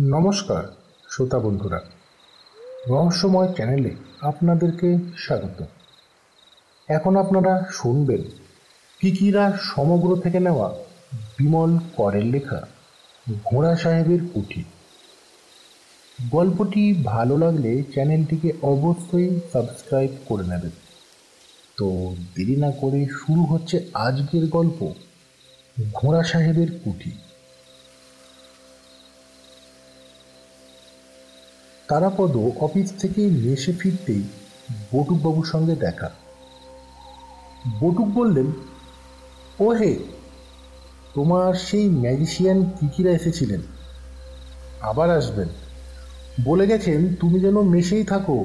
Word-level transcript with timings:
নমস্কার, 0.00 0.64
শ্রোতা 1.10 1.38
বন্ধুরা। 1.38 1.80
রহস্যময় 2.88 3.52
চ্যানেলে 3.54 3.94
আপনাদেরকে 4.20 4.98
স্বাগত। 5.16 5.64
এখন 6.88 7.16
আপনারা 7.16 7.64
শুনবেন 7.72 8.22
কিকিরা 9.00 9.58
সমগ্র 9.60 10.20
থেকে 10.22 10.40
নেওয়া 10.40 10.74
বিমল 11.38 11.78
করের 11.96 12.24
লেখা 12.24 12.66
ঘোড়া 13.44 13.76
সাহেবের 13.76 14.18
কুঠি। 14.34 14.64
গল্পটি 16.30 17.02
ভালো 17.04 17.38
লাগলে 17.38 17.82
চ্যানেলটিকে 17.82 18.52
অবশ্যই 18.62 19.40
সাবস্ক্রাইব 19.52 20.10
করে 20.26 20.44
নেবেন। 20.46 20.70
তো 21.76 22.14
দেরি 22.34 22.56
না 22.56 22.70
করে 22.70 23.06
শুরু 23.06 23.42
হচ্ছে 23.42 23.90
আজকের 23.94 24.46
গল্প 24.46 24.92
ঘোড়া 25.94 26.22
সাহেবের 26.22 26.68
কুঠি। 26.84 27.12
তারাপদ 31.88 32.36
অফিস 32.60 32.92
থেকে 32.98 33.26
মেসে 33.26 33.72
ফিরতেই 33.72 34.22
বটুকবাবুর 34.92 35.44
সঙ্গে 35.44 35.74
দেখা। 35.74 36.10
বটুক 37.80 38.06
বললেন, 38.06 38.46
ও 39.60 39.68
হে, 39.68 39.98
তোমার 41.14 41.54
সেই 41.54 41.88
ম্যাজিশিয়ান 41.88 42.64
কিকিরা 42.64 43.10
এসেছিলেন। 43.10 43.60
আবার 44.80 45.10
আসবেন। 45.10 45.48
বলে 46.44 46.66
গেছেন, 46.66 47.14
তুমি 47.14 47.40
যেন 47.40 47.60
মেশেই 47.60 48.04
থাকো। 48.04 48.44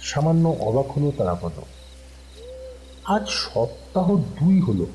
সামান্য 0.00 0.56
অবাক 0.60 0.98
হলো 0.98 1.12
তারাপদ। 1.18 1.52
আজ 3.04 3.28
সপ্তাহ 3.28 4.16
দুই 4.16 4.60
হলো 4.60 4.86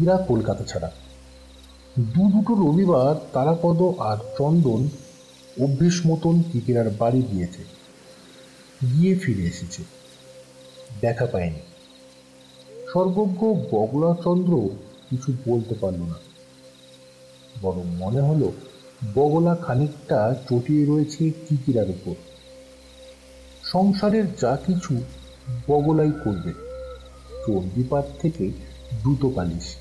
হীরা 0.00 0.16
কলকাতা 0.16 0.64
ছাড়া। 0.64 0.90
দু 1.98 2.30
দুটো 2.30 2.54
রবিবার 2.54 3.26
তারাপদ 3.32 4.00
আর 4.00 4.16
চন্দন 4.38 4.88
অভ্যেস 5.60 6.00
মতন 6.06 6.42
কিকিরার 6.52 6.90
বাড়ি 6.90 7.22
গিয়েছে। 7.22 7.64
গিয়ে 8.92 9.14
ফিরে 9.14 9.42
এসেছে। 9.42 9.82
দেখা 11.00 11.26
পায়নি। 11.26 11.58
সর্বজ্ঞ 12.92 13.54
বগলাচন্দ্র 13.72 14.70
কিছু 15.10 15.32
বলতে 15.46 15.74
পারল 15.74 15.96
না। 15.96 16.14
বরং 17.62 17.82
মনে 17.98 18.20
হলো, 18.20 18.52
বগলা 19.14 19.56
খানিকটা 19.56 20.34
চটিয়ে 20.50 20.86
রয়েছে 20.86 21.30
কিকিরার 21.30 21.90
উপর। 21.90 22.14
সংসারের 23.64 24.24
যা 24.40 24.58
কিছু 24.66 25.00
বগলাই 25.68 26.12
করবে 26.24 26.52
চণ্ডীপাত 27.46 28.04
থেকে 28.20 28.48
দ্রুত 29.02 29.28
পালিশ। 29.34 29.76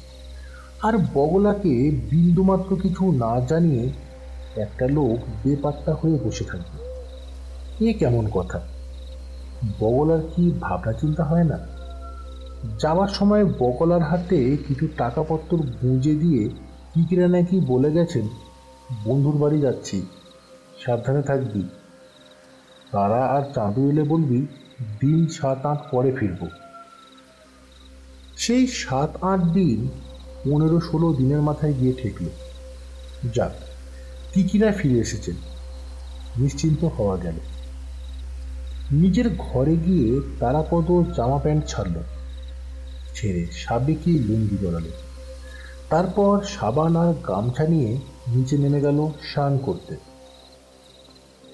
আর 0.82 0.94
বগলাকে 1.14 1.92
বিন্দুমাত্র 1.92 2.76
কিছু 2.76 3.12
না 3.12 3.40
জানিয়ে 3.40 3.90
একটা 4.58 4.88
লোক 4.88 5.18
বেপাত্তা 5.44 5.94
হয়ে 5.94 6.20
বসে 6.26 6.44
থাকবে। 6.44 6.78
এ 7.90 7.94
কেমন 7.94 8.28
কথা? 8.34 8.62
বগলার 9.80 10.22
কি 10.36 10.52
ভাবনা 10.62 10.94
চিন্তা 10.94 11.24
হয় 11.24 11.44
না? 11.44 11.60
যাওয়ার 12.80 13.08
সময় 13.08 13.46
বগলার 13.46 14.02
হাতে 14.02 14.58
কিছু 14.68 14.88
টাকাপত্র 14.98 15.58
গুঁজে 15.58 16.16
দিয়ে 16.16 16.50
কিকিরা 16.94 17.28
নাকি 17.28 17.60
বলে 17.60 17.92
গেছেন, 17.92 18.28
বন্ধুর 19.06 19.38
বাড়ি 19.38 19.62
যাচ্ছি, 19.62 20.06
সাবধানে 20.86 21.22
থাকবি। 21.22 21.64
তারা 22.92 23.26
আর 23.26 23.42
চাঁদু 23.56 23.90
এলে 23.90 24.04
বলবি, 24.04 24.48
দিন 25.00 25.28
সাত 25.28 25.66
আট 25.66 25.78
পরে 25.92 26.12
ফিরব। 26.12 26.48
সেই 28.38 28.68
সাত 28.68 29.18
আট 29.22 29.40
দিন 29.40 29.88
পনেরো 30.44 30.80
ষোলো 30.80 31.14
দিনের 31.14 31.42
মাথায় 31.42 31.74
গিয়ে 31.74 31.94
ঠেকল। 31.94 32.26
যাক 33.34 33.52
কিকিরা 34.38 34.72
ফিরে 34.72 35.00
এসেছেন 35.00 35.36
নিশ্চিন্ত 36.38 36.84
হওয়া 36.84 37.18
গেল। 37.18 37.34
নিজের 38.92 39.36
ঘরে 39.38 39.76
গিয়ে 39.76 40.22
তারাপদ 40.40 41.16
জামা 41.16 41.40
প্যান্ট 41.40 41.66
ছাড়ল। 41.66 41.94
ছেড়ে 43.16 43.48
সাবেকি 43.52 44.20
লুঙ্গি 44.20 44.58
জড়ালো 44.62 44.90
তারপর 45.90 46.44
সাবান 46.44 46.96
আর 46.96 47.14
গামছা 47.14 47.68
নিয়ে 47.68 47.98
নিচে 48.28 48.58
নেমে 48.58 48.82
গেল 48.82 49.12
স্নান 49.22 49.58
করতে। 49.58 49.96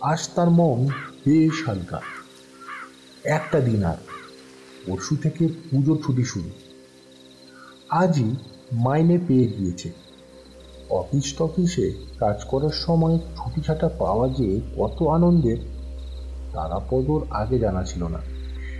আজ 0.01 0.29
তার 0.35 0.49
মন 0.49 0.85
বেশ 1.25 1.67
হালকা। 1.67 2.01
একটা 3.23 3.59
দিন 3.59 3.83
আর। 3.83 3.97
পরশু 4.85 5.15
থেকে 5.15 5.47
পুজোর 5.47 6.01
ছুটি 6.05 6.23
শুরু। 6.23 6.49
আজই 7.89 8.35
মাইনে 8.71 9.17
পেয়ে 9.27 9.47
গিয়েছে। 9.47 10.02
অফিস 10.93 11.33
টফিসে 11.37 11.87
কাজ 12.19 12.43
করার 12.43 12.69
সময় 12.69 13.17
ছুটি 13.17 13.61
ছাটা 13.61 13.89
পাওয়া 13.99 14.29
যে 14.29 14.61
কত 14.77 15.03
আনন্দের 15.03 15.57
তারাপদর 16.53 17.21
আগে 17.29 17.59
জানা 17.59 17.83
ছিল 17.83 18.03
না। 18.07 18.19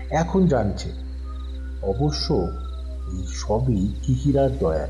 এখন 0.09 0.47
জানছে। 0.47 0.89
অবশ্য 1.83 2.33
এই 3.13 3.23
সবই 3.27 3.87
কিকিরার 4.03 4.57
দয়া। 4.57 4.87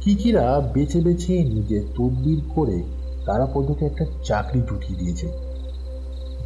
কিকিরা 0.00 0.60
বেছে 0.72 1.00
বেছে 1.00 1.32
নিজের 1.44 1.82
তদবির 1.96 2.40
করে 2.54 2.82
তারাপদকে 3.26 3.84
একটা 3.86 4.06
চাকরি 4.24 4.60
ঢুকিয়ে 4.60 4.98
দিয়েছে। 4.98 5.28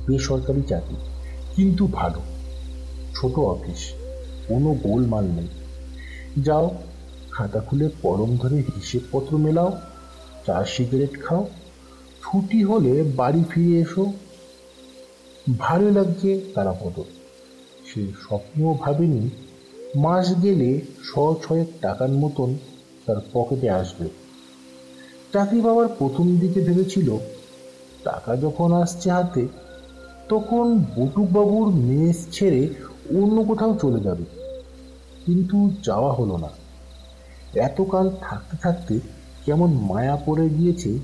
বেসরকারি 0.06 0.62
চাকরি, 0.62 0.96
কিন্তু 1.56 1.86
ভালো। 1.92 2.20
ছোট 3.14 3.38
অফিস, 3.38 3.92
কোনো 4.48 4.74
গোলমাল 4.82 5.24
নেই। 5.24 5.48
যাও 6.42 6.70
খাতা 7.38 7.60
খুলে 7.60 7.88
পরম 8.02 8.36
ধরে 8.36 8.56
হিসেবপত্র 8.56 9.38
মেলাও, 9.38 9.80
চা, 10.46 10.64
সিগারেট 10.64 11.22
খাও, 11.22 11.48
ছুটি 12.22 12.64
হলে 12.64 13.02
বাড়ি 13.16 13.44
ফিরে 13.50 13.80
এসো। 13.80 14.12
ভালো 15.58 15.90
লাগছে 15.90 16.40
তারাপদ 16.54 16.96
সে 17.88 18.06
স্বপ্নেও 18.06 18.78
ভাবেনি 18.80 19.30
মাস 19.96 20.42
গেলে 20.42 20.80
ছ 20.80 21.18
ছয়েক 21.46 21.66
টাকার 21.80 22.08
মতন 22.08 22.58
তার 23.06 23.16
পকেটে 23.32 23.70
আসবে। 23.70 24.08
চাকরি 25.32 25.60
পাওয়ার 25.60 25.88
প্রথম 25.98 26.36
দিকে 26.36 26.60
ভেবেছিল, 26.60 27.18
টাকা 28.04 28.36
যখন 28.36 28.72
আসছে 28.72 29.10
হাতে, 29.10 29.48
তখন 30.28 30.78
বটুকবাবুর 30.96 31.68
মেস 31.74 32.26
ছেড়ে 32.32 32.62
অন্য 33.10 33.42
কোথাও 33.42 33.78
চলে 33.82 34.00
যাবে। 34.00 34.24
কিন্তু 35.26 35.70
যাওয়া 35.84 36.12
হলো 36.12 36.36
না। 36.36 36.48
এতকাল 37.54 38.10
থাকতে 38.20 38.56
থাকতে 38.56 39.00
কেমন 39.44 39.72
মায়া 39.72 40.16
পড়ে 40.26 40.48
গিয়েছে 40.48 40.98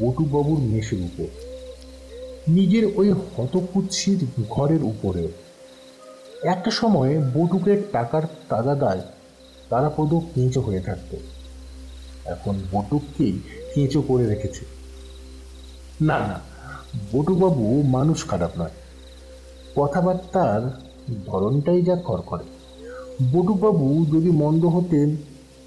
বটুবাবুর 0.00 0.58
মেষের 0.58 1.00
উপর। 1.00 1.26
নিজের 2.48 2.86
ওই 2.96 3.12
হতকুৎসির 3.12 4.26
ঘরের 4.50 4.82
উপরে। 4.82 5.28
একটা 6.42 6.70
সময় 6.70 7.20
বটুকের 7.34 7.82
টাকার 7.92 8.22
তাগাদায় 8.48 9.00
তারাপদ 9.68 10.14
কেঁচো 10.14 10.60
হয়ে 10.60 10.80
থাকত। 10.80 11.16
এখন 12.26 12.60
বটুককেই 12.72 13.38
কেঁচো 13.74 14.02
করে 14.02 14.26
রেখেছে। 14.26 14.64
না 16.00 16.18
না, 16.18 16.40
বটুবাবু 17.12 17.82
মানুষ 17.82 18.26
খারাপ 18.26 18.50
নয়। 18.58 18.70
কথাবার্তার 19.76 20.80
ধরনটাই 21.26 21.82
যা 21.82 21.96
কর 21.96 22.20
করে 22.20 22.44
বটুবাবু 23.32 24.06
যদি 24.06 24.30
মন্দ 24.30 24.64
হতেন 24.64 25.16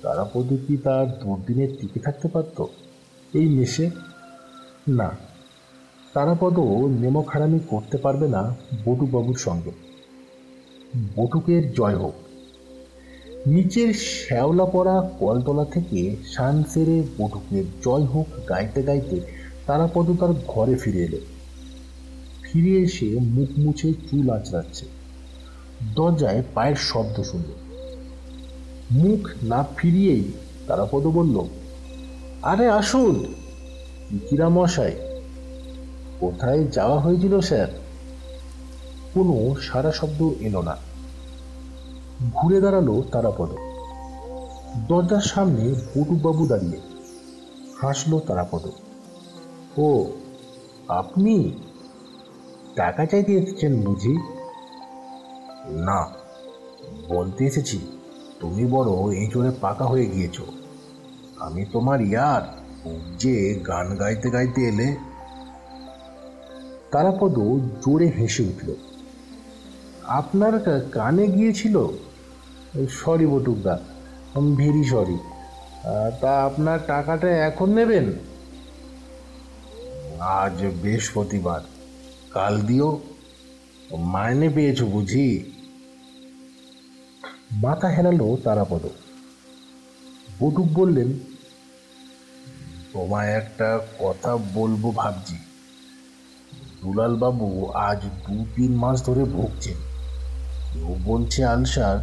তারাপদ 0.01 0.53
কি 0.67 0.77
তার 0.77 1.19
দুর্দিনে 1.19 1.67
টিকে 1.67 1.99
থাকতে 1.99 2.27
পারত? 2.27 2.65
এই 3.33 3.49
মেশে? 3.49 3.89
না। 4.87 5.11
তারাপদ 6.13 6.59
নেমখারামি 6.99 7.59
করতে 7.67 7.97
পারবে 7.97 8.27
না 8.27 8.55
বটুবাবুর 8.85 9.35
সঙ্গে। 9.35 9.71
বটুকের 11.15 11.73
জয় 11.73 11.95
হোক। 11.95 12.13
নিচের 13.47 13.93
শ্যাওলা 13.93 14.65
পড়া 14.65 15.11
কলতলা 15.19 15.65
থেকে 15.65 16.15
শান 16.25 16.63
সেরে 16.63 17.03
বটুকের 17.17 17.63
জয় 17.83 18.05
হোক 18.05 18.27
গাইতে 18.49 18.83
গাইতে 18.83 19.21
তারাপদ 19.67 20.17
তার 20.19 20.33
ঘরে 20.47 20.75
ফিরে 20.75 20.99
এলো। 20.99 21.17
ফিরে 22.41 22.81
এসে 22.81 23.19
মুখ 23.21 23.49
মুছে 23.57 23.93
চুল 23.93 24.29
আঁচড়াচ্ছে। 24.29 24.85
দরজায় 25.95 26.43
পায়ের 26.53 26.75
শব্দ 26.75 27.23
শুনল। 27.23 27.68
মুখ 28.91 29.43
না 29.43 29.65
ফিরিয়েই 29.77 30.31
তারাপদ 30.67 31.03
বলল 31.03 31.47
আরে, 32.41 32.69
আসুন। 32.69 33.33
কিরা 34.29 34.49
মশাই 34.49 34.95
কোথায় 36.19 36.67
যাওয়া 36.67 36.99
হয়েছিল, 36.99 37.39
স্যার? 37.39 37.67
কোনো 39.13 39.55
সারা 39.61 39.91
শব্দ 39.91 40.29
এলো 40.39 40.61
না। 40.61 40.77
ঘুরে 42.33 42.61
দাঁড়াল 42.61 43.01
তারাপদ। 43.11 43.49
দরজার 44.87 45.21
সামনে 45.21 45.73
বটুবাবু 45.73 46.47
দাঁড়িয়ে 46.47 46.79
হাসলো 47.81 48.19
তারাপদ। 48.19 48.61
ও, 49.77 50.05
আপনি 50.87 51.51
টাকা 52.75 53.05
চাইতে 53.05 53.33
এসেছেন 53.33 53.81
বুঝি? 53.81 54.17
না, 55.67 56.13
বলতে 57.09 57.45
এসেছি। 57.45 57.98
তুমি 58.39 58.63
বড় 58.71 58.91
জোরে 59.33 59.51
পাকা 59.61 59.85
হয়ে 59.85 60.07
গিয়েছ। 60.13 60.37
আমি 61.45 61.61
তোমার 61.73 61.99
ইয়ার 62.01 62.43
যে 63.17 63.35
গান 63.67 63.87
গাইতে 63.95 64.27
গাইতে 64.29 64.61
এলে। 64.69 64.87
তারাপদ 66.91 67.35
জোরে 67.83 68.07
হেসে 68.17 68.43
উঠল, 68.43 68.69
আপনার 70.19 70.53
কানে 70.91 71.25
গিয়েছিল? 71.27 71.75
সরি 73.01 73.25
বটুকদা 73.31 73.75
ভেরি 74.57 74.83
সরি। 74.83 75.17
তা 76.21 76.31
আপনার 76.47 76.79
টাকাটা 76.87 77.29
এখন 77.47 77.69
নেবেন? 77.77 78.05
আজ 80.39 80.57
বৃহস্পতিবার। 80.81 81.61
কাল 82.33 82.53
দিও। 82.61 82.89
মাইনে 84.13 84.47
পেয়েছ 84.55 84.79
বুঝি? 84.95 85.27
মাথা 87.51 87.87
হেরালো 87.87 88.37
তারাপদ। 88.43 88.81
বটুক 90.39 90.67
বললেন, 90.73 91.13
তোমায় 92.93 93.27
একটা 93.27 93.79
কথা 93.99 94.37
বলব 94.37 94.95
ভাবছি। 94.95 95.35
দুলালবাবু 96.81 97.69
আজ 97.69 97.99
দু 98.27 98.45
তিন 98.55 98.75
মাস 98.75 99.05
ধরে 99.05 99.23
ভুগছেন। 99.23 99.73
কেউ 100.73 100.95
বলছে 101.03 101.45
আলসার, 101.45 101.99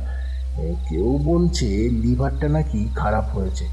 কেউ 0.88 1.18
বলছে 1.24 1.66
লিভারটা 1.90 2.48
নাকি 2.48 2.88
খারাপ 2.96 3.24
হয়েছে। 3.24 3.66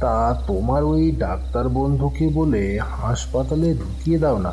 তা 0.00 0.42
তোমার 0.46 0.84
ওই 0.84 1.12
ডাক্তার 1.12 1.68
বন্ধুকে 1.68 2.28
বলে 2.28 2.78
হাসপাতালে 2.78 3.74
ঢুকিয়ে 3.74 4.18
দাও 4.18 4.38
না। 4.38 4.52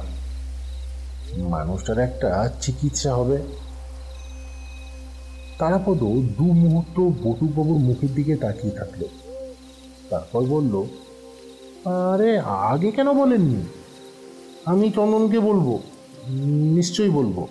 মানুষটার 1.37 1.99
একটা 1.99 2.49
চিকিৎসা 2.61 3.15
হবে। 3.15 3.66
তারাপদ 5.59 5.97
দু 6.37 6.43
মুহূর্ত 6.43 6.99
বটুবাবুর 6.99 7.79
মুখের 7.79 8.13
দিকে 8.13 8.35
তাকিয়ে 8.35 8.73
থাকল। 8.73 9.03
তারপর 10.09 10.43
বলল 10.43 10.83
আরে 11.85 12.39
আগে 12.39 12.91
কেন 12.91 13.13
বলেননি? 13.13 13.63
আমি 14.65 14.91
চন্দনকে 14.91 15.39
বলব 15.39 15.79
নিশ্চয়ই 16.77 17.09
বলব। 17.09 17.47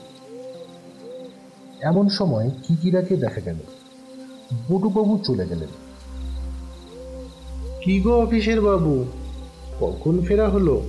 এমন 1.81 2.09
সময় 2.09 2.51
কিকিরাকে 2.51 3.17
দেখা 3.17 3.41
গেল। 3.41 3.59
বটুবাবু 4.69 5.19
চলে 5.25 5.47
গেলেন। 5.49 5.69
কি 7.85 8.01
গো 8.01 8.23
অফিসের 8.23 8.61
বাবু? 8.61 9.05
কখন 9.81 10.21
ফেরা 10.21 10.49
হলো? 10.49 10.83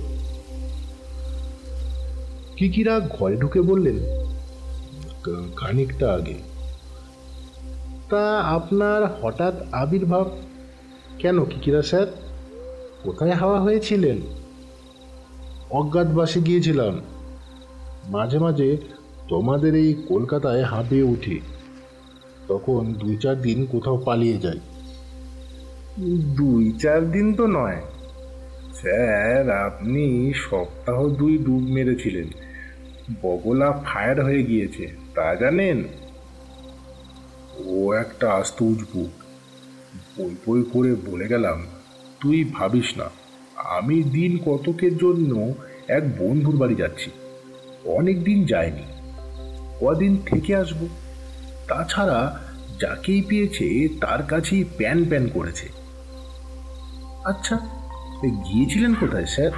কিকিরা 2.56 3.00
ঘরে 3.00 3.36
ঢুকে 3.36 3.60
বললেন 3.60 3.98
খানিকটা 5.56 6.12
আগে। 6.12 6.47
তা 8.10 8.40
আপনার 8.40 9.18
হঠাৎ 9.22 9.54
আবির্ভাব? 9.72 10.30
কেন, 11.18 11.44
কিকিরা 11.44 11.82
স্যার? 11.82 12.06
কোথায় 13.02 13.32
হাওয়া 13.32 13.60
হয়েছিলেন? 13.60 14.18
অজ্ঞাতবাসে 15.70 16.40
গিয়েছিলাম। 16.40 17.00
মাঝে 18.04 18.38
মাঝে 18.38 18.76
তোমাদের 19.28 19.74
এই 19.74 19.94
কলকাতায় 20.08 20.62
হাঁপিয়ে 20.62 21.02
উঠি। 21.02 21.40
তখন 22.48 22.92
দুই 22.92 23.16
চার 23.16 23.42
দিন 23.42 23.66
কোথাও 23.66 23.98
পালিয়ে 23.98 24.38
যাই। 24.38 24.60
দুই 26.36 26.72
চার 26.72 27.10
দিন 27.10 27.34
তো 27.34 27.46
নয়। 27.46 27.80
স্যার, 28.74 29.50
আপনি 29.50 30.32
সপ্তাহ 30.36 31.08
দুই 31.08 31.38
ডুব 31.38 31.62
মেরেছিলেন। 31.62 32.28
বগলা 33.22 33.82
ফায়ার 33.84 34.24
হয়ে 34.24 34.42
গিয়েছে, 34.42 34.88
তা 35.14 35.34
জানেন? 35.34 35.84
ও 37.66 37.76
একটা 38.02 38.26
আস্ত 38.40 38.58
উজবুক 38.72 39.12
বই 40.16 40.32
বই 40.44 40.60
করে 40.72 40.90
বলে 41.08 41.26
গেলাম, 41.28 41.58
তুই 42.20 42.38
ভাবিস 42.56 42.88
না, 43.00 43.08
আমি 43.76 43.96
দিন 44.16 44.32
কতকের 44.46 44.94
জন্য 44.96 45.32
এক 45.96 46.04
বন্ধুর 46.20 46.56
বাড়ি 46.60 46.76
যাচ্ছি। 46.82 47.08
অনেক 47.98 48.16
দিন 48.24 48.38
যায়নি, 48.44 48.86
কদিন 49.80 50.12
থেকে 50.28 50.50
আসব? 50.62 50.80
তাছাড়া 51.68 52.18
যাকেই 52.80 53.22
পেয়েছে 53.28 53.66
তার 54.02 54.20
কাছেই 54.30 54.62
প্যান 54.78 54.98
প্যান 55.10 55.24
করেছে। 55.36 55.66
আচ্ছা 57.30 57.56
গিয়েছিলেন 58.46 58.92
কোথায়, 59.00 59.28
স্যার? 59.34 59.52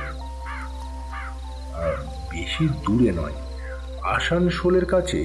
বেশি 2.33 2.65
দূরে 2.85 3.11
নয়, 3.21 3.37
আসানসোলের 4.17 4.87
কাছে 4.95 5.21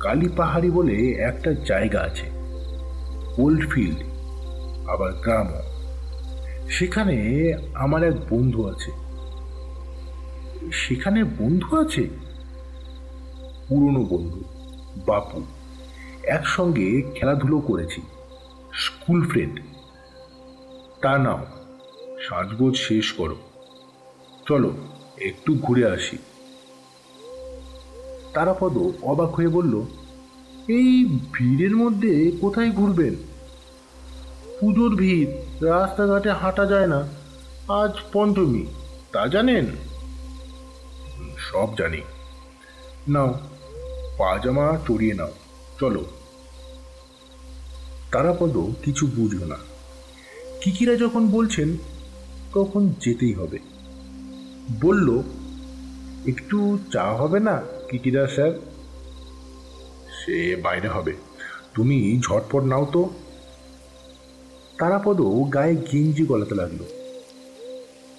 কালী 0.00 0.28
পাহাড়ি 0.28 0.70
বলে 0.70 1.12
একটা 1.12 1.52
জায়গা 1.52 2.00
আছে। 2.00 2.30
ওল্ড 3.38 3.70
ফিল্ড, 3.70 3.98
আবার 4.88 5.12
গ্রামও। 5.12 5.62
সেখানে 6.70 7.16
আমার 7.74 8.02
এক 8.02 8.14
বন্ধু 8.30 8.68
আছে। 8.68 8.90
সেখানে 10.72 11.24
বন্ধু 11.24 11.76
আছে? 11.76 12.08
পুরনো 13.68 14.04
বন্ধু, 14.04 14.44
বাপু। 15.06 15.42
একসঙ্গে 16.22 17.02
খেলাধুলো 17.14 17.58
করেছি। 17.58 18.02
School 18.74 19.28
friend. 19.28 19.60
তা 21.02 21.18
নাও 21.18 21.46
সাজগোজ 22.28 22.76
শেষ 22.76 23.12
করো। 23.12 23.36
চলো, 24.48 24.72
একটু 25.20 25.54
ঘুরে 25.62 25.90
আসি। 25.90 26.18
তারাপদ 28.36 28.78
অবাক 29.02 29.34
হয়ে 29.34 29.48
বলল, 29.48 29.80
এই 30.68 31.18
ভিড়ের 31.32 31.76
মধ্যে 31.76 32.32
কোথায় 32.40 32.70
ঘুরবেন? 32.70 33.14
পুজোর 34.60 34.96
ভিড়, 34.96 35.30
রাস্তাঘাটে 35.68 36.30
হাঁটা 36.30 36.66
যায় 36.66 36.86
না। 36.86 37.08
আজ 37.68 37.92
পঞ্চমী, 38.12 38.66
তা 39.12 39.26
জানেন? 39.26 39.66
সব 41.38 41.68
জানি। 41.78 42.00
নাও 43.08 43.34
পাজামা 44.18 44.78
চড়িয়ে 44.88 45.14
নাও, 45.14 45.32
চলো। 45.80 46.04
তারাপদ 48.12 48.58
কিছু 48.84 49.06
বুঝল 49.06 49.44
না। 49.44 49.56
কিকিরা 50.60 50.94
যখন 50.94 51.28
বলছেন, 51.28 51.76
তখন 52.54 52.88
যেতেই 53.00 53.34
হবে। 53.34 53.58
বলল, 54.80 55.22
একটু 56.26 56.78
চা 56.92 57.04
হবে 57.04 57.40
না? 57.40 57.62
কিকিরা 57.90 58.26
স্যার? 58.26 58.50
সে 60.24 60.56
বাইরে 60.56 60.88
হবে। 60.88 61.12
তুমি 61.74 62.20
ঝটপট 62.20 62.62
নাও 62.62 62.86
তো। 62.92 63.10
তারাপদ 64.78 65.20
গায়ে 65.54 65.76
গেঞ্জি 65.76 66.24
গলাতে 66.24 66.54
লাগল। 66.54 66.84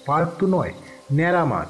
পার্ক 0.06 0.28
তো 0.38 0.46
নয়, 0.46 0.72
ন্যাড়া 1.12 1.44
মাঠ। 1.44 1.68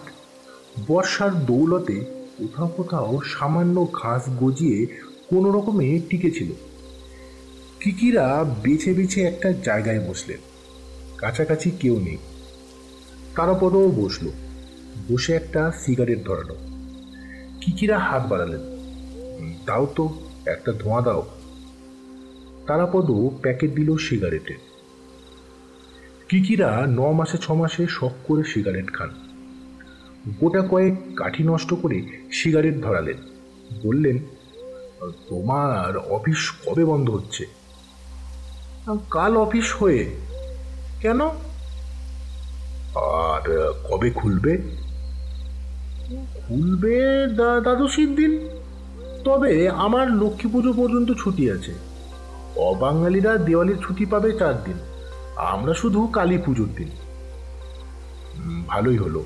বর্ষার 0.86 1.46
দৌলতে 1.46 2.04
কোথাও 2.38 2.68
কোথাও 2.68 3.20
সামান্য 3.24 3.88
ঘাস 3.92 4.22
গজিয়ে 4.40 4.86
কোনো 5.30 5.50
রকমে 5.50 6.00
টিকেছিল 6.10 6.52
কিকিরা 7.80 8.44
বেছে 8.62 8.94
বেছে 8.94 9.22
একটা 9.22 9.52
জায়গায় 9.52 10.08
বসলেন। 10.08 10.38
কাছাকাছি 11.16 11.70
কেউ 11.70 12.00
নেই। 12.00 12.16
তারাপদও 13.36 13.88
বসল। 13.88 14.30
বসে 15.08 15.32
একটা 15.32 15.72
সিগারেট 15.80 16.24
ধরালো। 16.24 16.77
কিকিরা 17.68 17.98
হাত 17.98 18.26
বাড়ালেন। 18.26 18.60
দাও 19.66 19.86
তো, 19.86 20.20
একটা 20.46 20.72
ধোঁয়া 20.72 21.00
দাও। 21.00 21.26
তারাপদ 22.66 23.10
প্যাকেট 23.42 23.74
দিল 23.74 23.96
সিগারেটের 23.96 24.54
কিকিরা 26.28 26.86
ন 26.86 27.12
মাসে 27.12 27.38
ছ 27.38 27.50
মাসে 27.50 27.86
শখ 27.90 28.12
করে 28.24 28.44
সিগারেট 28.44 28.92
খান। 28.92 29.10
গোটা 30.40 30.62
কয়েক 30.70 30.94
কাঠি 31.16 31.42
নষ্ট 31.42 31.74
করে 31.82 32.28
সিগারেট 32.32 32.80
ধরালেন। 32.80 33.16
বললেন, 33.84 34.18
তোমার 35.28 35.96
অফিস 35.96 36.52
কবে 36.66 36.84
বন্ধ 36.84 37.10
হচ্ছে? 37.10 37.46
কাল 39.10 39.36
অফিস 39.36 39.74
হয়ে। 39.74 40.16
কেন? 41.00 41.20
আর 42.94 43.72
কবে 43.90 44.10
খুলবে? 44.10 44.58
খুলবে 46.16 47.26
দ্বাদশীর 47.34 48.14
দিন? 48.14 48.48
তবে 49.24 49.68
আমার 49.68 50.10
লক্ষ্মী 50.10 50.50
পুজো 50.50 50.72
পর্যন্ত 50.72 51.12
ছুটি 51.12 51.50
আছে। 51.50 51.74
অবাঙালিরা 52.56 53.36
দেওয়ালির 53.36 53.76
ছুটি 53.76 54.06
পাবে 54.06 54.32
চার 54.38 54.64
দিন। 54.64 54.76
আমরা 55.36 55.74
শুধু 55.74 56.06
কালী 56.06 56.38
পুজোর 56.38 56.68
দিন। 56.76 56.88
ভালোই 58.66 58.96
হলো। 58.96 59.24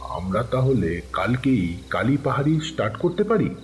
আমরা 0.00 0.42
তাহলে 0.42 1.00
কালকেই 1.12 1.76
কালী 1.90 2.16
পাহাড়ি 2.24 2.60
স্টার্ট 2.60 2.96
করতে 2.96 3.24
পারি? 3.24 3.54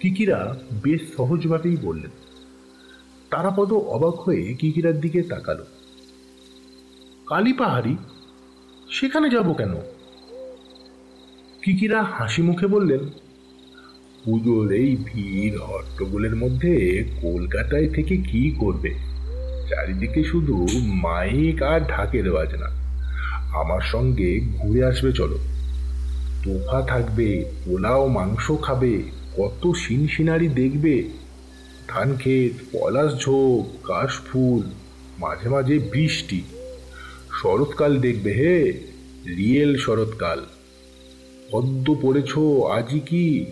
কিকিরা 0.00 0.56
বেশ 0.82 1.00
সহজভাবেই 1.16 1.76
বললেন। 1.76 2.10
তারাপদ 3.30 3.72
অবাক 3.72 4.14
হয়ে 4.14 4.54
কিকিরার 4.54 5.00
দিকে 5.00 5.22
তাকালো। 5.22 5.64
কালী 7.26 7.52
পাহাড়ি? 7.52 7.96
সেখানে 8.90 9.30
যাব 9.30 9.52
কেন? 9.52 9.74
কিকিরা 11.64 12.02
হাসি 12.02 12.42
মুখে 12.42 12.66
বললেন, 12.66 12.98
পুজোর 14.24 14.72
এই 14.72 14.96
ভিড় 15.04 15.58
হট্টগোলের 15.58 16.36
মধ্যে 16.36 17.04
কলকাতায় 17.22 17.88
থেকে 17.88 18.16
কি 18.16 18.50
করবে? 18.50 18.94
চারিদিকে 19.68 20.24
শুধু 20.24 20.66
মাইক 20.84 21.62
আর 21.62 21.80
ঢাকের 21.80 22.32
বাজনা। 22.32 22.66
আমার 23.60 23.80
সঙ্গে 23.80 24.40
ঘুরে 24.40 24.84
আসবে 24.84 25.12
চলো। 25.12 25.38
তোফা 26.44 26.82
থাকবে, 26.82 27.44
পোলাও, 27.64 28.08
মাংস 28.08 28.50
খাবে, 28.62 29.02
কত 29.36 29.72
সিনসিনারি 29.72 30.48
দেখবে। 30.48 31.08
ধান 31.88 32.16
ক্ষেত 32.16 32.52
পলাশ 32.72 33.22
ঝোপ, 33.22 33.86
কাশফুল, 33.86 34.70
মাঝে 35.18 35.48
মাঝে 35.48 35.78
বৃষ্টি। 35.78 36.42
শরৎকাল 37.42 37.96
দেখবে 37.96 38.32
হে, 38.32 38.72
রিয়েল 39.36 39.76
শরৎকাল। 39.76 40.46
পদ্ম 41.50 41.94
পড়েছ 42.02 42.38
আজই 42.72 43.00
কি? 43.00 43.46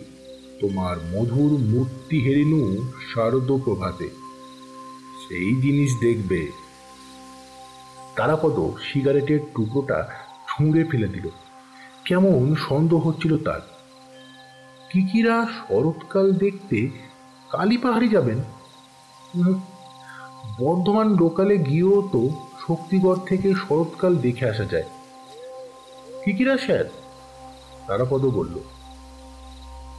তোমার 0.61 0.97
মধুর 0.97 1.59
মূর্তি 1.59 2.19
হেরিনু 2.19 2.89
শারদ 3.13 3.51
প্রভাতে 3.51 4.09
সেই 5.27 5.61
জিনিস 5.61 5.95
দেখবে। 6.01 6.51
তারাপদ 8.15 8.59
সিগারেটের 8.81 9.39
টুকরোটা 9.55 10.07
ছুঁড়ে 10.47 10.83
ফেলে 10.83 11.07
দিল। 11.07 11.29
কেমন 12.05 12.55
সন্দেহ 12.69 12.99
হচ্ছিল 12.99 13.37
তার। 13.37 13.61
কিকিরা 14.91 15.45
শরৎকাল 15.45 16.33
দেখতে 16.33 16.89
কালী 17.51 17.77
পাহাড়ি 17.77 18.07
যাবেন? 18.07 18.37
বর্ধমান 20.59 21.15
লোকালে 21.15 21.57
গিয়েও 21.57 22.09
তো 22.11 22.29
শক্তিগড় 22.67 23.17
থেকে 23.25 23.53
শরৎকাল 23.53 24.15
দেখে 24.15 24.49
আসা 24.49 24.65
যায়। 24.65 24.83
কিকিরা 26.25 26.57
স্যার 26.57 26.85
তারাপদ 27.87 28.25
বলল? 28.25 28.59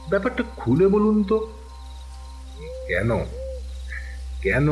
ব্যাপারটা 0.09 0.43
খুলে 0.43 0.87
বলুন 0.87 1.23
তো। 1.23 1.39
কেন? 2.87 3.17
কেন? 4.41 4.67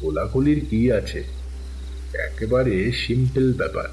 কোলাকুলির 0.00 0.66
কি 0.70 0.92
আছে? 0.92 1.24
একেবারে 2.14 2.92
সিম্পল 2.92 3.52
ব্যাপার। 3.52 3.88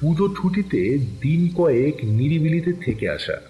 পুজো 0.00 0.28
ছুটিতে 0.28 0.98
দিন 0.98 1.48
কয়েক 1.56 1.94
নিরিবিলিতে 2.02 2.72
থেকে 2.72 3.10
আসা। 3.10 3.40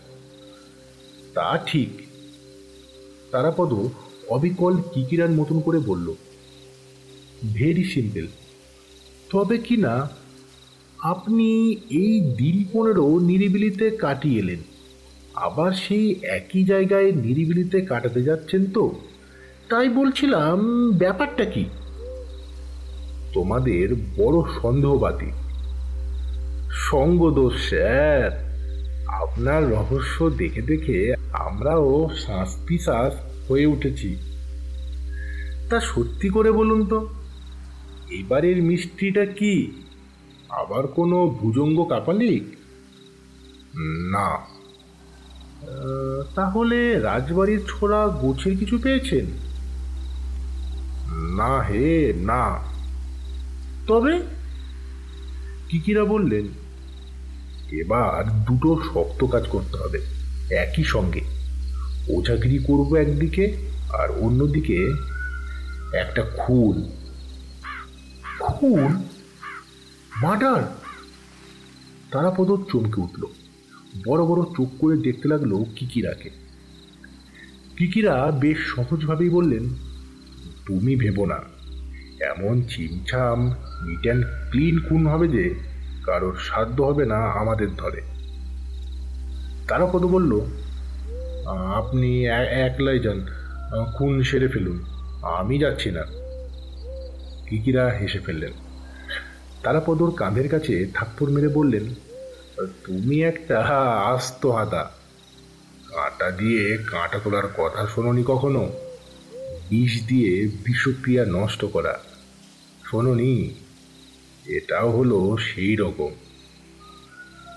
তা 1.34 1.58
ঠিক। 1.58 1.88
তারাপদ 3.30 3.74
অবিকল 4.28 4.76
কিকিরার 4.94 5.30
মতন 5.30 5.60
করে 5.60 5.78
বলল 5.78 6.14
ভেরি 7.54 7.84
সিম্পল 7.84 8.26
তবে 9.30 9.58
কি 9.58 9.76
না 9.76 10.08
আপনি 11.02 11.72
এই 11.90 12.20
দিন 12.20 12.64
পনেরো 12.72 13.18
নিরিবিলিতে 13.18 13.90
কাটিয়ে 13.90 14.38
এলেন। 14.38 14.58
আবার 15.34 15.72
সেই 15.72 16.14
একই 16.22 16.64
জায়গায় 16.64 17.12
নিরিবিলিতে 17.12 17.80
কাটাতে 17.80 18.22
যাচ্ছেন 18.22 18.66
তো। 18.66 18.94
তাই 19.68 19.88
বলছিলাম, 19.88 20.90
ব্যাপারটা 20.90 21.44
কি? 21.44 21.64
তোমাদের 23.32 23.94
বড় 23.94 24.60
সন্দেহবাদী। 24.62 25.30
সঙ্গদোষ, 26.90 27.68
স্যার। 27.68 28.52
আপনার 29.06 29.70
রহস্য 29.70 30.30
দেখে 30.30 30.62
দেখে 30.62 31.14
আমরাও 31.32 32.08
শ্বাস 32.16 32.56
পিশ্বাস 32.66 33.14
হয়ে 33.50 33.66
উঠেছি। 33.66 34.16
তা 35.70 35.80
সত্যি 35.80 36.28
করে 36.28 36.52
বলুন 36.52 36.86
তো, 36.86 37.08
এবারের 38.10 38.62
মিষ্টিটা 38.62 39.26
কি? 39.26 39.81
আবার 40.52 40.86
কোনো 40.86 41.18
ভুজঙ্গ 41.40 41.84
কাপালিক? 41.84 42.44
না। 44.12 44.28
তাহলে 46.34 47.00
রাজবাড়ির 47.00 47.60
ছোড়া 47.68 48.08
গোছের 48.08 48.58
কিছু 48.58 48.78
পেয়েছেন? 48.82 49.26
না 51.36 51.60
হে, 51.60 52.12
না। 52.16 52.58
তবে 53.86 54.22
কিকিরা 55.68 56.04
বললেন? 56.04 56.46
এবার 57.72 58.44
দুটো 58.44 58.70
শক্ত 58.94 59.24
কাজ 59.26 59.44
করতে 59.46 59.76
হবে, 59.76 60.00
একই 60.54 60.84
সঙ্গে। 60.84 61.20
ওঝাগিরি 62.08 62.58
করব 62.58 62.94
একদিকে 62.96 63.44
আর 63.92 64.08
অন্যদিকে 64.10 64.78
একটা 65.96 66.22
খুন। 66.36 66.90
খুন? 68.40 69.02
মার্ডার! 70.22 70.62
তারাপদ 72.10 72.62
চমকে 72.72 73.00
উঠল। 73.00 73.22
বড় 74.06 74.24
বড় 74.24 74.44
চোখ 74.56 74.68
করে 74.78 74.96
দেখতে 74.96 75.28
লাগল 75.28 75.64
কিকিরাকে। 75.76 76.30
কিকিরা 77.76 78.32
বেশ 78.40 78.58
সহজভাবেই 78.58 79.28
বললেন, 79.28 79.68
তুমি 80.66 80.96
ভেবো 80.96 81.26
না। 81.26 81.34
এমন 82.20 82.62
ছিমছাম 82.62 83.46
নিট 83.86 84.00
অ্যান্ড 84.00 84.26
ক্লিন 84.50 84.80
খুন 84.88 85.06
হবে 85.06 85.28
যে 85.28 85.54
কারোর 86.02 86.36
সাধ্য 86.36 86.82
হবে 86.82 87.06
না 87.06 87.16
আমাদের 87.16 87.68
ধরে। 87.76 88.02
তারাপদ 89.68 90.02
বলল, 90.02 90.40
আপনি 91.76 92.26
একলাই 92.26 92.98
যান। 92.98 93.26
খুন 93.96 94.22
সেরে 94.22 94.48
ফেলুন। 94.48 94.84
আমি 95.22 95.58
যাচ্ছি 95.58 95.90
না। 95.90 96.02
কিকিরা 97.48 97.88
হেসে 97.88 98.18
ফেললেন। 98.18 98.71
তারাপদর 99.62 100.10
কাঁধের 100.10 100.48
কাছে 100.48 100.86
থাপ্পড় 100.94 101.30
মেরে 101.32 101.48
বললেন, 101.48 101.94
তুমি 102.84 103.22
একটা 103.22 103.60
আস্ত 104.14 104.46
হাতা। 104.46 104.92
কাঁটা 105.88 106.30
দিয়ে 106.30 106.76
কাঁটা 106.76 107.18
তোলার 107.18 107.48
কথা 107.56 107.86
শোনোনি 107.86 108.24
কখনো? 108.26 108.72
বিষ 109.70 110.06
দিয়ে 110.06 110.48
বিষক্রিয়া 110.64 111.24
নষ্ট 111.28 111.64
করা। 111.64 112.00
শোনোনি, 112.90 113.54
এটাও 114.46 114.90
হলো 114.90 115.36
সেই 115.36 115.76
রকম। 115.76 116.10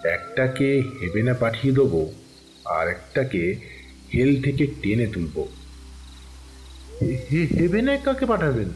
একটাকে 0.05 0.83
হেভেনে 1.01 1.33
পাঠিয়ে 1.33 1.73
দেবো, 1.73 2.13
আর 2.65 2.87
একটাকে 2.87 3.55
হেল 4.13 4.41
থেকে 4.41 4.67
টেনে 4.81 5.07
তুলবো। 5.07 5.47
হেভেনে 7.59 7.97
কাকে 7.97 8.25
পাঠাবেন? 8.25 8.69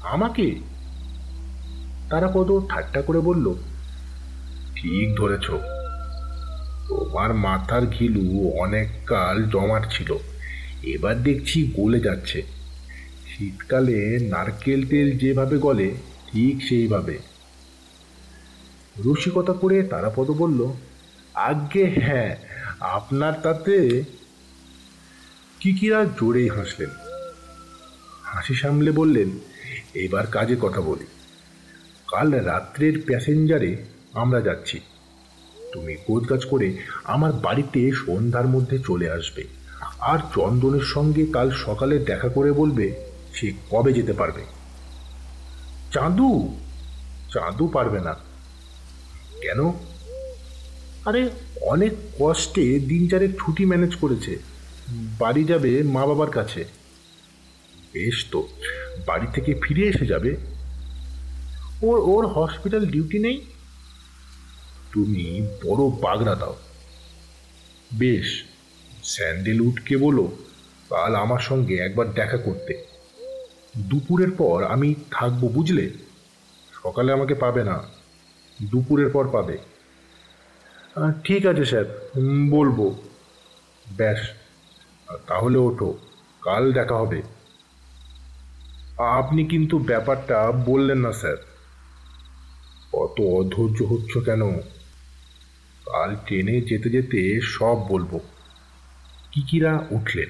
আমাকে? 0.00 0.77
তারা 2.10 2.30
কত 2.34 2.66
ঠাট্টা 2.68 3.02
করে 3.02 3.20
বলল, 3.20 3.54
ঠিক 4.74 5.16
ধরেছ। 5.16 5.50
তোমার 6.88 7.34
মাথার 7.34 7.86
ঘিলু 7.86 8.50
অনেক 8.50 8.88
কাল 9.06 9.42
জমাট 9.44 9.92
ছিল। 9.92 10.16
এবার 10.82 11.22
দেখছি 11.22 11.72
গলে 11.76 12.00
যাচ্ছে। 12.00 12.42
শীতকালে 13.26 14.18
নারকেল 14.18 14.86
তেল 14.86 15.18
যেভাবে 15.18 15.58
গলে, 15.58 15.94
ঠিক 16.32 16.62
সেইভাবে। 16.62 17.18
রসিকতা 19.06 19.52
করে 19.52 19.82
তারা 19.82 19.88
তারাপদ 19.88 20.30
বলল, 20.30 20.72
আজ্ঞে 21.34 21.84
হ্যাঁ 21.84 22.36
আপনার 22.80 23.32
তাতে 23.42 24.04
কিকিরা 25.60 26.04
জোরেই 26.04 26.48
হাসলেন। 26.48 26.90
হাসি 28.24 28.54
সামলে 28.54 28.90
বললেন, 28.92 29.30
এবার 29.94 30.26
কাজে 30.26 30.56
কথা 30.60 30.80
বলি। 30.80 31.06
কাল 32.10 32.30
রাত্রের 32.30 33.02
প্যাসেঞ্জারে 33.06 33.76
আমরা 34.12 34.40
যাচ্ছি। 34.40 34.80
তুমি 35.72 35.96
গোজগাছ 36.06 36.44
করে 36.44 36.76
আমার 37.04 37.32
বাড়িতে 37.32 37.92
সন্ধ্যার 37.92 38.46
মধ্যে 38.46 38.78
চলে 38.78 39.10
আসবে। 39.10 39.44
আর 40.00 40.18
চন্দনের 40.34 40.80
সঙ্গে 40.80 41.26
কাল 41.26 41.50
সকালে 41.50 41.98
দেখা 41.98 42.28
করে 42.28 42.52
বলবে 42.52 42.94
সে 43.34 43.52
কবে 43.70 43.92
যেতে 43.92 44.12
পারবে। 44.12 44.42
চাঁদু! 45.92 46.56
চাঁদু 47.34 47.66
পারবে 47.66 48.00
না। 48.00 48.14
কেন? 49.40 49.68
আরে, 51.04 51.30
অনেক 51.60 51.92
কষ্টে 52.18 52.78
দিন 52.78 53.08
চারেক 53.08 53.30
ছুটি 53.38 53.64
ম্যানেজ 53.64 53.94
করেছে। 53.94 54.38
বাড়ি 55.18 55.44
যাবে 55.44 55.82
মা 55.82 56.06
বাবার 56.06 56.30
কাছে। 56.30 56.64
বেশ 57.92 58.26
তো, 58.30 58.48
বাড়ি 59.06 59.26
থেকে 59.32 59.54
ফিরে 59.62 59.88
এসে 59.88 60.06
যাবে। 60.06 60.36
ওর 61.82 61.98
ওর 62.04 62.26
হসপিটাল 62.26 62.86
ডিউটি 62.86 63.18
নেই। 63.18 63.44
তুমি 64.92 65.24
বড় 65.64 65.82
বাগড়া 66.02 66.34
দাও। 66.34 66.56
বেশ 67.92 68.44
স্যান্ডেলউডকে 69.04 69.96
বলো, 69.96 70.24
কাল 70.90 71.14
আমার 71.14 71.38
সঙ্গে 71.38 71.76
একবার 71.76 72.06
দেখা 72.12 72.36
করতে। 72.36 72.74
দুপুরের 73.78 74.30
পর 74.30 74.64
আমি 74.64 74.94
থাকব, 75.10 75.42
বুঝলে? 75.48 75.90
সকালে 76.72 77.12
আমাকে 77.12 77.34
পাবে 77.34 77.64
না, 77.64 77.76
দুপুরের 78.62 79.10
পর 79.10 79.28
পাবে। 79.28 79.58
ঠিক 81.24 81.46
আছে, 81.46 81.64
স্যার 81.64 81.84
বলব। 82.50 82.94
ব্যাস 83.96 84.20
তাহলে 85.26 85.58
ওঠো, 85.58 85.98
কাল 86.42 86.72
দেখা 86.72 86.94
হবে। 86.94 87.22
আপনি 88.98 89.44
কিন্তু 89.44 89.78
ব্যাপারটা 89.78 90.52
বললেন 90.66 90.98
না, 90.98 91.12
স্যার। 91.12 91.36
অত 92.98 93.20
অধৈর্য 93.20 93.82
হচ্ছ 93.82 94.18
কেন? 94.18 94.42
কাল 95.86 96.16
ট্রেনে 96.26 96.60
যেতে 96.60 96.88
যেতে 96.90 97.40
সব 97.40 97.76
বলব। 97.88 98.20
কিকিরা 99.32 99.86
উঠলেন? 99.90 100.28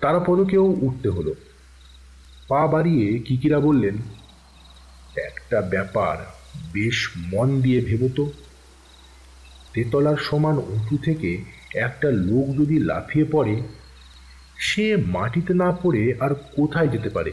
তারাপদকেও 0.00 0.64
উঠতে 0.64 1.08
হলো। 1.08 1.34
পা 2.48 2.66
বাড়িয়ে 2.66 3.18
কিকিরা 3.18 3.58
বললেন, 3.60 3.96
একটা 5.24 5.60
ব্যাপার 5.60 6.16
বেশ 6.72 6.98
মন 7.16 7.60
দিয়ে 7.60 7.80
ভেবতো 7.80 8.32
তেতলার 9.72 10.16
সমান 10.16 10.58
উঁচু 10.58 10.98
থেকে 11.04 11.30
একটা 11.74 12.10
লোক 12.10 12.46
যদি 12.60 12.78
লাফিয়ে 12.78 13.24
পড়ে, 13.24 13.62
সে 14.58 14.96
মাটিতে 14.96 15.54
না 15.54 15.70
পড়ে 15.82 16.14
আর 16.20 16.34
কোথায় 16.34 16.88
যেতে 16.88 17.10
পারে? 17.10 17.32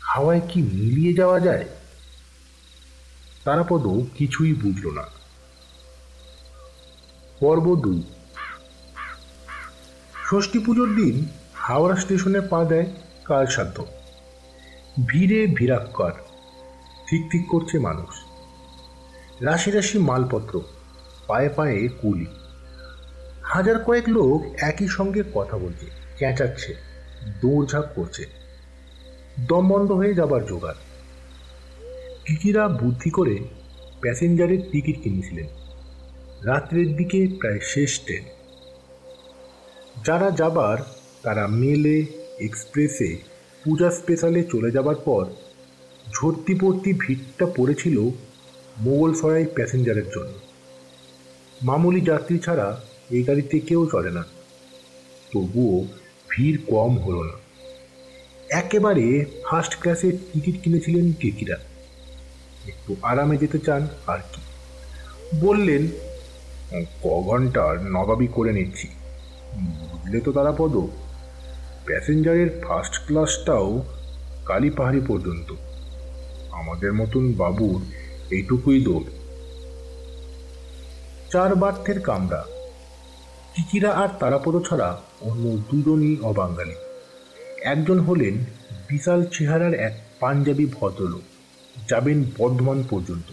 হাওয়ায় 0.00 0.40
কি 0.48 0.62
মিলিয়ে 0.62 1.12
যাওয়া 1.14 1.40
যায়? 1.40 1.64
তারাপদ 3.44 3.86
কিছুই 4.14 4.54
বুঝল 4.54 4.90
না। 4.90 5.04
পর্ব 7.40 7.76
দুই। 7.76 8.02
ষষ্ঠী 10.30 10.58
পুজোর 10.58 10.88
দিন 10.96 11.26
হাওড়া 11.54 11.96
স্টেশনে 11.96 12.40
পা 12.40 12.64
দেয় 12.64 12.86
কাল 13.24 13.46
সাধ্য। 13.46 13.86
ভিড়ে 15.06 15.46
ভিড়াক্কর 15.46 16.12
ঠিক 17.08 17.30
ঠিক 17.30 17.48
করছে 17.48 17.78
মানুষ। 17.78 18.14
রাশি 19.40 19.70
রাশি 19.70 19.98
মালপত্র, 19.98 20.60
পায়ে 21.26 21.48
পায়ে 21.48 21.88
কুলি। 21.88 22.26
হাজার 23.44 23.84
কয়েক 23.84 24.08
লোক 24.08 24.54
একই 24.62 24.88
সঙ্গে 24.88 25.22
কথা 25.34 25.58
বলছে 25.58 25.86
চেঁচাচ্ছে 26.18 26.76
দৌড়ঝাঁপ 27.40 27.84
করছে। 27.94 28.26
দম 29.48 29.68
বন্ধ 29.68 29.92
হয়ে 29.92 30.14
যাবার 30.14 30.46
জোগাড়। 30.46 30.91
কিকিরা 32.26 32.68
বুদ্ধি 32.68 33.10
করে 33.10 33.38
প্যাসেঞ্জারের 34.00 34.58
টিকিট 34.72 35.02
কিনেছিলেন। 35.02 35.46
রাত্রের 36.42 36.96
দিকে 36.96 37.26
প্রায় 37.40 37.58
শেষ 37.60 38.00
ট্রেন। 38.00 38.24
যারা 40.04 40.30
যাবার, 40.30 40.78
তারা 41.22 41.46
মেলে, 41.46 42.06
এক্সপ্রেসে, 42.40 43.16
পূজা 43.64 43.90
স্পেশালে 43.90 44.44
চলে 44.44 44.70
যাবার 44.70 44.94
পর 44.94 45.26
ঝর্তি 46.12 46.54
পড়তি 46.54 46.92
ভিড়টা 46.92 47.46
পড়েছিল 47.46 48.08
মোগল 48.78 49.14
সরাই 49.14 49.46
প্যাসেঞ্জারের 49.46 50.08
জন্য। 50.14 50.34
মামুলি 51.62 52.00
যাত্রী 52.00 52.38
ছাড়া 52.38 52.80
এই 53.10 53.22
গাড়িতে 53.22 53.60
কেউ 53.60 53.86
চলে 53.86 54.10
না। 54.10 54.24
তবুও 55.32 55.86
ভিড় 56.30 56.58
কম 56.66 56.98
হলো 56.98 57.22
না। 57.24 57.32
একেবারে 58.50 59.24
ফার্স্ট 59.50 59.76
ক্লাসের 59.80 60.12
টিকিট 60.32 60.62
কিনেছিলেন 60.62 61.12
টিকিরা। 61.12 61.56
একটু 62.68 62.96
আরামে 63.02 63.36
যেতে 63.36 63.58
চান 63.58 63.88
আর 64.06 64.18
কি? 64.32 64.40
বললেন, 65.40 65.86
ক 67.02 67.22
ঘণ্টার 67.26 67.82
নবাবি 67.82 68.26
করে 68.26 68.52
নিচ্ছি। 68.52 68.88
বুঝলে 69.90 70.20
তো 70.20 70.32
তারা 70.32 70.52
পদ। 70.58 70.76
প্যাসেঞ্জারের 71.86 72.60
ফার্স্ট 72.68 73.06
ক্লাসটাও 73.06 73.82
কালীপাহাড়ি 74.44 75.00
পর্যন্ত। 75.08 75.52
আমাদের 76.52 76.92
মতন 76.92 77.32
বাবুর 77.32 77.80
এইটুকুই 78.30 78.84
দৌড় 78.84 79.04
চার 81.32 81.54
বার্থের 81.54 82.00
কামরা। 82.00 82.44
কিকিরা 83.56 83.90
আর 83.90 84.08
তারাপদ 84.20 84.68
ছাড়া 84.68 85.00
অন্য 85.20 85.58
দুজনই 85.70 86.16
অবাঙ্গালি 86.22 86.74
একজন 87.62 88.00
হলেন 88.00 88.34
বিশাল 88.88 89.24
চেহারার 89.24 89.74
এক 89.74 89.92
পাঞ্জাবি 90.20 90.66
ভদ্রলোক। 90.66 91.31
যাবেন 91.88 92.24
বর্ধমান 92.38 92.82
পর্যন্ত। 92.90 93.32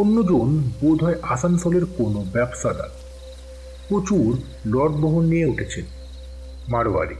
অন্যজন 0.00 0.62
বোধ 0.80 1.04
হয় 1.04 1.14
আসানসোলের 1.22 1.84
কোনো 1.84 2.24
ব্যবসাদার। 2.32 2.88
প্রচুর 3.88 4.38
লট 4.66 4.90
বহন 4.90 5.24
নিয়ে 5.24 5.46
উঠেছেন 5.46 5.84
মারোয়ারি। 6.68 7.14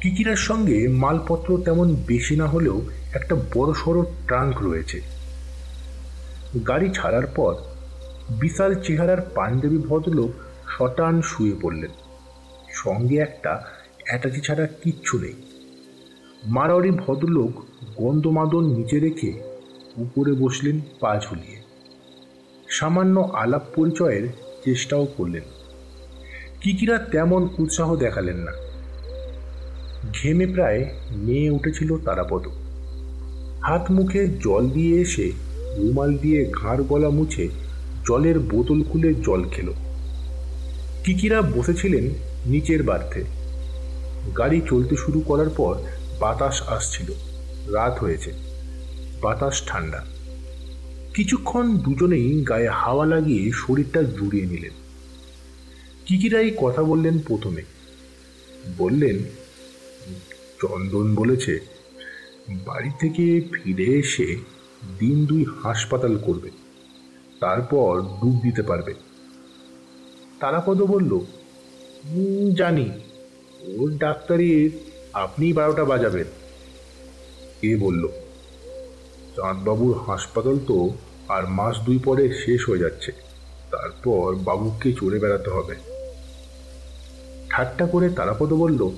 কিকিরার 0.00 0.36
সঙ্গে 0.36 0.88
মালপত্র 0.88 1.62
তেমন 1.64 1.94
বেশি 1.94 2.36
না 2.36 2.46
হলেও 2.46 2.82
একটা 3.14 3.34
বড় 3.34 3.72
সড়ো 3.72 4.02
ট্রাঙ্ক 4.26 4.62
রয়েছে। 4.62 5.00
গাড়ি 6.68 6.90
ছাড়ার 6.94 7.26
পর 7.26 7.54
বিশাল 8.30 8.74
চেহারার 8.74 9.20
পাঞ্জাবি 9.34 9.78
ভদ্রলোক 9.78 10.30
শটান 10.68 11.22
শুয়ে 11.22 11.54
পড়লেন। 11.62 11.90
সঙ্গে 12.74 13.16
একটা 13.16 13.64
অ্যাটাচি 14.04 14.40
ছাড়া 14.40 14.66
কিচ্ছু 14.66 15.18
নেই। 15.18 15.43
মারোয়ারি 16.44 16.90
ভদ্রলোক 16.90 17.50
গন্ধমাদন 17.98 18.64
নিচে 18.64 18.98
রেখে 18.98 19.32
উপরে 19.96 20.32
বসলেন 20.32 20.80
পা 21.00 21.20
ঝুলিয়ে। 21.20 21.56
সামান্য 22.68 23.30
আলাপ 23.34 23.62
পরিচয়ের 23.74 24.28
চেষ্টাও 24.64 25.06
করলেন। 25.16 25.42
কিকিরা 26.60 26.98
তেমন 26.98 27.48
উৎসাহ 27.58 27.96
দেখালেন 27.96 28.36
না। 28.36 28.52
ঘেমে 30.12 30.46
প্রায় 30.46 30.84
মেয়ে 31.10 31.50
উঠেছিল 31.50 31.98
তারাপদ। 31.98 32.48
হাত 33.62 33.90
মুখে 33.90 34.28
জল 34.28 34.70
দিয়ে 34.70 35.00
এসে 35.00 35.32
রুমাল 35.76 36.16
দিয়ে 36.16 36.50
ঘাড় 36.52 36.84
গলা 36.84 37.10
মুছে 37.10 37.48
জলের 38.06 38.38
বোতল 38.38 38.82
খুলে 38.82 39.14
জল 39.14 39.48
খেল। 39.48 39.72
কিকিরা 41.04 41.42
বসেছিলেন 41.42 42.08
নিচের 42.46 42.82
বার্থে 42.82 43.24
গাড়ি 44.38 44.60
চলতে 44.68 44.96
শুরু 44.96 45.20
করার 45.20 45.48
পর 45.48 45.74
বাতাস 46.20 46.62
আসছিল। 46.62 47.12
রাত 47.72 47.98
হয়েছে। 47.98 48.32
বাতাস 49.22 49.62
ঠান্ডা। 49.66 50.04
কিছুক্ষণ 51.14 51.78
দুজনেই 51.78 52.42
গায়ে 52.42 52.68
হাওয়া 52.68 53.06
লাগিয়ে 53.06 53.50
শরীরটা 53.54 54.02
জুড়িয়ে 54.02 54.46
নিলেন। 54.46 54.72
কিকিরাই 56.06 56.50
কথা 56.56 56.82
বললেন 56.82 57.18
প্রথমে। 57.18 57.62
বললেন, 58.78 59.18
চন্দন 60.60 61.14
বলেছে, 61.14 61.60
বাড়ি 62.48 62.90
থেকে 63.00 63.40
ফিরে 63.52 63.84
এসে 63.84 64.36
দিন 64.98 65.26
দুই 65.26 65.44
হাসপাতাল 65.62 66.18
করবে। 66.18 66.50
তারপর 67.40 68.02
ডুব 68.02 68.40
দিতে 68.42 68.62
পারবে। 68.62 68.94
তারাপদ 70.40 70.82
বলল 70.82 71.20
জানি। 72.54 72.90
ওর 73.78 73.96
ডাক্তারির 73.96 74.72
আপনি 75.14 75.52
বারোটা 75.52 75.84
বাজাবেন। 75.84 76.24
কে 77.60 77.76
বলল, 77.76 78.08
চাঁদবাবুর 79.36 79.98
হাসপাতাল 80.06 80.58
তো 80.66 80.90
আর 81.28 81.48
মাস 81.48 81.78
দুই 81.78 81.98
পরে 81.98 82.34
শেষ 82.46 82.68
হয়ে 82.68 82.78
যাচ্ছে। 82.78 83.12
তারপর 83.70 84.34
বাবুকে 84.34 84.92
চড়ে 84.92 85.18
বেড়াতে 85.18 85.50
হবে। 85.50 85.74
ঠাট্টা 87.50 87.86
করে 87.86 88.08
তারাপদ 88.08 88.52
বলল, 88.52 88.90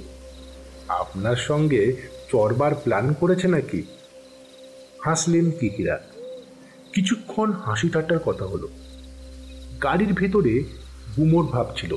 আপনার 0.88 1.36
সঙ্গে 1.36 1.96
চরবার 2.32 2.74
প্ল্যান 2.74 3.12
করেছে 3.12 3.48
নাকি? 3.48 3.82
হাসলেন 5.04 5.50
কিকিরা। 5.50 5.98
কিছুক্ষণ 6.94 7.52
হাসি 7.52 7.88
ঠাট্টার 7.88 8.18
কথা 8.18 8.44
হলো। 8.44 8.68
গাড়ির 9.82 10.12
ভেতরে 10.12 10.64
গুমোর 11.16 11.44
ভাব 11.44 11.66
ছিল। 11.76 11.96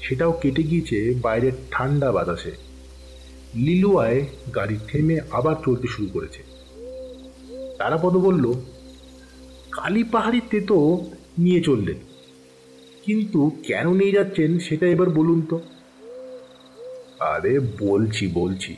সেটাও 0.00 0.32
কেটে 0.32 0.62
গিয়েছে 0.62 1.14
বাইরের 1.22 1.52
ঠান্ডা 1.70 2.12
বাতাসে। 2.12 2.65
লিলুয়ায় 3.56 4.26
গাড়ি 4.54 4.76
থেমে 4.88 5.20
আবার 5.30 5.54
চলতে 5.64 5.88
শুরু 5.88 6.08
করেছে। 6.12 6.42
তারাপদ 7.78 8.16
বলল, 8.16 8.52
কালী 9.70 10.04
পাহাড়িতে 10.04 10.60
তো 10.60 11.06
নিয়ে 11.38 11.60
চললেন। 11.60 11.96
কিন্তু 13.04 13.50
কেন 13.66 13.94
নিয়ে 13.94 14.12
যাচ্ছেন 14.12 14.58
সেটা 14.58 14.86
এবার 14.86 15.10
বলুন 15.10 15.42
তো। 15.50 15.60
আরে, 17.20 17.60
বলছি 17.60 18.26
বলছি। 18.26 18.76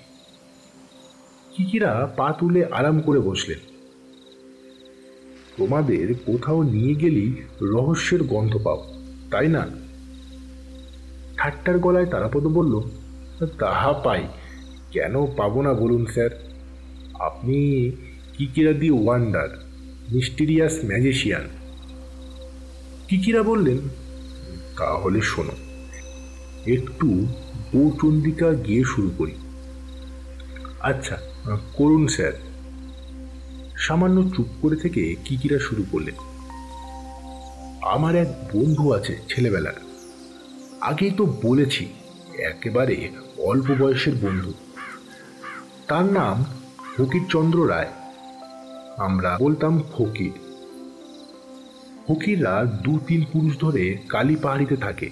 কিকিরা 1.57 2.15
পা 2.17 2.33
তুলে 2.33 2.65
আরাম 2.65 3.01
করে 3.01 3.21
বসলেন। 3.21 3.59
তোমাদের 5.57 6.15
কোথাও 6.27 6.63
নিয়ে 6.63 6.95
গেলেই 6.95 7.33
রহস্যের 7.63 8.23
গন্ধ 8.23 8.59
পাও, 8.65 8.95
তাই 9.31 9.49
না? 9.49 9.69
ঠাট্টার 11.37 11.79
গলায় 11.79 12.07
তারাপদ 12.07 12.47
বলল, 12.47 12.81
তাহা 13.59 13.93
পাই। 13.93 14.29
কেন 14.93 15.27
পাবো 15.27 15.63
না 15.63 15.73
বলুন, 15.75 16.07
স্যার? 16.07 16.31
আপনি 17.19 17.57
Kikira 18.37 18.73
the 18.73 18.91
wonder, 18.91 19.49
mysterious 20.13 20.79
magician. 20.85 21.49
Kikira 23.09 23.43
বললেন, 23.43 23.79
তাহলে 24.79 25.21
শোনো, 25.21 25.55
একটু 26.67 27.27
গৌচন্দিকা 27.73 28.53
গিয়ে 28.53 28.85
শুরু 28.85 29.11
করি। 29.19 29.35
আচ্ছা 30.81 31.17
করুন, 31.75 32.07
স্যার। 32.07 32.33
সামান্য 33.77 34.31
চুপ 34.37 34.47
করে 34.63 34.77
থেকে 34.77 35.17
কিকিরা 35.25 35.59
শুরু 35.59 35.85
করলেন। 35.93 36.15
আমার 37.83 38.17
এক 38.17 38.31
বন্ধু 38.55 38.93
আছে 38.93 39.19
ছেলেবেলার। 39.29 39.79
আগেই 40.81 41.11
তো 41.11 41.25
বলেছি, 41.43 41.89
একেবারে 42.39 42.97
অল্প 43.39 43.75
বয়সের 43.79 44.15
বন্ধু। 44.23 44.53
তার 45.89 46.05
নাম 46.05 46.45
ফকিরচন্দ্র 46.97 47.69
রায়। 47.69 47.87
আমরা 48.97 49.39
বলতাম 49.41 49.83
ফকির। 49.93 50.33
ফকিররা 52.09 52.65
দু 52.65 52.99
তিন 53.07 53.25
পুরুষ 53.33 53.61
ধরে 53.61 53.99
কালী 54.09 54.37
পাহাড়িতে 54.37 54.77
থাকে। 54.77 55.11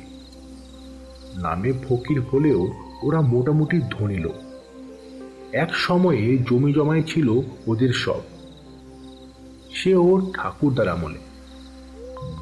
নামে 1.36 1.72
ফকির 1.72 2.20
হলেও 2.20 2.68
ওরা 3.02 3.20
মোটামুটি 3.20 3.80
ধনী 3.90 4.16
লোক। 4.16 4.34
এক 5.52 5.74
সময়ে 5.74 6.38
জমি 6.38 6.72
জমায় 6.72 7.02
ছিল 7.02 7.28
ওদের 7.66 7.92
সব। 7.92 8.20
সে 9.74 9.94
ওর 9.94 10.30
ঠাকুরদার 10.34 10.88
আমলে। 10.88 11.18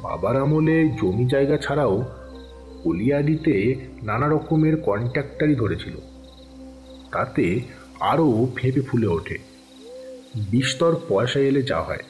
বাবার 0.01 0.41
আমলে 0.41 0.89
জমি 0.89 1.25
জায়গা 1.25 1.57
ছাড়াও 1.57 2.03
কলিয়াডিতে 2.83 3.75
নানা 4.03 4.29
রকমের 4.29 4.81
কন্ট্রাক্টারই 4.81 5.55
ধরেছিল। 5.55 5.95
তাতে 7.11 7.61
আরও 7.99 8.47
ফেঁপে 8.55 8.81
ফুলে 8.81 9.07
ওঠে। 9.07 9.37
বিস্তর 10.35 10.95
পয়সা 11.09 11.39
এলে 11.39 11.63
যা 11.63 11.81
হয় 11.81 12.03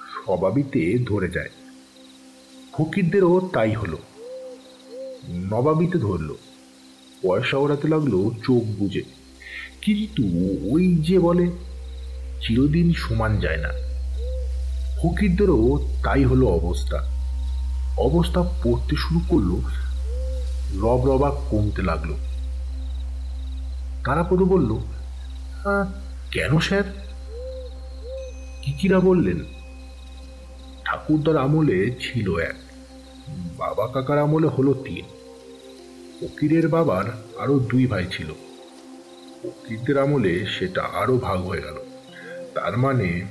স্বভাবিতে 0.00 0.98
ধরে 1.08 1.28
যায়। 1.28 1.48
ফকিরদেরও 2.72 3.50
তাই 3.52 3.72
হলো। 3.72 3.98
নবাবিতে 5.28 5.98
ধরল। 5.98 6.34
পয়সা 7.22 7.56
ওড়াতে 7.56 7.88
লাগল 7.88 8.30
চোখ 8.30 8.62
বুঝে 8.78 9.02
কিন্তু 9.82 10.22
ওই 10.70 10.96
যে 10.96 11.18
বলে 11.18 11.46
চিরদিন 12.46 12.92
সমান 12.92 13.40
যায় 13.40 13.56
না। 13.56 13.68
ফকিরদেরও 15.02 15.88
তাই 16.04 16.24
হলো 16.24 16.46
অবস্থা। 16.46 16.96
অবস্থা 17.98 18.42
পড়তে 18.42 18.96
শুরু 18.96 19.20
করল 19.28 19.60
রব 20.80 21.06
রবা 21.06 21.30
কমতে 21.50 21.82
লাগল। 21.82 22.14
তারাপদ 24.04 24.42
বলল 24.42 24.72
"আহ, 24.72 24.95
কেন, 26.30 26.58
স্যার? 26.58 26.84
কিকিরা 28.62 29.00
বললেন? 29.00 29.44
ঠাকুরদার 30.84 31.36
আমলে 31.36 31.90
ছিল 32.00 32.38
এক। 32.38 32.54
বাবা 33.56 33.86
কাকার 33.86 34.18
আমলে 34.18 34.48
হলো 34.48 34.74
তিন। 34.74 35.04
ফকিরের 36.20 36.68
বাবার 36.68 37.04
আরও 37.38 37.58
দুই 37.58 37.86
ভাই 37.86 38.06
ছিল। 38.12 38.26
ফকিরদের 39.42 39.98
আমলে 39.98 40.46
সেটা 40.58 40.82
আরও 40.82 41.18
ভাগ 41.18 41.46
হয়ে 41.46 41.62
গেল। 41.62 41.76
তার 42.54 42.76
মানে 42.76 43.22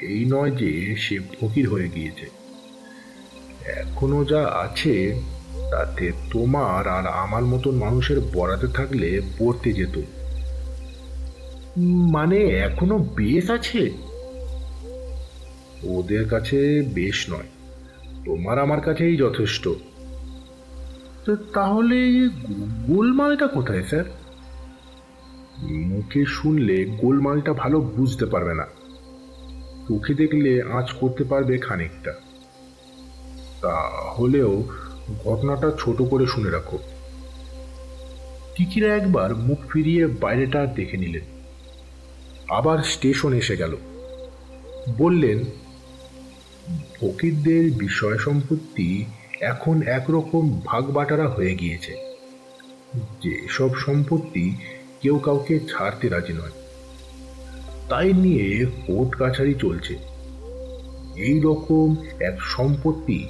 এই 0.00 0.24
নয় 0.24 0.50
যে 0.50 0.96
সে 0.96 1.18
ফকির 1.18 1.68
হয়ে 1.68 1.88
গিয়েছে। 1.88 2.30
এখনও 3.70 4.24
যা 4.24 4.46
আছে, 4.46 5.20
তাতে 5.70 6.12
তোমার 6.32 6.88
আর 6.88 7.06
আমার 7.06 7.42
মতন 7.42 7.74
মানুষের 7.74 8.20
বরাতে 8.20 8.66
থাকলে 8.66 9.20
পড়তে 9.38 9.72
যেত। 9.72 10.23
মানে 11.82 12.36
এখনও 12.36 12.98
বেশ 12.98 13.50
আছে? 13.50 13.90
ওদের 15.84 16.28
কাছে 16.28 16.82
বেশ 16.94 17.30
নয়। 17.30 17.46
তোমার 18.24 18.58
আমার 18.58 18.80
কাছেই 18.80 19.16
যথেষ্ট। 19.16 19.68
তো 21.24 21.36
তাহলে 21.36 22.28
গোলমালটা 22.86 23.46
কোথায়, 23.46 23.82
স্যার? 23.82 24.04
মুখে 25.70 26.24
শুনলে 26.24 26.84
গোলমালটা 26.84 27.52
ভালো 27.52 27.80
বুঝতে 27.80 28.26
পারবে 28.26 28.54
না। 28.54 28.66
চোখে 29.88 30.14
দেখলে 30.14 30.62
আঁচ 30.62 30.92
করতে 30.92 31.24
পারবে 31.24 31.58
খানিকটা। 31.58 32.12
তাহলেও 33.62 34.64
ঘটনাটা 35.24 35.70
ছোট 35.78 36.02
করে 36.02 36.26
শুনে 36.26 36.50
রাখো। 36.50 36.78
টিকিরা 38.56 38.96
একবার 38.96 39.36
মুখ 39.36 39.58
ফিরিয়ে 39.72 40.06
বাইরেটা 40.06 40.66
দেখে 40.66 40.96
নিলেন। 40.96 41.33
আবার 42.48 42.78
স্টেশন 42.82 43.32
এসে 43.32 43.56
গেল। 43.56 43.76
বললেন, 44.98 45.44
ফকিরদের 47.00 47.70
বিষয় 47.70 48.18
সম্পত্তি 48.18 49.04
এখন 49.40 49.82
একরকম 49.82 50.60
ভাগ 50.64 50.84
বাটারা 50.90 51.28
হয়ে 51.28 51.54
গিয়েছে। 51.54 51.92
যেসব 53.22 53.74
সম্পত্তি 53.74 54.56
কেউ 55.00 55.18
কাউকে 55.18 55.60
ছাড়তে 55.60 56.08
রাজি 56.08 56.32
নয়, 56.32 56.54
তাই 57.88 58.12
নিয়ে 58.12 58.66
কোর্ট 58.66 59.16
কাছারি 59.16 59.54
চলছে। 59.54 59.94
এই 61.16 61.40
রকম 61.40 61.96
এক 62.20 62.42
সম্পত্তি 62.42 63.28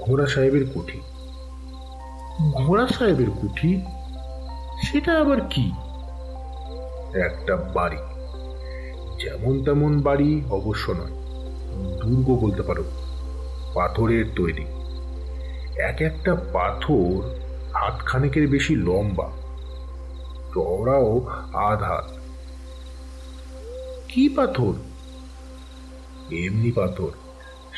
ঘোড়া 0.00 0.26
সাহেবের 0.26 0.64
কুঠি। 0.74 1.00
ঘোড়া 2.52 2.86
সাহেবের 2.86 3.30
কুঠি? 3.30 3.80
সেটা 4.86 5.20
আবার 5.20 5.40
কি? 5.50 5.72
একটা 7.20 7.56
বাড়ি। 7.56 8.13
যেমন 9.24 9.54
তেমন 9.64 9.92
বাড়ি 10.02 10.30
অবশ্য 10.50 10.86
নয়। 10.90 11.14
দুর্গ 12.00 12.28
বলতে 12.42 12.62
পারো, 12.62 12.84
পাথরের 13.74 14.24
তৈরি। 14.36 14.64
এক 15.82 15.98
একটা 16.00 16.32
পাথর 16.52 17.10
হাত 17.74 17.96
খানেকের 18.06 18.44
বেশি 18.48 18.74
লম্বা, 18.78 19.28
চওড়াও 20.54 21.10
আধ 21.68 21.82
কি 24.08 24.24
পাথর? 24.28 24.74
এমনি 26.42 26.70
পাথর, 26.72 27.12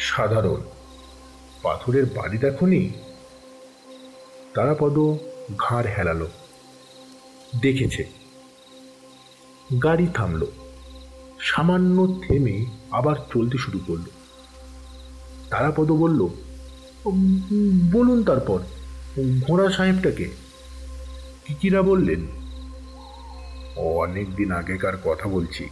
সাধারণ। 0.08 0.60
পাথরের 1.62 2.06
বাড়ি 2.16 2.38
দেখনি 2.38 2.80
তারাপদ 4.54 4.96
ঘাড় 5.58 5.88
হেলালো, 5.96 6.28
দেখেছে। 7.60 8.02
গাড়ি 9.82 10.06
থামলো। 10.14 10.48
সামান্য 11.40 12.20
থেমে 12.28 12.64
আবার 12.90 13.16
চলতে 13.34 13.58
শুরু 13.58 13.78
করল। 13.86 14.02
তারাপদ 15.50 15.92
বলল 15.92 16.28
বলুন 17.92 18.24
তারপর 18.24 18.60
ঘোড়া 19.48 19.70
সাহেবটাকে। 19.70 20.28
কিকিরা 21.44 21.82
বললেন, 21.82 22.20
অনেক 23.76 24.34
দিন 24.34 24.52
আগেকার 24.52 24.96
কথা 25.04 25.28
বলছি। 25.28 25.64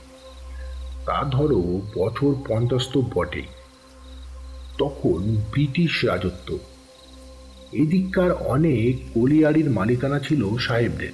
তা 1.07 1.25
ধরো 1.31 1.81
বছর 1.97 2.35
পঞ্চাশ 2.49 2.89
তো 2.93 3.03
বটেই। 3.15 3.47
তখন 4.79 5.37
ব্রিটিশ 5.51 6.05
রাজত্ব। 6.05 6.59
এদিককার 7.73 8.33
অনেক 8.33 8.97
কলিয়ারির 9.15 9.71
মালিকানা 9.71 10.19
ছিল 10.19 10.57
সাহেবদের। 10.57 11.13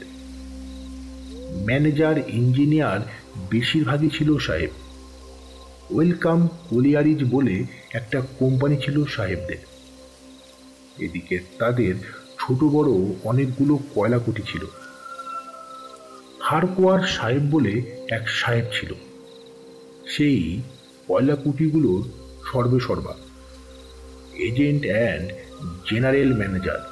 ম্যানেজার, 1.65 2.19
ইঞ্জিনিয়ার 2.29 3.01
বেশিরভাগই 3.37 4.11
ছিল 4.11 4.38
সাহেব। 4.38 4.71
ওয়েলকাম 5.90 6.49
কলিয়ারিজ 6.71 7.25
বলে 7.31 7.64
একটা 7.93 8.23
কোম্পানি 8.38 8.77
ছিল 8.77 9.05
সাহেবদের। 9.05 9.57
এদিকে 10.99 11.38
তাদের 11.59 11.95
ছোট 12.38 12.64
বড় 12.64 13.14
অনেকগুলো 13.25 13.79
কয়লা 13.95 14.19
কুটি 14.19 14.43
ছিল। 14.43 14.66
হারকোয়ার 16.40 17.07
সাহেব 17.07 17.43
বলে 17.51 18.07
এক 18.11 18.29
সাহেব 18.29 18.64
ছিল। 18.81 18.95
সেই 20.07 20.62
কয়লা 21.09 21.37
কুটিগুলোর 21.37 22.11
সর্বে 22.53 22.81
সর্বা 22.81 23.14
এজেন্ট 24.35 24.83
অ্যান্ড 24.85 25.33
জেনারেল 25.90 26.37
ম্যানেজার। 26.37 26.90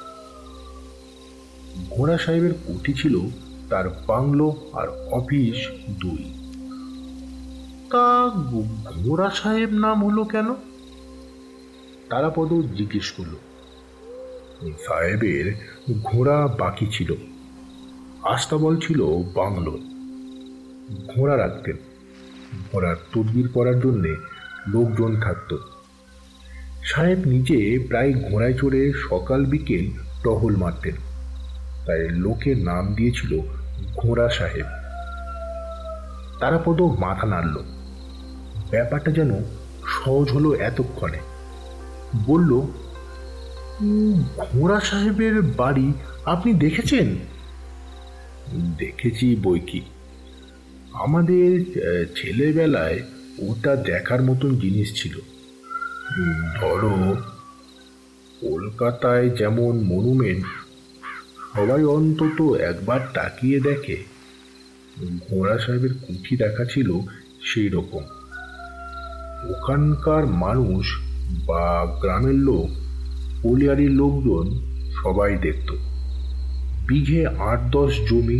ঘোড়া 1.89 2.17
সাহেবের 2.17 2.53
কুটি 2.53 2.93
ছিল 2.93 3.19
তার 3.69 3.89
বাংলো 4.07 4.69
আর 4.73 4.89
অফিস 4.89 5.67
দুই। 5.89 6.33
তা 7.89 8.29
ঘোড়া 9.03 9.29
সাহেব 9.29 9.69
নাম 9.71 10.05
হলো 10.05 10.23
কেন? 10.23 10.53
তারাপদ 12.09 12.53
জিজ্ঞেস 12.53 13.11
করল। 13.11 13.35
সাহেবের 14.71 15.53
ঘোড়া 16.03 16.47
বাকি 16.47 16.87
ছিল। 16.91 17.13
আস্তাবল 18.23 18.77
ছিল 18.77 19.05
বাংলো। 19.35 19.71
ঘোড়া 21.15 21.37
রাখতেন। 21.37 21.77
ঘোড়ার 22.71 22.95
তদবির 22.95 23.47
করার 23.47 23.79
জন্যে 23.79 24.15
লোকজন 24.67 25.21
থাকত। 25.21 25.55
সাহেব 26.83 27.19
নিজে 27.25 27.85
প্রায় 27.87 28.13
ঘোড়ায় 28.13 28.53
চড়ে 28.53 28.93
সকাল 29.09 29.45
বিকেল 29.45 29.91
টহল 30.23 30.55
মারতেন। 30.55 30.95
তাই 31.85 32.09
লোকে 32.09 32.55
নাম 32.55 32.93
দিয়েছিল 32.93 33.58
ঘোড়া 33.95 34.29
সাহেব। 34.29 34.65
তারাপদ 36.39 36.81
মাথা 36.81 37.27
নাড়ল। 37.27 37.57
ব্যাপারটা 38.71 39.11
যেন 39.11 39.31
সহজ 39.87 40.31
হলো 40.31 40.53
এতক্ষণে। 40.53 41.17
বলল 42.25 42.61
ঘোড়া 44.37 44.79
সাহেবের 44.79 45.41
বাড়ি 45.41 45.93
আপনি 46.25 46.53
দেখেছেন? 46.53 47.15
দেখেছি 48.77 49.35
বই 49.35 49.59
কি। 49.59 49.81
আমাদের 50.93 51.65
ছেলেবেলায় 52.15 53.03
ওটা 53.39 53.75
দেখার 53.75 54.21
মতন 54.21 54.55
জিনিস 54.55 55.03
ছিল। 55.03 55.19
ধরো, 56.61 57.15
কলকাতায় 58.41 59.29
যেমন 59.29 59.79
মনুমেন্ট 59.83 60.45
সবাই 61.55 61.83
অন্তত 61.83 62.41
একবার 62.41 62.99
তাকিয়ে 63.13 63.59
দেখে। 63.59 64.03
ঘোড়া 65.29 65.57
সাহেবের 65.57 65.93
কুঠি 65.93 66.37
দেখা 66.37 66.65
ছিল 66.65 66.99
সেই 67.43 67.69
রকম 67.69 68.03
ওখানকার 69.49 70.25
মানুষ 70.25 70.99
বা 71.45 71.97
গ্রামের 72.01 72.35
লোক 72.35 72.69
কলিয়ারির 73.43 73.91
লোকজন 73.91 74.59
সবাই 75.03 75.37
দেখত। 75.37 75.71
বিঘে 76.87 77.27
আট 77.27 77.59
দশ 77.71 77.99
জমি, 78.09 78.39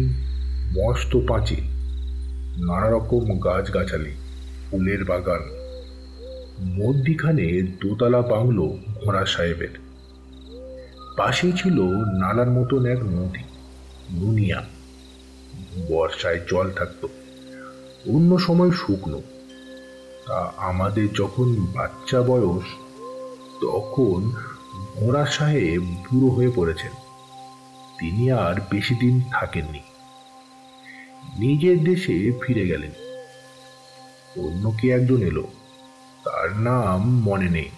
মস্ত 0.78 1.18
পাঁচিল 1.28 1.64
নানা 2.68 2.90
রকম 2.90 3.40
গাছগাছালি, 3.40 4.12
ফুলের 4.72 5.06
বাগান। 5.06 5.42
মধ্যিখানে 6.66 7.62
দোতলা 7.62 8.22
বাংলো 8.22 8.78
ঘোড়া 9.04 9.26
সাহেবের। 9.26 9.79
পাশেই 11.20 11.52
ছিল 11.52 11.82
নালার 12.20 12.50
মতন 12.50 12.86
এক 12.86 13.00
নদী 13.04 13.44
নুনিয়া 14.12 14.66
বর্ষায় 15.90 16.40
জল 16.50 16.72
থাকতো, 16.72 17.08
অন্য 18.14 18.40
সময় 18.40 18.72
শুকনো। 18.72 19.22
তা 20.28 20.54
আমাদের 20.58 21.14
যখন 21.14 21.56
বাচ্চা 21.76 22.22
বয়স, 22.22 22.64
তখন 23.62 24.32
ঘোড়া 24.96 25.26
সাহেব 25.26 25.84
বুড়ো 25.84 26.36
হয়ে 26.36 26.52
পড়েছেন। 26.56 26.92
তিনি 28.00 28.32
আর 28.32 28.62
বেশি 28.70 28.96
দিন 28.96 29.22
থাকেননি। 29.32 29.80
নিজের 31.40 31.84
দেশে 31.84 32.32
ফিরে 32.42 32.68
গেলেন। 32.68 32.92
অন্য 34.44 34.74
কে 34.82 34.90
একজন 34.90 35.22
এলো, 35.22 35.44
তার 36.26 36.60
নাম 36.60 37.20
মনে 37.20 37.50
নেই। 37.50 37.70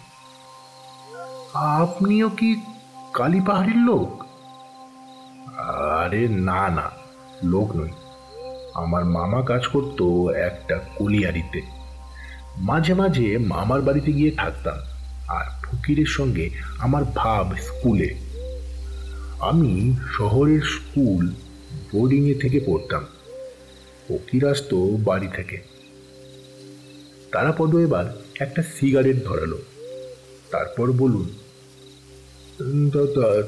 আপনিও 1.53 2.29
কি 2.29 2.61
কালী 3.13 3.41
পাহাড়ির 3.41 3.77
লোক? 3.77 4.25
আরে 5.59 6.27
না 6.27 6.69
না 6.69 6.91
লোক 7.43 7.75
নই। 7.75 7.89
আমার 8.73 9.05
মামা 9.05 9.41
কাজ 9.41 9.67
করতো 9.67 10.29
একটা 10.29 10.79
কলিয়ারিতে। 10.95 11.61
মাঝে 12.57 12.93
মাঝে 12.93 13.37
মামার 13.37 13.81
বাড়িতে 13.81 14.11
গিয়ে 14.11 14.31
থাকতাম 14.31 14.77
আর 15.27 15.45
ফকিরের 15.63 16.05
সঙ্গে 16.05 16.49
আমার 16.79 17.03
ভাব 17.15 17.55
স্কুলে। 17.55 18.15
আমি 19.39 19.95
শহরের 20.17 20.61
স্কুল 20.61 21.33
বোর্ডিংয়ে 21.91 22.35
থেকে 22.35 22.59
পড়তাম। 22.65 23.05
ফকির 24.07 24.47
আসতো 24.47 24.97
বাড়ি 25.03 25.27
থেকে। 25.27 25.61
তারাপদ 27.31 27.75
এবার 27.75 28.21
একটা 28.39 28.63
সিগারেট 28.63 29.25
ধরালো। 29.25 29.57
তারপর 30.51 30.91
বলুন 30.91 31.21
"উম, 31.21 31.27
তা- 31.27 31.29
তা- 31.29 31.40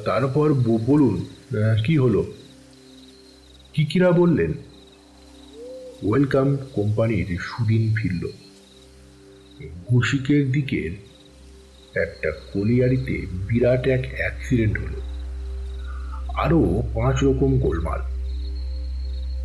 তারপর 0.05 0.53
বলুন 0.85 1.25
কি 1.85 1.97
হলো? 1.97 2.33
কিকিরা 3.73 4.11
বললেন? 4.11 4.53
ওয়েলকাম 6.03 6.57
কোম্পানির 6.73 7.37
সুদিন 7.41 7.95
ফিরল। 7.95 8.27
ঘুষিকের 9.89 10.51
দিকের 10.51 10.91
একটা 12.01 12.31
কলিয়ারিতে 12.53 13.25
বিরাট 13.31 13.87
এক 13.87 14.03
অ্যাক্সিডেন্ট 14.17 14.77
হলো। 14.77 15.01
আরও 16.33 16.83
পাঁচ 16.93 17.23
রকম 17.23 17.59
গোলমাল। 17.59 18.01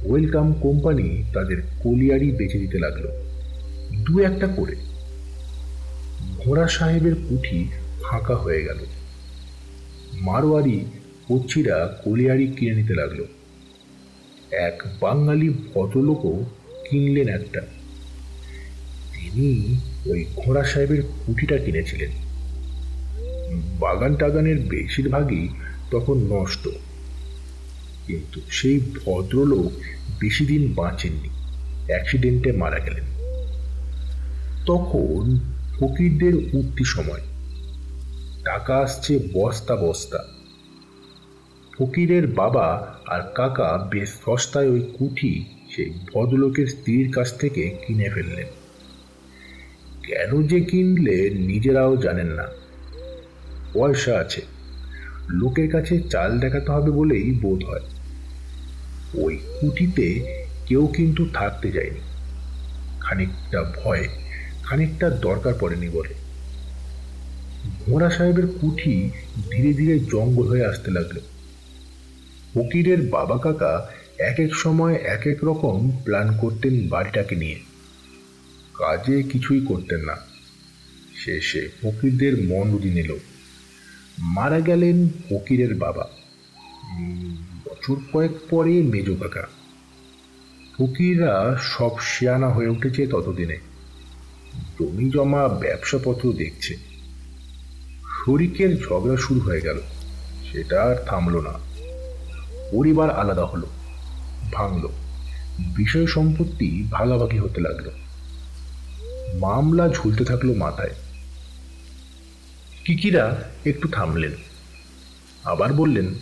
ওয়েলকাম 0.04 0.52
কোম্পানি 0.52 1.24
তাদের 1.34 1.62
কলিয়ারি 1.82 2.32
বেচে 2.32 2.58
দিতে 2.58 2.78
লাগল। 2.78 3.08
দু 4.04 4.18
একটা 4.18 4.46
করে। 4.46 4.76
ঘোড়া 6.44 6.68
সাহেবের 6.68 7.14
কুঠি 7.14 7.68
ফাঁকা 8.02 8.36
হয়ে 8.36 8.64
গেল। 8.64 8.78
মারোয়ারি 10.20 10.84
কচ্ছিরা 11.28 12.00
কলিয়ারি 12.04 12.46
কিনে 12.46 12.74
নিতে 12.74 12.94
লাগল। 12.94 13.24
এক 14.50 14.82
বাঙালি 15.00 15.48
ভদ্রলোকও 15.48 16.44
কিনলেন 16.90 17.28
একটা। 17.28 17.60
তিনি 19.12 19.80
ওই 20.06 20.24
ঘোড়া 20.36 20.64
সাহেবের 20.64 21.02
কুঠিটা 21.26 21.58
কিনেছিলেন। 21.58 22.10
বাগান 23.80 24.14
টাগানের 24.14 24.60
বেশিরভাগই 24.60 25.48
তখন 25.90 26.14
নষ্ট। 26.14 26.68
কিন্তু 28.06 28.40
সেই 28.50 28.80
ভদ্রলোক 28.80 29.72
বেশি 30.20 30.46
দিন 30.46 30.72
বাঁচেননি 30.74 31.28
অ্যাক্সিডেন্টে 31.86 32.52
মারা 32.52 32.78
গেলেন। 32.78 33.04
তখন 34.66 35.38
ফকিরদের 35.80 36.34
উঠতি 36.36 36.84
সময়। 36.84 37.20
টাকা 38.48 38.76
আসছে 38.76 39.18
বস্তা 39.32 39.76
বস্তা। 39.76 40.18
ফকিরের 41.78 42.26
বাবা 42.26 42.94
আর 43.06 43.22
কাকা 43.34 43.88
বেশ 43.90 44.08
সস্তায় 44.24 44.68
ওই 44.68 44.80
কুঠি 44.98 45.44
সেই 45.76 45.90
ভদ্রলোকের 46.14 46.66
স্ত্রীর 46.66 47.12
কাছ 47.12 47.38
থেকে 47.38 47.78
কিনে 47.86 48.10
ফেললেন। 48.10 48.46
কেন 50.06 50.46
যে 50.46 50.60
কিনলে 50.60 51.30
নিজেরাও 51.30 51.96
জানেন 51.96 52.26
না। 52.26 52.44
পয়সা 53.74 54.18
আছে। 54.18 54.42
লোকের 55.28 55.70
কাছে 55.70 56.00
চাল 56.00 56.38
দেখাতে 56.38 56.72
হবে 56.72 56.90
বলেই 56.90 57.30
বোধ 57.30 57.64
হয়। 57.64 57.80
ওই 59.14 59.38
কুটিতে 59.60 60.36
কেউ 60.66 60.86
কিন্তু 60.86 61.26
থাকতে 61.34 61.70
যায়নি। 61.70 62.00
খানিকটা 63.00 63.62
ভয়, 63.62 64.08
খানিকটা 64.62 65.10
দরকার 65.10 65.54
পড়েনি 65.60 65.88
বলে 65.88 66.17
ঘোড়া 67.86 68.10
সাহেবের 68.10 68.46
কুঠি 68.46 69.10
ধীরে 69.50 69.74
ধীরে 69.74 69.98
জঙ্গল 69.98 70.48
হয়ে 70.48 70.66
আসতে 70.66 70.90
লাগল। 70.90 71.18
ফকিরের 72.54 73.02
বাবা 73.02 73.38
কাকা 73.38 73.88
এক 74.18 74.40
এক 74.40 74.54
সময় 74.54 74.94
এক 74.94 75.26
এক 75.26 75.44
রকম 75.44 75.90
প্ল্যান 76.04 76.36
করতেন 76.40 76.88
বাড়িটাকে 76.88 77.36
নিয়ে। 77.36 77.60
কাজে 78.74 79.22
কিছুই 79.22 79.60
করতেন 79.60 80.04
না। 80.04 80.16
শেষে 81.24 81.68
ফকিরদের 81.82 82.42
মন 82.42 82.68
মনদিন 82.68 82.96
এলো 82.98 83.18
মারা 84.18 84.60
গেলেন 84.60 85.08
ফকিরের 85.08 85.74
বাবা। 85.74 86.08
বছর 87.64 87.96
কয়েক 88.12 88.30
পরে 88.50 88.82
মেজো 88.82 89.14
কাকা। 89.14 89.46
ফকিররা 90.78 91.58
সব 91.62 91.98
শিয়ানা 92.00 92.48
হয়ে 92.48 92.68
উঠেছে 92.68 93.06
ততদিনে। 93.06 93.58
জমি 94.80 95.10
জমা, 95.10 95.48
ব্যবসাপত্র 95.48 96.32
দেখছে। 96.32 96.87
শরিকের 98.28 98.82
ঝগড়া 98.82 99.16
শুরু 99.16 99.40
হয়ে 99.40 99.60
গেল। 99.60 99.80
সেটা 100.52 100.82
আর 100.82 100.96
থামলো 100.96 101.40
না। 101.40 101.52
পরিবার 102.70 103.10
আলাদা 103.10 103.44
হলো, 103.44 103.66
ভাঙলো। 104.52 104.88
বিষয় 105.76 106.06
সম্পত্তি 106.06 106.88
ভাগাভাগি 106.90 107.38
হতে 107.38 107.60
লাগল। 107.60 107.90
মামলা 109.40 109.88
ঝুলতে 109.88 110.24
থাকল 110.24 110.54
মাথায়। 110.54 110.90
কিকিরা 112.84 113.50
একটু 113.64 113.88
থামলেন। 113.88 114.32
আবার 115.44 115.72
বললেন 115.72 116.14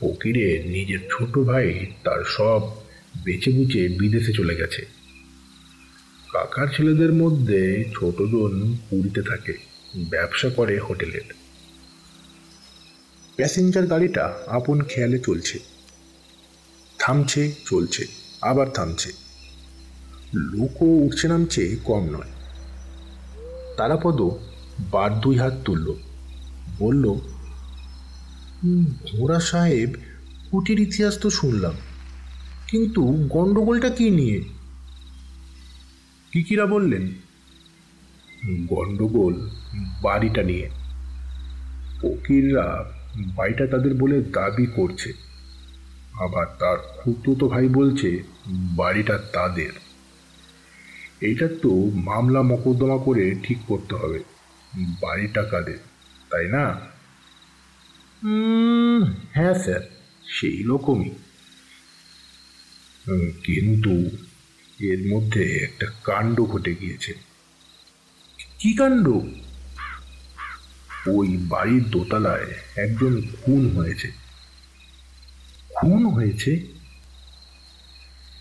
ফকিরের 0.00 0.66
নিজের 0.66 0.98
ছোট 1.10 1.38
ভাই 1.38 1.86
তার 2.04 2.24
সব 2.24 2.62
বেচে 3.24 3.50
বুচে 3.50 3.88
বিদেশে 3.88 4.32
চলে 4.32 4.56
গেছে। 4.56 4.86
কাকার 6.32 6.66
ছেলেদের 6.76 7.12
মধ্যে 7.12 7.84
ছোটজন 7.94 8.76
পুরীতে 8.90 9.22
থাকে। 9.22 9.75
ব্যবসা 9.96 10.48
করে 10.48 10.78
হোটেলের 10.78 11.34
প্যাসেঞ্জার 13.36 13.86
গাড়িটা 13.86 14.38
আপন 14.46 14.82
খেয়ালে 14.82 15.18
চলছে। 15.18 15.58
থামছে 16.98 17.52
চলছে 17.64 18.06
আবার 18.40 18.70
থামছে। 18.70 19.12
লোকও 20.34 20.86
উঠছে 20.86 21.28
নামছে 21.28 21.76
কম 21.84 22.04
নয়। 22.10 22.30
তারাপদ 23.76 24.22
বার 24.90 25.20
দুই 25.20 25.38
হাত 25.38 25.52
তুলল। 25.64 25.94
বলল 26.78 27.08
"হুম, 27.08 28.84
ঘোড়া 29.12 29.40
সাহেব 29.40 29.92
কুটির 30.50 30.80
ইতিহাস 30.80 31.18
তো 31.18 31.30
শুনলাম। 31.30 31.74
কিন্তু 32.70 33.02
গন্ডগোলটা 33.30 33.88
কি 33.88 34.10
নিয়ে? 34.10 34.40
কিকিরা 36.32 36.66
বললেন? 36.66 37.08
গন্ডগোল 38.66 39.50
বাড়িটা 40.02 40.42
নিয়ে। 40.42 40.70
ফকিররা 42.02 42.92
বাড়িটা 43.16 43.66
তাদের 43.66 43.94
বলে 43.94 44.20
দাবি 44.22 44.66
করছে। 44.66 45.12
আবার 46.20 46.46
তার 46.58 46.78
খুতুতো 46.78 47.48
ভাই 47.48 47.68
বলছে 47.68 48.22
বাড়িটা 48.48 49.18
তাদের। 49.18 49.70
এইটা 51.20 51.48
তো 51.62 51.90
মামলা 51.94 52.42
মকদ্দমা 52.42 52.98
করে 53.04 53.34
ঠিক 53.42 53.58
করতে 53.66 53.94
হবে। 53.94 54.18
বাড়িটা 54.76 55.42
কাদের 55.42 55.78
তাই 56.30 56.48
না? 56.48 56.80
হ্যাঁ 59.32 59.54
স্যার। 59.54 59.80
সেই 60.24 60.64
রকমই। 60.66 61.10
কিন্তু 63.44 64.10
এর 64.80 65.14
মধ্যে 65.14 65.56
একটা 65.56 65.86
কাণ্ড 66.04 66.40
ঘটে 66.40 66.74
গিয়েছে। 66.74 67.14
কি 68.58 68.72
কাণ্ড? 68.72 69.08
ওই 71.06 71.36
বাড়ির 71.48 71.90
দোতলায় 71.90 72.46
একজন 72.76 73.22
খুন 73.42 73.70
হয়েছে। 73.70 74.10
খুন 75.74 76.06
হয়েছে? 76.06 76.56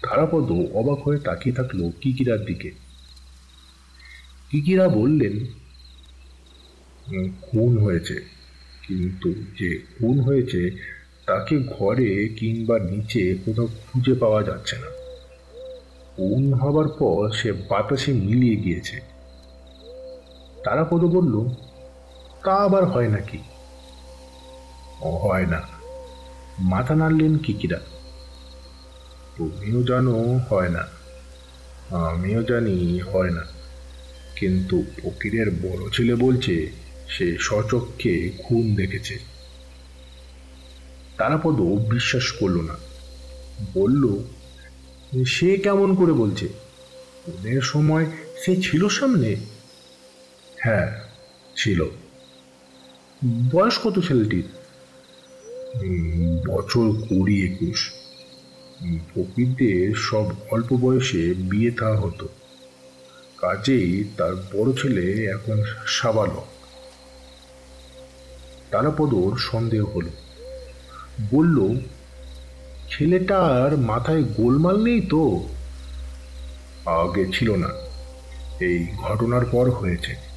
তারাপদ 0.02 0.52
অবাক 0.74 1.08
হয়ে 1.08 1.20
তাকিয়ে 1.20 1.56
থাকল 1.56 1.92
কিকিরার 2.02 2.46
দিকে। 2.46 2.72
কিকিরা 4.52 4.90
বললেন 4.90 5.46
খুন 7.42 7.78
হয়েছে। 7.78 8.26
কিন্তু 8.88 9.34
যে 9.34 9.80
খুন 9.80 10.20
হয়েছে, 10.20 10.72
তাকে 11.26 11.60
ঘরে 11.60 12.30
কিংবা 12.40 12.80
নিচে 12.80 13.36
কোথাও 13.46 13.68
খুঁজে 13.68 14.14
পাওয়া 14.14 14.44
যাচ্ছে 14.44 14.76
না। 14.76 14.88
খুন 16.16 16.54
হবার 16.54 16.88
পর 16.88 17.32
সে 17.32 17.52
বাতাসে 17.52 18.14
মিলিয়ে 18.14 18.56
গিয়েছে। 18.56 19.00
তারাপদ 20.64 21.04
বলল 21.04 21.56
তা 22.46 22.54
আবার 22.54 22.86
হয় 22.86 23.08
নাকি? 23.08 23.38
হয় 25.02 25.46
না। 25.46 25.62
মাথা 26.60 26.96
নাড়লেন 26.96 27.38
কিকিরা। 27.38 27.80
তুমিও 29.38 29.84
জানো, 29.84 30.40
হয় 30.50 30.70
না। 30.70 30.88
আমিও 31.90 32.44
জানি, 32.44 33.00
হয় 33.00 33.30
না। 33.30 33.44
কিন্তু 34.36 34.84
ফকিরের 35.04 35.52
বড় 35.52 35.90
ছেলে 35.90 36.16
বলছে, 36.16 36.72
সে 37.10 37.38
সচক্ষে 37.40 38.32
খুন 38.44 38.76
দেখেছে। 38.76 39.20
তারাপদ 41.18 41.62
বিশ্বাস 41.62 42.32
করল 42.32 42.62
না। 42.62 42.76
বলল, 43.74 44.24
সে 45.26 45.58
কেমন 45.58 45.96
করে 45.96 46.14
বলছে? 46.14 46.48
খুনের 47.26 47.62
সময় 47.62 48.06
সে 48.46 48.62
ছিল 48.62 48.88
সামনে? 48.88 49.36
হ্যাঁ 50.60 51.02
ছিল। 51.56 51.86
বয়স 53.24 53.80
কত 53.84 54.00
ছেলেটির? 54.08 54.46
বছর 56.48 56.92
কুড়ি 57.10 57.46
একুশ। 57.46 57.90
ফকিরদের 59.16 59.96
সব 59.96 60.26
অল্প 60.52 60.74
বয়সে 60.74 61.34
বিয়ে 61.38 61.72
থা 61.72 61.98
হতো। 61.98 62.28
কাজেই 63.38 64.04
তার 64.18 64.36
বড় 64.36 64.74
ছেলে 64.82 65.26
এখন 65.26 65.64
সাবালক। 65.88 66.46
তারাপদর 68.72 69.38
সন্দেহ 69.38 69.86
হলো। 69.86 70.10
বলল, 71.32 71.80
ছেলেটার 72.90 73.78
মাথায় 73.78 74.24
গোলমাল 74.24 74.84
নেই 74.84 75.02
তো? 75.02 75.50
আগে 76.86 77.26
ছিল 77.34 77.56
না। 77.56 77.70
এই 78.60 78.88
ঘটনার 78.98 79.46
পর 79.46 79.70
হয়েছে। 79.70 80.35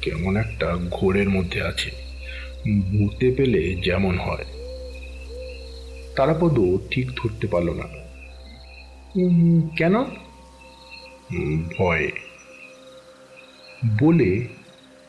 কেমন 0.00 0.36
একটা 0.36 0.76
ঘোরের 0.90 1.30
মধ্যে 1.30 1.62
আছে। 1.62 1.90
ভূতে 2.80 3.30
পেলে 3.30 3.74
যেমন 3.74 4.18
হয়। 4.18 4.44
তারাপদ 6.16 6.60
ঠিক 6.90 7.10
ধরতে 7.10 7.46
পারল 7.46 7.70
না। 7.70 8.04
কেন? 9.76 10.04
ভয়ে। 11.78 12.12
বলে 14.00 14.46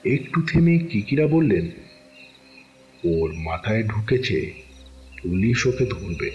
একটু 0.06 0.42
থেমে 0.42 0.78
কিকিরা 0.78 1.28
বললেন, 1.28 1.66
ওর 3.04 3.34
মাথায় 3.34 3.84
ঢুকেছে, 3.84 4.54
পুলিশ 5.22 5.68
ওকে 5.68 5.86
ধরবে। 5.86 6.32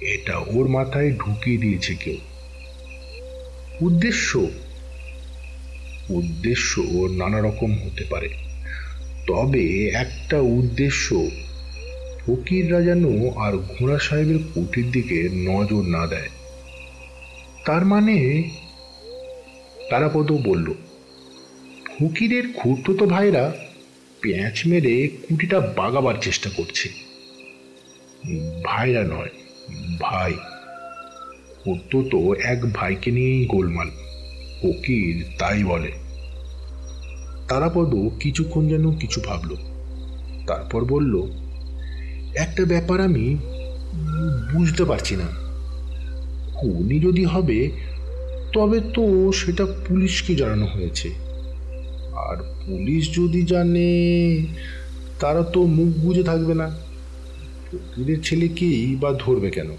এটা 0.00 0.38
ওর 0.38 0.68
মাথায় 0.68 1.12
ঢুকিয়ে 1.12 1.58
দিয়েছে 1.58 1.94
কেউ। 1.94 2.16
উদ্দেশ্য 3.80 4.48
উদ্দেশ্য 6.10 6.80
নানা 7.16 7.40
রকম 7.40 7.72
হতে 7.72 8.04
পারে। 8.04 8.28
তবে 9.26 9.88
একটা 9.88 10.40
উদ্দেশ্য 10.40 11.30
ফকিররা 12.26 12.82
যেন 12.82 13.30
আর 13.30 13.56
ঘোড়া 13.56 13.98
সাহেবের 13.98 14.38
কুটির 14.54 14.90
দিকে 14.90 15.28
নজর 15.32 15.82
না 15.82 16.06
দেয়। 16.06 16.28
তার 17.64 17.84
মানে 17.84 18.42
তারাপদ 19.90 20.32
বলল, 20.32 20.74
ফকিরের 21.98 22.52
খুঁড়তো 22.52 23.06
ভাইরা 23.06 23.54
প্যাঁচ 24.20 24.66
মেরে 24.66 25.08
কুটিটা 25.08 25.60
বাগাবার 25.60 26.14
চেষ্টা 26.20 26.50
করছে। 26.50 26.88
ভাইরা 28.64 29.02
নয়, 29.02 29.30
ভাই। 30.00 30.34
তো 32.10 32.34
এক 32.34 32.72
ভাইকে 32.72 33.10
নিয়েই 33.10 33.46
গোলমাল। 33.46 33.90
ফকির 34.72 35.24
তাই 35.38 35.64
বলে। 35.64 35.92
তারাপদ 37.48 37.94
কিছুক্ষণ 38.20 38.68
যেন 38.68 38.96
কিছু 38.96 39.20
ভাবল। 39.26 39.56
তারপর 40.46 40.84
বলল, 40.84 41.22
একটা 42.36 42.64
ব্যাপার 42.64 43.00
আমি 43.00 43.36
বুঝতে 44.52 44.84
পারছি 44.84 45.16
না। 45.16 45.24
খুনি 46.54 47.00
যদি 47.00 47.24
হবে, 47.24 47.70
তবে 48.52 48.80
তো 48.94 49.32
সেটা 49.32 49.66
পুলিশকে 49.66 50.34
জানানো 50.34 50.66
হয়েছে। 50.66 51.10
আর 52.14 52.36
পুলিশ 52.36 53.16
যদি 53.16 53.42
জানে, 53.42 54.46
তারা 55.20 55.42
তো 55.42 55.66
মুখ 55.66 55.98
বুঝে 55.98 56.22
থাকবে 56.22 56.54
না। 56.54 56.70
ফকিরের 57.72 58.22
ছেলেকেই 58.22 58.96
বা 59.00 59.12
ধরবে 59.18 59.50
কেন? 59.50 59.70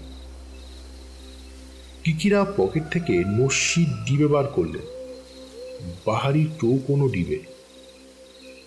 কিকিরা 2.08 2.54
পকেট 2.56 2.82
থেকে 2.90 3.24
নস্যি 3.26 3.84
ডিবে 3.84 4.26
বার 4.26 4.46
করলেন। 4.46 4.82
বাহারি 6.06 6.44
চৌকোনো 6.60 7.08
ডিবে। 7.08 7.38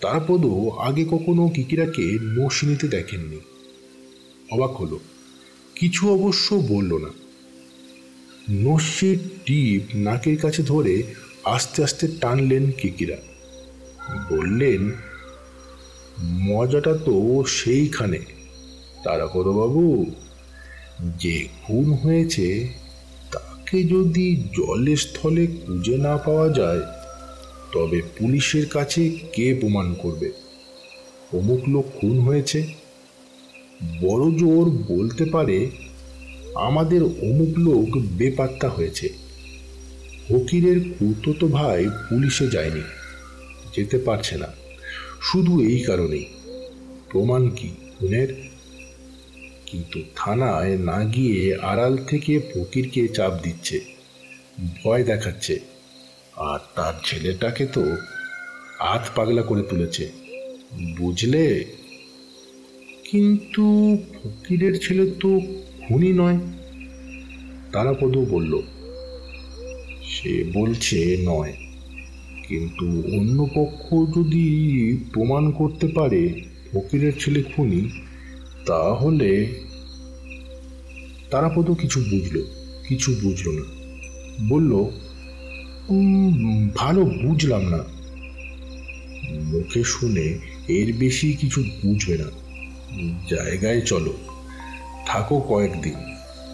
তারাপদও 0.00 0.70
আগে 0.70 1.04
কখনো 1.04 1.48
কিকিরাকে 1.48 2.18
নস্যি 2.22 2.66
নিতে 2.66 2.88
দেখেননি। 2.88 3.40
অবাক 4.50 4.70
হলো। 4.70 5.00
কিছু 5.74 6.10
অবশ্য 6.10 6.54
বলল 6.54 6.98
না। 6.98 7.08
নস্যির 8.50 9.18
টিপ 9.46 9.82
নাকের 9.94 10.36
কাছে 10.36 10.62
ধরে 10.62 11.02
আস্তে 11.44 11.84
আস্তে 11.84 12.08
টানলেন 12.20 12.70
কিকিরা 12.70 13.16
বললেন, 14.30 14.90
মজাটা 16.24 16.94
তো 16.94 17.44
সেইখানে। 17.44 18.18
তারাপদবাবু 19.04 20.10
যে 21.18 21.48
খুন 21.66 21.92
হয়েছে 21.92 22.81
তাকে 23.72 23.88
যদি 23.88 24.26
জলের 24.36 24.96
স্থলে 24.96 25.46
খুঁজে 25.46 25.96
না 25.96 26.16
পাওয়া 26.16 26.48
যায়, 26.48 26.82
তবে 27.72 28.02
পুলিশের 28.18 28.66
কাছে 28.66 29.02
কে 29.32 29.54
প্রমাণ 29.60 29.94
করবে? 29.94 30.28
অমুক 31.32 31.62
লোক 31.68 31.86
খুন 32.00 32.20
হয়েছে। 32.20 32.60
বড় 34.02 34.24
জোর 34.38 34.64
বলতে 34.92 35.24
পারে, 35.24 35.58
আমাদের 36.54 37.00
অমুক 37.02 37.52
লোক 37.58 37.88
বেপাত্তা 38.18 38.68
হয়েছে। 38.68 39.08
ফকিরের 40.28 40.80
কুততো 40.98 41.46
ভাই 41.48 41.88
পুলিশে 42.08 42.46
যায়নি, 42.46 42.84
যেতে 43.76 43.98
পারছে 43.98 44.36
না। 44.36 44.48
শুধু 45.22 45.52
এই 45.62 45.78
কারণেই। 45.78 46.26
প্রমাণ 47.10 47.48
কি 47.48 47.68
খুনের? 47.98 48.51
কিন্তু 49.72 49.98
থানায় 50.16 50.74
না 50.88 50.98
গিয়ে 51.14 51.40
আড়াল 51.70 51.94
থেকে 52.10 52.32
ফকিরকে 52.50 53.02
চাপ 53.16 53.32
দিচ্ছে, 53.44 53.76
ভয় 54.78 55.02
দেখাচ্ছে। 55.10 55.54
আর 56.48 56.60
তার 56.76 56.94
ছেলেটাকে 57.04 57.64
তো 57.66 57.82
আধ 58.92 59.04
পাগলা 59.16 59.42
করে 59.42 59.62
তুলেছে, 59.70 60.04
বুঝলে? 60.98 61.44
কিন্তু 63.08 63.64
ফকিরের 64.14 64.74
ছেলে 64.84 65.04
তো 65.22 65.30
খুনি 65.82 66.10
নয় 66.20 66.38
তারাপদ 67.72 68.14
বলল। 68.34 68.52
সে 70.12 70.32
বলছে 70.56 70.98
নয়, 71.30 71.54
কিন্তু 72.46 72.86
অন্য 73.18 73.38
পক্ষ 73.56 73.84
যদি 74.16 74.46
প্রমাণ 75.12 75.44
করতে 75.50 75.86
পারে 75.96 76.22
ফকিরের 76.68 77.14
ছেলে 77.22 77.40
খুনি 77.52 77.80
তাহলে 78.66 79.60
তারাপদ 81.30 81.70
কিছু 81.70 82.00
বুঝল 82.00 82.42
কিছু 82.88 83.14
বুঝল 83.22 83.50
না। 83.50 83.62
বলল 84.48 84.72
"উম, 85.88 86.68
ভালো 86.74 87.04
বুঝলাম 87.04 87.62
না। 87.62 87.78
মুখে 89.32 89.84
শুনে 89.84 90.38
এর 90.68 90.92
বেশি 90.92 91.32
কিছু 91.32 91.62
বুঝবে 91.84 92.18
না। 92.18 92.24
জায়গায় 93.30 93.80
চলো 93.80 94.14
থাকো 95.06 95.40
কয়েকদিন। 95.40 95.94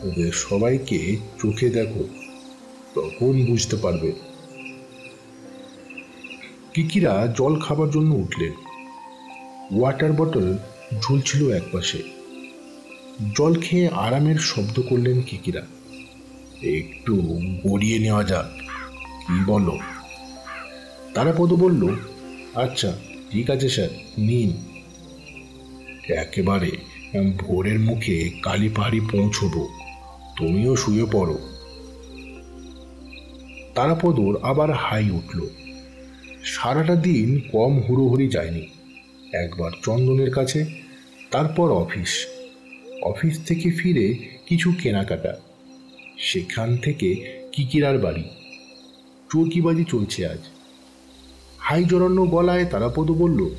ওদের 0.02 0.32
সবাইকে 0.32 1.16
চোখে 1.42 1.68
দেখো 1.68 2.08
তখন 2.94 3.46
বুঝতে 3.46 3.76
পারবে। 3.76 4.12
কিকিরা 6.74 7.34
জল 7.36 7.60
খাবার 7.60 7.90
জন্য 7.90 8.14
উঠলেন। 8.14 8.52
ওয়াটার 9.78 10.12
বটল 10.12 10.58
ঝুলছিল 11.02 11.50
একপাশে 11.50 12.02
জল 13.36 13.60
খেয়ে 13.60 13.88
আরামের 13.88 14.36
শব্দ 14.36 14.80
করলেন 14.88 15.22
কিকিরা। 15.22 15.66
একটু 16.62 17.16
গড়িয়ে 17.66 17.98
নেওয়া 17.98 18.24
যাক 18.24 18.50
বলো? 19.46 19.78
তারাপদ 21.14 21.52
বলল 21.52 21.94
আচ্ছা 22.54 22.98
ঠিক 23.30 23.50
আছে 23.50 23.68
স্যার, 23.68 23.88
নিন। 24.18 24.52
একেবারে 26.12 26.70
ভোরের 27.36 27.78
মুখে 27.78 28.30
কালী 28.42 28.68
পাহাড়ি 28.68 29.00
পৌঁছবো, 29.00 29.68
তুমিও 30.36 30.76
শুয়ে 30.76 31.06
পড়ো। 31.12 31.38
তারাপদর 33.74 34.38
আবার 34.42 34.72
হাই 34.72 35.10
উঠল। 35.10 35.48
সারাটা 36.44 36.94
দিন 36.94 37.40
কম 37.52 37.80
হুড়োহুড়ি 37.88 38.28
যায়নি। 38.28 38.66
একবার 39.32 39.70
চন্দনের 39.82 40.30
কাছে 40.30 40.77
তারপর 41.30 41.70
অফিস। 41.70 42.26
অফিস 43.02 43.40
থেকে 43.46 43.70
ফিরে 43.70 44.14
কিছু 44.48 44.72
কেনাকাটা। 44.82 45.40
সেখান 46.18 46.76
থেকে 46.76 47.40
কিকিরার 47.52 47.98
বাড়ি। 47.98 48.24
চরকিবাজি 49.32 49.84
চলছে 49.88 50.26
আজ। 50.26 50.38
হাই 51.58 51.84
জড়ানো 51.84 52.26
গলায় 52.26 52.64
তারাপদ 52.64 53.10
বলল, 53.10 53.50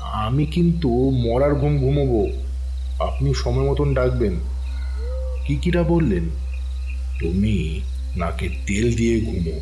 আমি 0.00 0.46
কিন্তু 0.46 1.10
মরার 1.10 1.54
ঘুম 1.54 1.78
ঘুমোবো। 1.78 2.26
আপনি 3.04 3.34
সময় 3.34 3.70
মতন 3.70 3.94
ডাকবেন। 3.94 4.34
কিকিরা 5.46 5.82
বললেন, 5.82 6.24
তুমি 7.20 7.80
নাকে 8.16 8.48
তেল 8.66 8.96
দিয়ে 8.96 9.20
ঘুমো। 9.20 9.60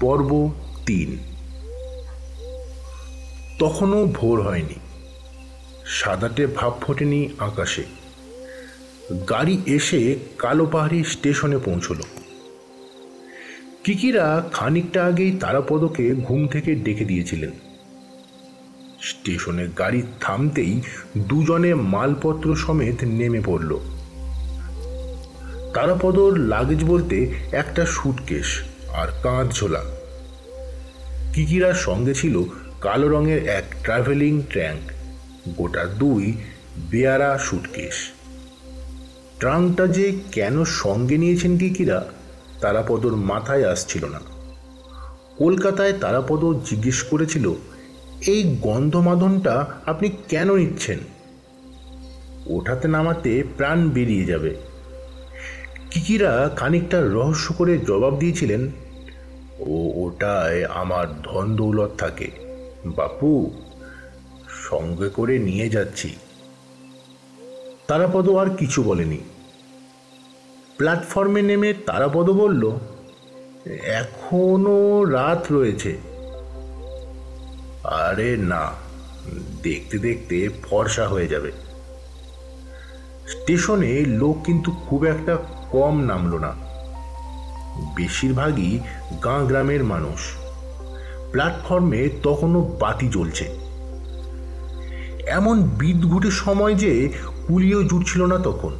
পর্ব 0.00 0.52
তিন। 0.86 1.33
তখনও 3.58 4.06
ভোর 4.06 4.42
হয়নি। 4.42 4.74
সাদাটে 5.86 6.46
ভাব 6.46 6.72
ফোটেনি 6.80 7.28
আকাশে। 7.38 7.84
গাড়ি 9.30 9.62
এসে 9.66 10.16
কালো 10.38 10.66
পাহাড়ি 10.66 11.04
স্টেশনে 11.04 11.58
পৌঁছল। 11.58 12.00
কিকিরা 13.84 14.48
খানিকটা 14.52 15.04
আগেই 15.04 15.32
তারাপদকে 15.32 16.14
ঘুম 16.14 16.46
থেকে 16.46 16.74
ডেকে 16.74 17.04
দিয়েছিলেন। 17.04 17.50
স্টেশনে 19.02 19.68
গাড়ি 19.78 20.02
থামতেই 20.20 20.80
দুজনে 21.18 21.74
মালপত্র 21.74 22.56
সমেত 22.56 23.04
নেমে 23.04 23.40
পড়ল। 23.40 23.78
তারাপদর 25.74 26.38
লাগেজ 26.38 26.84
বলতে 26.84 27.32
একটা 27.52 27.86
সুটকেস 27.86 28.62
আর 28.92 29.08
কাঁধ 29.22 29.50
ঝোলা 29.52 29.84
কিকিরার 31.32 31.74
সঙ্গে 31.74 32.14
ছিল 32.14 32.42
কালো 32.84 33.08
রঙের 33.08 33.46
এক 33.46 33.64
ট্রাভেলিং 33.82 34.42
ট্র্যাঙ্ক 34.42 34.92
গোটা 35.56 35.84
দুই 35.84 36.36
বেয়ারা 36.90 37.38
সুটকেস 37.38 37.94
ট্রাঙ্কটা 39.38 39.86
যে 39.86 40.18
কেন 40.32 40.64
সঙ্গে 40.64 41.18
নিয়েছেন 41.18 41.58
কিকিরা 41.58 42.06
তারাপদর 42.60 43.16
মাথায় 43.16 43.70
আসছিল 43.70 44.04
না। 44.04 44.20
কলকাতায় 45.36 45.92
তারাপদ 45.92 46.64
জিজ্ঞেস 46.64 47.02
করেছিল, 47.02 47.52
এই 48.26 48.56
গন্ধমাদনটা 48.60 49.66
আপনি 49.86 50.10
কেন 50.28 50.56
নিচ্ছেন? 50.56 50.98
ওঠাতে 52.46 52.88
নামাতে 52.88 53.44
প্রাণ 53.56 53.90
বেরিয়ে 53.90 54.24
যাবে। 54.24 54.56
কিকিরা 55.90 56.50
খানিকটা 56.56 57.00
রহস্য 57.00 57.54
করে 57.54 57.78
জবাব 57.78 58.18
দিয়েছিলেন, 58.18 58.68
ও, 59.58 59.92
ওটায় 59.94 60.64
আমার 60.64 61.06
ধন 61.22 61.56
দৌলত 61.56 61.90
থাকে। 61.98 62.43
বাপু, 62.86 63.50
সঙ্গে 64.48 65.08
করে 65.08 65.38
নিয়ে 65.38 65.68
যাচ্ছি। 65.68 66.16
তারাপদ 67.88 68.30
আর 68.30 68.56
কিছু 68.56 68.82
বলেনি। 68.82 69.18
প্ল্যাটফর্মে 70.76 71.42
নেমে 71.42 71.74
তারাপদ 71.74 72.30
বলল, 72.30 72.78
এখনও 73.84 75.04
রাত 75.04 75.52
রয়েছে। 75.52 75.98
আরে 77.84 78.36
না, 78.36 78.72
দেখতে 79.62 79.98
দেখতে 79.98 80.48
ফর্সা 80.62 81.08
হয়ে 81.08 81.28
যাবে। 81.28 81.52
স্টেশনে 83.28 84.04
লোক 84.04 84.42
কিন্তু 84.44 84.72
খুব 84.72 85.04
একটা 85.04 85.36
কম 85.70 86.00
নামলো 86.00 86.38
না। 86.38 86.54
বেশিরভাগই 87.96 88.78
গাঁ 89.24 89.44
গ্রামের 89.44 89.84
মানুষ। 89.84 90.43
প্ল্যাটফর্মে 91.34 92.00
তখনও 92.22 92.60
বাতি 92.80 93.08
জ্বলছে। 93.08 93.44
এমন 95.26 95.62
বিদঘুটে 95.62 96.30
সময় 96.30 96.74
যে 96.74 96.92
কুলিও 97.46 97.82
জুটছিল 97.82 98.22
না 98.26 98.38
তখন। 98.38 98.72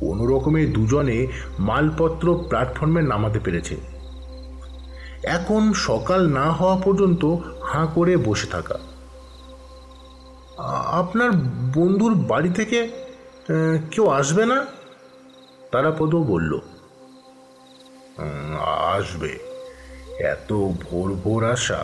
কোনো 0.00 0.26
রকমে 0.26 0.66
দুজনে 0.66 1.26
মালপত্র 1.58 2.26
প্ল্যাটফর্মে 2.48 3.02
নামাতে 3.02 3.38
পেরেছে। 3.38 3.76
এখন 5.22 5.72
সকাল 5.72 6.20
না 6.28 6.46
হওয়া 6.52 6.76
পর্যন্ত 6.76 7.22
হাঁ 7.64 7.86
করে 7.86 8.16
বসে 8.16 8.46
থাকা। 8.46 8.78
আপনার 11.00 11.30
বন্ধুর 11.74 12.14
বাড়ি 12.14 12.50
থেকে 12.50 12.78
কেউ 13.90 14.06
আসবে 14.08 14.46
না? 14.46 14.58
তারাপদ 15.72 16.14
বলল 16.14 16.52
আসবে। 18.96 19.51
এত 20.22 20.50
ভোর 20.82 21.08
ভোর 21.14 21.40
আসা, 21.50 21.80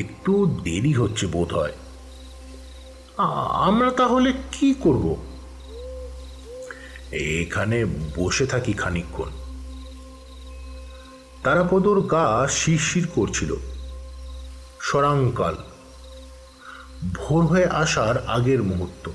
একটু 0.00 0.32
দেরি 0.64 0.92
হচ্ছে 0.92 1.26
বোধ 1.26 1.50
হয় 1.52 1.72
আমরা 3.68 3.90
তাহলে 3.90 4.32
কি 4.52 4.74
করব? 4.80 5.06
এখানে 7.12 7.78
বসে 8.16 8.46
থাকি 8.46 8.72
খানিক্ষণ 8.72 9.30
তারাপদর 11.42 12.00
গা 12.00 12.48
শিরশির 12.50 13.06
করছিল। 13.14 13.50
সরাংকাল। 14.80 15.56
ভোর 17.14 17.42
হয়ে 17.46 17.66
আসার 17.82 18.16
আগের 18.26 18.62
মুহূর্ত। 18.62 19.10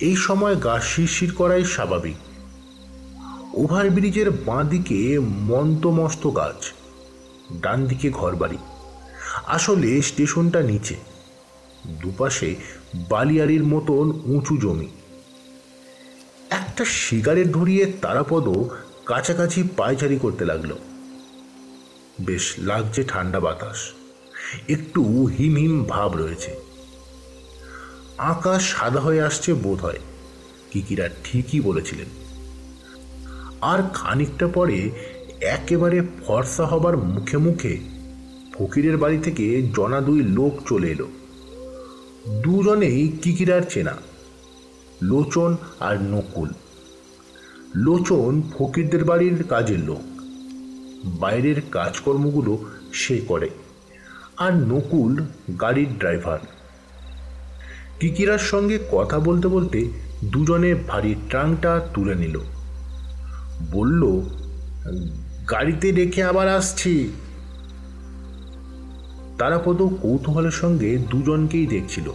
এই 0.00 0.16
সময় 0.16 0.56
গা 0.56 0.80
শিরশির 0.80 1.32
করাই 1.34 1.64
স্বাভাবিক। 1.64 2.18
ওভারব্রিজের 3.54 4.30
বাঁ 4.30 4.64
দিকে 4.64 5.18
মন্তমস্ত 5.20 6.26
গাছ 6.36 6.60
ডান 7.60 7.86
দিকে 7.86 8.10
ঘরবাড়ি। 8.10 8.58
আসলে 9.46 10.02
স্টেশনটা 10.02 10.62
নিচে। 10.62 10.94
দুপাশে 11.86 12.56
বালিয়ারির 12.94 13.64
মতন 13.64 14.12
উঁচু 14.24 14.56
জমি। 14.56 14.88
একটা 16.50 16.84
সিগারেট 16.84 17.48
ধরিয়ে 17.48 17.92
তারাপদ 18.00 18.48
কাছাকাছি 19.06 19.62
পায়চারি 19.76 20.18
করতে 20.18 20.44
লাগল। 20.44 20.72
বেশ 22.20 22.54
লাগছে 22.58 23.04
ঠান্ডা 23.04 23.40
বাতাস। 23.40 23.92
একটু 24.68 25.24
হিম 25.24 25.56
হিম 25.56 25.84
ভাব 25.84 26.16
রয়েছে। 26.16 26.56
আকাশ 28.18 28.72
সাদা 28.72 29.00
হয়ে 29.00 29.22
আসছে 29.22 29.54
বোধ 29.54 29.80
হয় 29.80 29.98
কিকিরা 30.70 31.08
ঠিকই 31.24 31.60
বলেছিলেন। 31.60 32.06
আর 33.60 33.82
খানিকটা 33.94 34.48
পরে 34.48 34.90
একেবারে 35.42 36.00
ফর্সা 36.26 36.66
হবার 36.66 36.96
মুখে 36.96 37.36
মুখে 37.36 37.78
ফকিরের 38.54 38.96
বাড়ি 38.96 39.18
থেকে 39.18 39.62
জনা 39.76 40.00
দুই 40.00 40.22
লোক 40.22 40.68
চলে 40.68 40.90
এলো। 40.90 41.08
দুজনেই 42.42 43.12
কিকিরার 43.22 43.62
চেনা, 43.70 43.96
লোচন 45.02 45.56
আর 45.80 46.02
নকুল। 46.02 46.48
লোচন 47.74 48.42
ফকিরদের 48.58 49.04
বাড়ির 49.04 49.44
কাজের 49.44 49.78
লোক। 49.78 50.02
বাইরের 51.04 51.62
কাজকর্মগুলো 51.70 52.64
সে 52.92 53.20
করে 53.28 53.50
আর 54.36 54.56
নকুল 54.56 55.24
গাড়ির 55.60 55.98
ড্রাইভার। 55.98 56.38
কিকিরার 58.00 58.38
সঙ্গে 58.38 58.78
কথা 58.92 59.18
বলতে 59.18 59.48
বলতে 59.48 59.88
দুজনে 60.24 60.74
ভারী 60.74 61.14
ট্রাঙ্কটা 61.28 61.80
তুলে 61.94 62.14
নিল। 62.14 62.40
বলল 63.72 64.20
গাড়িতে 65.50 65.92
রেখে 65.92 66.22
আবার 66.22 66.48
আসছি। 66.48 67.12
তারাপদ 69.38 69.82
কৌতূহলের 69.82 70.50
সঙ্গে 70.50 70.98
দুজনকেই 70.98 71.66
দেখছিল। 71.66 72.12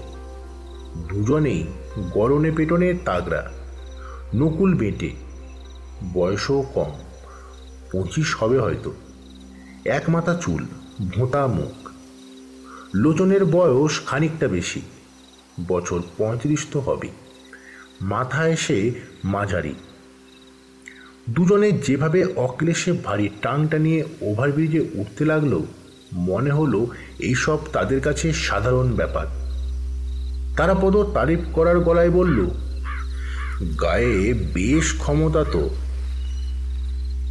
দুজনেই 1.09 1.63
গরনে 2.11 2.51
পেটনে 2.51 2.93
তাগড়া, 2.93 3.51
নকুল 4.36 4.75
বেটে, 4.75 5.11
বয়সও 6.13 6.61
কম, 6.61 6.91
পঁচিশ 7.91 8.36
হবে 8.39 8.59
হয়তো। 8.59 8.93
এক 9.86 10.09
মাথা 10.09 10.36
চুল 10.36 10.65
ভোঁতা 11.15 11.47
মুখ। 11.47 11.89
লোচনের 12.93 13.45
বয়স 13.45 14.05
খানিকটা 14.05 14.47
বেশি, 14.47 14.82
বছর 15.67 16.01
পঁয়ত্রিশ 16.17 16.65
তো 16.71 16.80
হবে 16.80 17.09
মাথা 18.01 18.47
এসে 18.47 18.91
মাঝারি। 19.23 19.75
দুজনে 21.30 21.71
যেভাবে 21.71 22.25
অক্লেশে 22.36 22.91
ভারী 22.91 23.30
টাংটা 23.41 23.80
নিয়ে 23.80 24.03
ওভারব্রিজে 24.21 24.82
উঠতে 24.93 25.25
লাগল, 25.25 25.61
মনে 26.13 26.51
হলো 26.51 26.88
এইসব 27.19 27.57
তাদের 27.73 28.01
কাছে 28.01 28.34
সাধারণ 28.34 28.93
ব্যাপার। 28.93 29.28
তারা 30.57 30.73
পদ 30.73 30.97
তারিফ 30.97 31.39
করার 31.53 31.80
গলায় 31.80 32.09
বলল, 32.09 32.49
গায়ে 33.82 34.34
বেশ 34.34 34.93
ক্ষমতা 34.97 35.43
তো। 35.43 35.69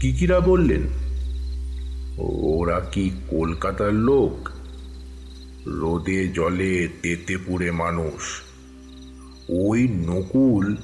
কিকিরা 0.00 0.40
বললেন, 0.40 0.82
ওরা 2.42 2.80
কি 2.80 3.10
কলকাতার 3.30 3.94
লোক? 3.94 4.48
রোদে 5.66 6.28
জলে 6.28 6.88
তেতে 7.02 7.36
পুড়ে 7.36 7.70
মানুষ। 7.70 8.20
ওই 9.48 9.88
নকুল 9.88 10.76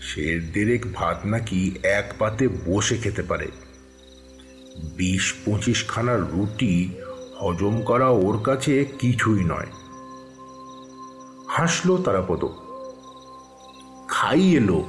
শের 0.00 0.52
দেরেক 0.52 0.92
ভাত 0.92 1.20
নাকি 1.24 1.78
এক 1.82 2.14
পাতে 2.18 2.48
বসে 2.48 2.96
খেতে 2.96 3.22
পারে। 3.22 3.50
বিশ 4.96 5.34
পঁচিশ 5.44 5.88
খানা 5.88 6.16
রুটি 6.16 6.90
হজম 7.40 7.82
করা 7.82 8.08
ওর 8.08 8.38
কাছে 8.38 8.84
কিছুই 8.84 9.44
নয়। 9.44 9.66
হাসলো 11.48 11.98
তারাপদ। 11.98 12.44
খাইয়ে 14.08 14.60
লোক। 14.60 14.86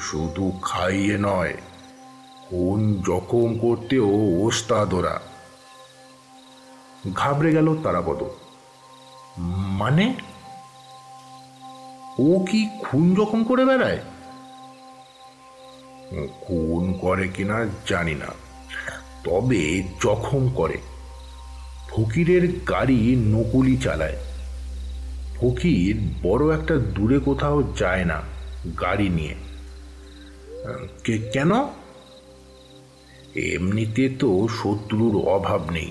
শুধু 0.00 0.52
খাইয়ে 0.62 1.18
নয় 1.20 1.54
কোন 2.50 3.02
জখম 3.06 3.58
করতেও 3.58 4.08
ওস্তাদ 4.42 4.94
ওরা 4.94 5.20
ঘাবড়ে 7.14 7.52
গেল 7.52 7.82
তারাপদ। 7.82 8.22
মানে? 9.78 10.14
ও 12.18 12.44
কি 12.50 12.68
খুন 12.78 13.14
জখম 13.14 13.44
করে 13.44 13.64
বেড়ায়? 13.64 13.98
খুন 16.40 16.92
করে 16.92 17.28
কিনা 17.28 17.66
জানি 17.88 18.14
না। 18.14 18.26
তবে 19.24 19.82
জখম 20.02 20.48
করে। 20.48 20.78
ফকিরের 21.88 22.48
গাড়ি 22.52 23.16
নকুলি 23.16 23.76
চালায়। 23.76 24.16
ফকির 25.36 25.96
বড় 26.22 26.58
একটা 26.58 26.76
দূরে 26.76 27.18
কোথাও 27.18 27.62
যায় 27.62 28.04
না 28.04 28.22
গাড়ি 28.80 29.08
নিয়ে। 29.08 29.34
কে, 31.04 31.18
কেন? 31.18 31.50
এমনিতে 33.34 34.08
তো 34.08 34.48
শত্রুর 34.62 35.28
অভাব 35.28 35.70
নেই। 35.70 35.90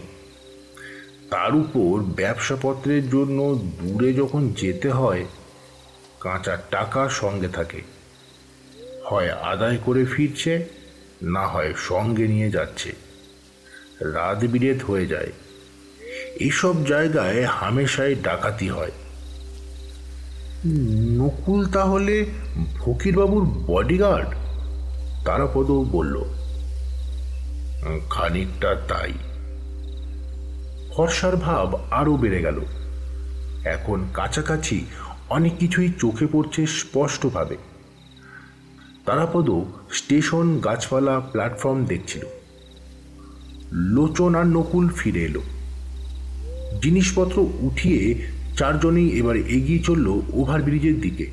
তার 1.30 1.56
উপর 1.56 2.04
ব্যবসাপত্রের 2.04 3.10
জন্য 3.10 3.56
দূরে 3.56 4.14
যখন 4.14 4.50
যেতে 4.50 4.90
হয় 4.90 5.26
কাঁচা 6.22 6.58
টাকা 6.72 7.10
সঙ্গে 7.10 7.48
থাকে। 7.48 7.82
হয় 9.06 9.30
আদায় 9.32 9.78
করে 9.86 10.06
ফিরছে, 10.06 10.66
না 11.22 11.48
হয় 11.48 11.74
সঙ্গে 11.78 12.28
নিয়ে 12.28 12.50
যাচ্ছে। 12.52 12.92
রাত 14.02 14.40
বিরেত 14.46 14.84
হয়ে 14.84 15.06
যায়। 15.08 15.32
এসব 16.40 16.86
জায়গায় 16.86 17.46
হামেশাই 17.46 18.16
ডাকাতি 18.16 18.70
হয়। 18.70 18.92
নকুল 21.18 21.66
তাহলে 21.66 22.26
ফকিরবাবুর 22.78 23.44
বডিগার্ড 23.68 24.30
তারাপদ 25.26 25.72
বলল, 25.72 26.16
খানিকটা 28.10 28.76
তাই। 28.88 29.14
ফর্সার 30.94 31.36
ভাব 31.38 31.80
আরও 31.92 32.14
বেড়ে 32.18 32.42
গেল। 32.42 32.60
এখন 33.66 34.00
কাছাকাছি 34.14 34.86
অনেক 35.36 35.54
কিছুই 35.58 35.90
চোখে 36.00 36.26
পড়ছে 36.32 36.62
স্পষ্টভাবে। 36.66 37.58
তারাপদ 39.06 39.48
স্টেশন 39.92 40.60
গাছপালা 40.60 41.20
প্ল্যাটফর্ম 41.20 41.86
দেখছিল। 41.86 42.24
লোচন 43.72 44.36
আর 44.36 44.46
নকুল 44.46 44.86
ফিরে 44.90 45.22
এলো। 45.24 45.42
জিনিসপত্র 46.82 47.38
উঠিয়ে 47.60 48.00
চারজনেই 48.58 49.10
এবার 49.10 49.36
এগিয়ে 49.36 49.80
চলল 49.80 50.08
ওভারব্রিজের 50.34 51.02
দিকে। 51.02 51.26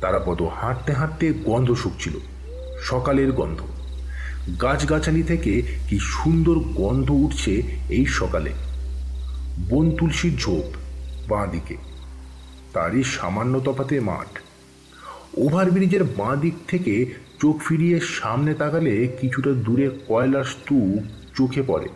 তারাপদ 0.00 0.42
হাঁটতে 0.42 0.92
হাঁটতে 0.92 1.26
গন্ধ 1.44 1.68
শুকছিল, 1.74 2.14
সকালের 2.82 3.32
গন্ধ। 3.32 3.60
গাছগাছালি 4.62 5.22
থেকে 5.22 5.52
কি 5.88 5.96
সুন্দর 5.98 6.56
গন্ধ 6.74 7.08
উঠছে 7.10 7.52
এই 7.88 8.06
সকালে। 8.06 8.52
বন 9.70 9.86
তুলসীর 9.90 10.34
ঝোপ 10.38 10.66
বাঁ 11.30 11.46
দিকে। 11.46 11.76
তারই 12.76 13.04
সামান্য 13.04 13.60
তফাতে 13.60 14.00
মাঠ। 14.00 14.38
ওভারব্রিজের 15.36 16.04
বাঁ 16.04 16.36
দিক 16.36 16.54
থেকে 16.68 17.14
চোখ 17.40 17.60
ফিরিয়ে 17.68 18.00
সামনে 18.00 18.54
তাকালে 18.54 19.08
কিছুটা 19.20 19.52
দূরে 19.52 19.90
কয়লার 20.08 20.44
স্তূপ 20.44 21.02
চোখে 21.36 21.62
পড়ে। 21.62 21.88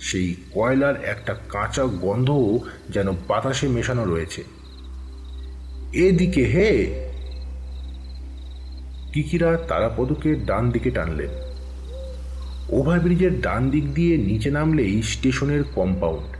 সেই 0.00 0.34
কয়লার 0.54 1.04
একটা 1.04 1.34
কাঁচা 1.48 1.84
গন্ধও 1.84 2.60
যেন 2.88 3.12
বাতাসে 3.28 3.68
মেশানো 3.68 4.04
রয়েছে। 4.04 4.44
এদিকে 5.92 6.44
হে! 6.44 6.70
কিকিরা 9.12 9.56
তারাপদকে 9.68 10.34
ডান 10.34 10.70
দিকে 10.70 10.90
টানলেন। 10.90 11.28
ওভারব্রিজের 12.68 13.40
ডান 13.40 13.70
দিক 13.70 13.94
দিয়ে 13.94 14.16
নিচে 14.16 14.50
নামলেই 14.50 15.02
স্টেশনের 15.02 15.64
কম্পাউন্ড। 15.74 16.36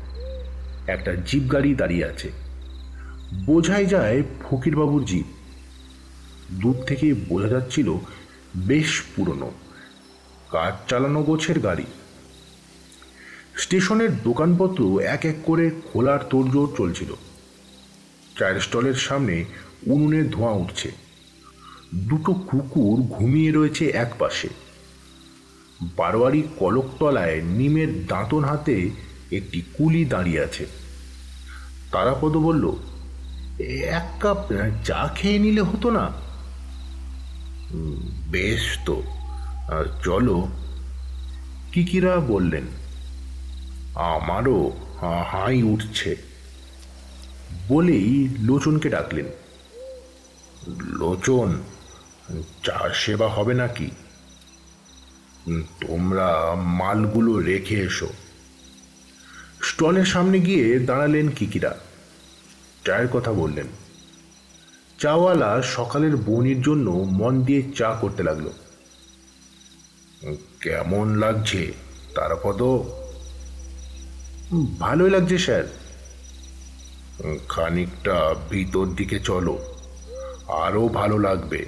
একটা 0.88 1.14
জিপ 1.26 1.52
গাড়ি 1.52 1.74
দাঁড়িয়ে 1.74 2.04
আছে। 2.04 2.30
বোঝাই 3.44 3.86
যায় 3.86 4.22
ফকিরবাবুর 4.42 5.04
জিপ 5.04 5.26
দূর 6.52 6.74
থেকে 6.86 7.14
বোঝা 7.14 7.48
যাচ্ছিল 7.48 7.94
বেশ 8.56 9.02
পুরনো 9.16 9.50
কাজ 10.50 10.74
চালানো 10.88 11.22
গোছের 11.22 11.60
গাড়ি। 11.60 11.84
স্টেশনের 13.56 14.22
দোকানপত্র 14.22 15.00
এক 15.00 15.24
এক 15.24 15.36
করে 15.44 15.70
খোলার 15.70 16.18
তোড়জোড় 16.30 16.76
চলছিল। 16.76 17.14
চায়ের 18.38 18.60
স্টলের 18.60 18.94
সামনে 18.94 19.44
উনুনের 19.86 20.30
ধোঁয়া 20.30 20.52
উঠছে। 20.52 20.92
দুটো 21.94 22.34
কুকুর 22.34 23.00
ঘুমিয়ে 23.00 23.52
রয়েছে 23.52 23.86
এক 23.88 24.14
পাশে। 24.18 24.48
বারোয়ারি 25.82 26.42
কলকতলায় 26.58 27.42
নিমের 27.42 28.06
দাঁতন 28.06 28.44
হাতে 28.44 28.90
একটি 29.32 29.62
কুলি 29.72 30.04
দাঁড়িয়ে 30.04 30.40
আছে। 30.40 30.66
তারাপদ 31.92 32.36
বলল 32.36 32.76
এক 33.60 34.06
কাপ 34.20 34.52
চা 34.84 35.10
খেয়ে 35.14 35.38
নিলে 35.38 35.60
হতো 35.60 35.90
না? 35.90 36.12
বেশ 38.30 38.78
তো। 38.84 39.02
আর 39.68 39.84
চলো। 40.04 40.48
কিকিরা 41.72 42.16
বললেন, 42.16 42.64
আমারও 43.94 44.72
হাই 45.28 45.62
উঠছে। 45.62 46.16
বলেই 47.68 48.28
লোচনকে 48.40 48.88
ডাকলেন, 48.88 49.26
লোচন, 50.78 51.62
চা 52.64 52.78
সেবা 52.94 53.28
হবে 53.28 53.54
নাকি? 53.54 53.90
তোমরা 55.86 56.54
মালগুলো 56.54 57.38
রেখে 57.40 57.76
এসো। 57.80 58.08
স্টলের 59.62 60.04
সামনে 60.04 60.40
গিয়ে 60.40 60.78
দাঁড়ালেন 60.78 61.28
কিকিরা। 61.28 61.72
চায়ের 62.86 63.08
কথা 63.08 63.32
বললেন। 63.32 63.66
চাওয়ালা 64.98 65.62
সকালের 65.62 66.16
বনির 66.16 66.62
জন্য 66.62 66.90
মন 66.90 67.42
দিয়ে 67.42 67.62
চা 67.76 67.98
করতে 68.00 68.22
লাগল। 68.22 68.48
কেমন 70.60 71.16
লাগছে? 71.16 71.72
তারাপদ 72.14 72.62
ভালোই 74.80 75.10
লাগছে, 75.10 75.38
স্যার। 75.38 75.64
খানিকটা 77.48 78.34
ভিতর 78.50 78.86
দিকে 78.86 79.20
চলো 79.20 79.58
আরও 80.48 80.88
ভালো 80.88 81.18
লাগবে। 81.18 81.66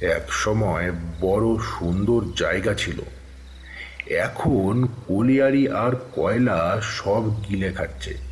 এক 0.00 0.32
সময় 0.32 0.92
বড় 1.20 1.62
সুন্দর 1.78 2.20
জায়গা 2.36 2.74
ছিল। 2.74 2.98
এখন 4.06 4.86
কলিয়ারি 5.08 5.68
আর 5.68 5.92
কয়লা 6.14 6.80
সব 6.82 7.44
গিলে 7.48 7.72
খাচ্ছে। 7.72 8.31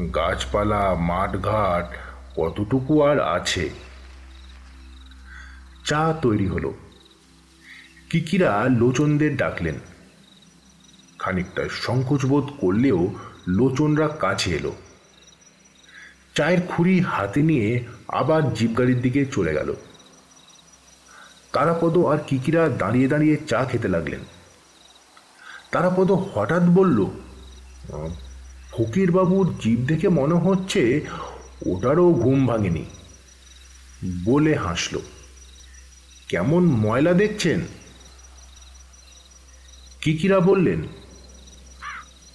গাছপালা, 0.00 0.94
মাঠঘাট, 0.94 1.96
কতটুকু 2.36 3.02
আর 3.02 3.20
আছে? 3.20 3.70
চা 5.84 6.14
তৈরি 6.22 6.46
হলো। 6.46 6.74
কিকিরা 8.10 8.64
লোচনদের 8.70 9.36
ডাকলেন। 9.36 9.74
খানিকটা 11.18 11.68
সংকোচবোধ 11.70 12.44
করলেও 12.60 13.14
লোচনরা 13.48 14.08
কাছে 14.08 14.50
এলো। 14.50 14.76
চায়ের 16.34 16.62
খুঁড়ি 16.62 17.00
হাতে 17.00 17.42
নিয়ে 17.42 17.84
আবার 18.08 18.54
জিপগাড়ির 18.54 19.00
দিকে 19.00 19.26
চলে 19.26 19.54
গেল। 19.54 19.74
তারাপদ 21.52 21.98
আর 21.98 22.18
কিকিরা 22.26 22.68
দাঁড়িয়ে 22.68 23.08
দাঁড়িয়ে 23.08 23.36
চা 23.36 23.64
খেতে 23.64 23.88
লাগলেন। 23.88 24.20
তারাপদ 25.70 26.12
হঠাৎ 26.12 26.62
বলল 26.62 27.06
ফকির 28.76 29.10
বাবুর 29.12 29.54
জীব 29.60 29.80
দেখে 29.80 30.08
মনে 30.08 30.34
হচ্ছে 30.34 31.00
ওটারও 31.66 32.12
ঘুম 32.12 32.46
ভাঙেনি। 32.46 32.84
বলে 34.24 34.54
হাসল। 34.54 34.98
কেমন 36.28 36.64
ময়লা 36.64 37.12
দেখছেন? 37.12 37.60
কিকিরা 40.00 40.40
বললেন, 40.40 40.82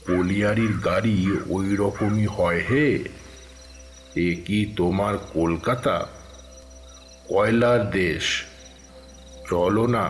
কলিয়ারির 0.08 0.74
গাড়ি 0.74 1.28
ওই 1.50 1.76
রকমই 1.76 2.26
হয় 2.26 2.64
হে। 2.70 2.96
এ 4.16 4.36
কি 4.46 4.74
তোমার 4.76 5.18
কলকাতা? 5.18 6.08
কয়লার 7.30 7.92
দেশ। 7.92 8.24
চলো 9.50 9.88
না, 9.88 10.10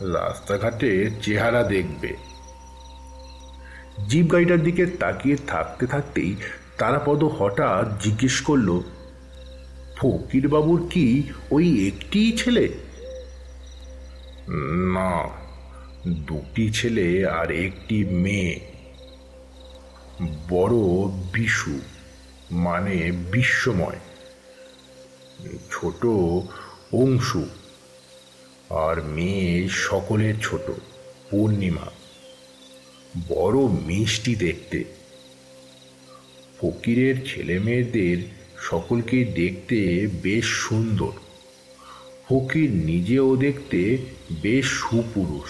রাস্তাঘাটে 0.00 1.10
চেহারা 1.22 1.62
দেখবে। 1.62 2.35
জিপ 4.08 4.32
গাড়িটার 4.32 4.62
দিকে 4.62 4.86
তাকিয়ে 4.86 5.36
থাকতে 5.46 5.86
থাকতেই 5.86 6.36
তারাপদ 6.78 7.24
হঠাৎ 7.24 8.02
জিজ্ঞেস 8.02 8.40
করল, 8.40 8.80
ফকিরবাবুর 9.96 10.88
কি 10.90 11.22
ওই 11.50 11.86
একটি 11.86 12.32
ছেলে? 12.36 12.68
না, 14.94 15.28
দুটি 16.08 16.72
ছেলে 16.72 17.26
আর 17.26 17.50
একটি 17.50 18.04
মেয়ে। 18.04 18.60
বড় 20.48 20.76
বিশু 21.32 21.80
মানে 22.50 23.12
বিশ্বময়। 23.32 24.00
ছোট 25.70 26.06
অংশু, 26.94 27.44
আর 28.70 29.02
মেয়ে 29.02 29.68
সকলের 29.68 30.34
ছোট, 30.42 30.70
পূর্ণিমা। 31.30 31.95
বড় 33.28 33.58
মিষ্টি 33.60 34.34
দেখতে। 34.34 34.84
ফকিরের 36.60 37.14
ছেলে 37.26 37.58
মেয়েদের 37.58 38.16
সকলকে 38.58 39.24
দেখতে 39.24 40.08
বেশ 40.22 40.44
সুন্দর। 40.44 41.12
ফকির 42.28 42.70
নিজেও 42.70 43.36
দেখতে 43.36 43.98
বেশ 44.42 44.66
সুপুরুষ। 44.66 45.48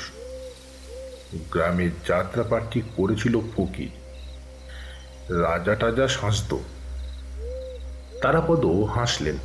গ্রামের 1.53 1.91
যাত্রাপাঠটি 2.09 2.83
করেছিল 2.97 3.41
ফকির। 3.41 3.91
রাজা 5.43 5.75
টাজা 5.75 6.09
সাজত 6.09 6.59
তারাপদ 8.23 8.67
হাসলেন। 8.67 9.37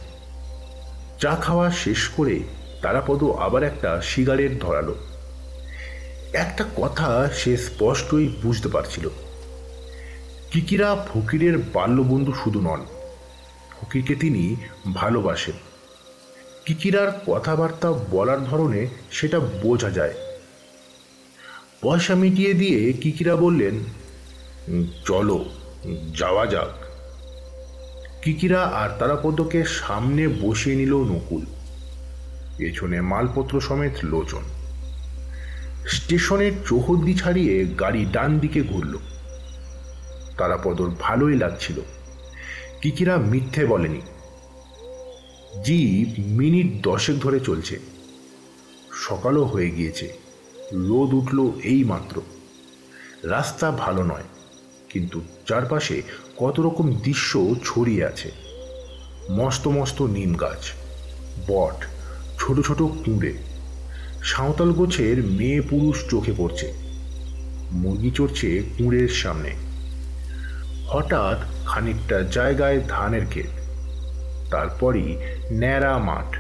চা 1.20 1.36
খাওয়া 1.36 1.72
শেষ 1.72 2.08
করে 2.08 2.40
তারাপদ 2.82 3.24
আবার 3.24 3.64
একটা 3.64 4.02
সিগারেট 4.02 4.62
ধরালো। 4.62 4.96
একটা 6.34 6.66
কথা 6.78 7.30
সে 7.30 7.58
স্পষ্টই 7.58 8.28
বুঝতে 8.44 8.70
পারছিল। 8.70 9.10
কিকিরা 10.52 11.06
ফকিরের 11.10 11.58
বাল্যবন্ধু 11.58 12.34
শুধু 12.44 12.62
নন, 12.62 12.86
ফকিরকে 13.72 14.16
তিনি 14.16 14.56
ভালোবাসেন। 14.94 15.54
কিকিরার 16.66 17.12
কথাবার্তা 17.28 17.92
বলার 17.92 18.44
ধরনে 18.44 18.88
সেটা 19.12 19.40
বোঝা 19.40 19.90
যায়। 19.90 20.14
পয়সা 21.82 22.16
মিটিয়ে 22.16 22.54
দিয়ে 22.54 22.94
কিকিরা 22.94 23.36
বললেন, 23.36 23.80
চলো, 25.06 25.46
যাওয়া 26.18 26.46
যাক। 26.46 26.74
কিকিরা 28.22 28.62
আর 28.64 28.90
তারাপদকে 29.00 29.64
সামনে 29.66 30.28
বসিয়ে 30.28 30.76
নিল 30.76 30.96
নকুল। 30.96 31.46
পেছনে 32.58 33.02
মালপত্র 33.02 33.62
সমেত 33.62 33.94
লোচন। 34.04 34.61
স্টেশনের 35.88 36.52
চৌহদ্দি 36.68 37.14
ছাড়িয়ে 37.14 37.66
গাড়ি 37.66 38.06
ডান 38.06 38.40
দিকে 38.40 38.62
ঘুরল। 38.62 38.98
তারাপদর 40.38 40.90
ভালোই 41.00 41.38
লাগছিল। 41.38 41.82
কিকিরা 42.82 43.18
মিথ্যে 43.18 43.66
বলেনি। 43.66 44.02
জিপ 45.66 46.08
মিনিট 46.20 46.84
দশেক 46.84 47.20
ধরে 47.20 47.40
চলছে। 47.40 47.80
সকালও 48.94 49.44
হয়ে 49.44 49.70
গিয়েছে। 49.70 50.14
রোদ 50.74 51.14
উঠল 51.14 51.52
এই 51.64 51.84
মাত্র 51.84 52.22
রাস্তা 53.24 53.72
ভালো 53.72 54.04
নয়, 54.04 54.24
কিন্তু 54.90 55.22
চারপাশে 55.48 56.02
কত 56.38 56.60
রকম 56.60 56.94
দৃশ্য 56.94 57.56
ছড়িয়ে 57.66 58.06
আছে। 58.06 58.32
মস্ত 59.30 59.68
মস্ত 59.68 60.02
নিম 60.02 60.34
গাছ, 60.34 60.72
বট, 61.48 61.86
ছোট 62.40 62.66
ছোট 62.66 62.78
কুঁড়ে। 62.78 63.51
সাঁওতাল 64.24 64.72
গোছের 64.72 65.24
মেয়ে 65.24 65.62
পুরুষ 65.62 66.10
চোখে 66.10 66.34
পড়ছে। 66.38 66.74
মুরগি 67.72 68.12
চড়ছে 68.12 68.64
কুঁড়ের 68.78 69.08
সামনে। 69.08 69.56
হঠাৎ 70.88 71.38
খানিকটা 71.66 72.22
জায়গায় 72.22 72.82
ধানের 72.88 73.26
ক্ষেত। 73.26 73.46
তারপরই 74.52 75.18
ন্যাড়া 75.52 75.98
মাঠ। 75.98 76.36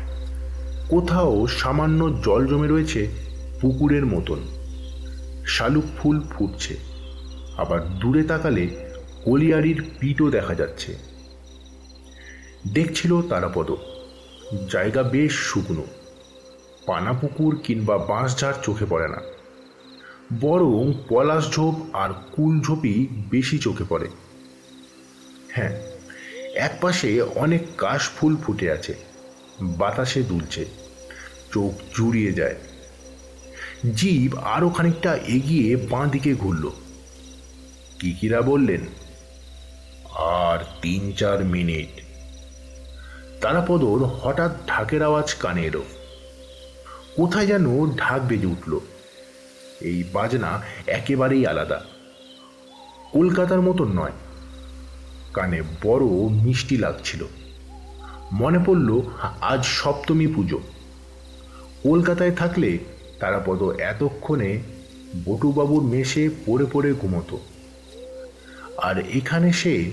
কোথাও 0.89 1.47
সামান্য 1.47 2.21
জল 2.25 2.47
জমে 2.47 2.67
রয়েছে 2.67 3.07
পুকুরের 3.61 4.05
মতন। 4.05 4.39
শালুক 5.47 5.83
ফুল 5.97 6.21
ফুটছে। 6.21 6.77
আবার 7.57 7.99
দূরে 7.99 8.23
তাকালে 8.23 8.67
কলিয়ারির 9.25 9.83
পিঠও 9.99 10.31
দেখা 10.31 10.55
যাচ্ছে। 10.55 10.95
দেখছিল 12.73 13.21
তারাপদ। 13.21 13.71
জায়গা 14.71 15.03
বেশ 15.03 15.31
শুকনো। 15.31 15.83
পানা 16.85 17.13
পুকুর 17.13 17.59
কিংবা 17.63 17.97
বাঁশঝাড় 17.97 18.55
চোখে 18.63 18.85
পড়ে 18.89 19.07
না। 19.07 19.17
বরং 20.41 20.93
পলাশ 21.09 21.51
ঝোপ 21.51 21.95
আর 21.95 22.09
কুল 22.31 22.61
ঝোপই 22.61 23.07
বেশি 23.29 23.57
চোখে 23.57 23.83
পড়ে। 23.89 24.09
হ্যাঁ 25.49 25.81
একপাশে 26.55 27.21
অনেক 27.21 27.61
কাশ 27.77 28.09
ফুল 28.09 28.35
ফুটে 28.35 28.71
আছে। 28.71 28.95
বাতাসে 29.61 30.23
দুলছে। 30.23 30.65
চোখ 31.51 31.97
জুড়িয়ে 31.97 32.31
যায়। 32.31 32.55
জীব 33.95 34.37
আরও 34.37 34.69
খানিকটা 34.69 35.15
এগিয়ে 35.15 35.75
বাঁ 35.75 36.07
দিকে 36.07 36.33
ঘুরল। 36.33 36.69
কিকিরা 37.99 38.41
বললেন, 38.41 38.81
আর 40.15 40.59
তিন 40.81 41.11
চার 41.11 41.45
মিনিট। 41.45 42.01
তারাপদর 43.41 44.05
হঠাৎ 44.05 44.51
ঢাকের 44.67 45.03
আওয়াজ 45.03 45.33
কানে 45.33 45.61
এলো। 45.61 45.83
কোথায় 47.15 47.47
যেন 47.47 47.91
ঢাক 47.91 48.21
বেজে 48.27 48.47
উঠল। 48.47 48.79
এই 49.81 50.03
বাজনা 50.13 50.61
একেবারেই 50.87 51.45
আলাদা। 51.45 51.85
কলকাতার 53.11 53.61
মতন 53.61 53.91
নয়। 53.99 54.11
কানে 55.33 55.61
বড় 55.61 56.05
মিষ্টি 56.43 56.77
লাগছিল। 56.77 57.27
মনে 58.31 58.59
পড়ল 58.65 59.01
আজ 59.41 59.65
সপ্তমী 59.65 60.27
পুজো। 60.27 60.59
কলকাতায় 61.83 62.31
থাকলে 62.31 62.77
তারা 63.19 63.39
তারাপদ 63.39 63.79
এতক্ষণে 63.79 64.59
বটুবাবুর 65.25 65.83
মেশে 65.83 66.29
পড়ে 66.45 66.65
পড়ে 66.71 66.93
ঘুমতো। 66.93 67.39
আর 68.77 68.99
এখানে 68.99 69.53
সে 69.53 69.91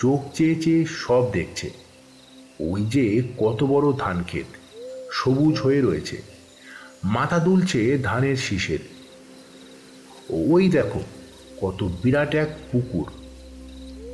চোখ 0.00 0.32
চেয়ে 0.34 0.62
চেয়ে 0.62 0.84
সব 0.86 1.32
দেখছে। 1.32 1.70
ওই 2.60 2.84
যে 2.84 3.22
কত 3.38 3.64
বড় 3.64 3.92
ধান 3.98 4.22
ক্ষেত 4.22 4.46
সবুজ 5.12 5.60
হয়ে 5.60 5.80
রয়েছে। 5.80 6.37
মাথা 7.04 7.38
দুলছে 7.38 7.98
ধানের 7.98 8.36
শীষের। 8.36 8.78
ওই 10.30 10.68
দেখো, 10.68 11.00
কত 11.60 11.90
বিরাট 12.02 12.34
এক 12.34 12.56
পুকুর। 12.72 13.12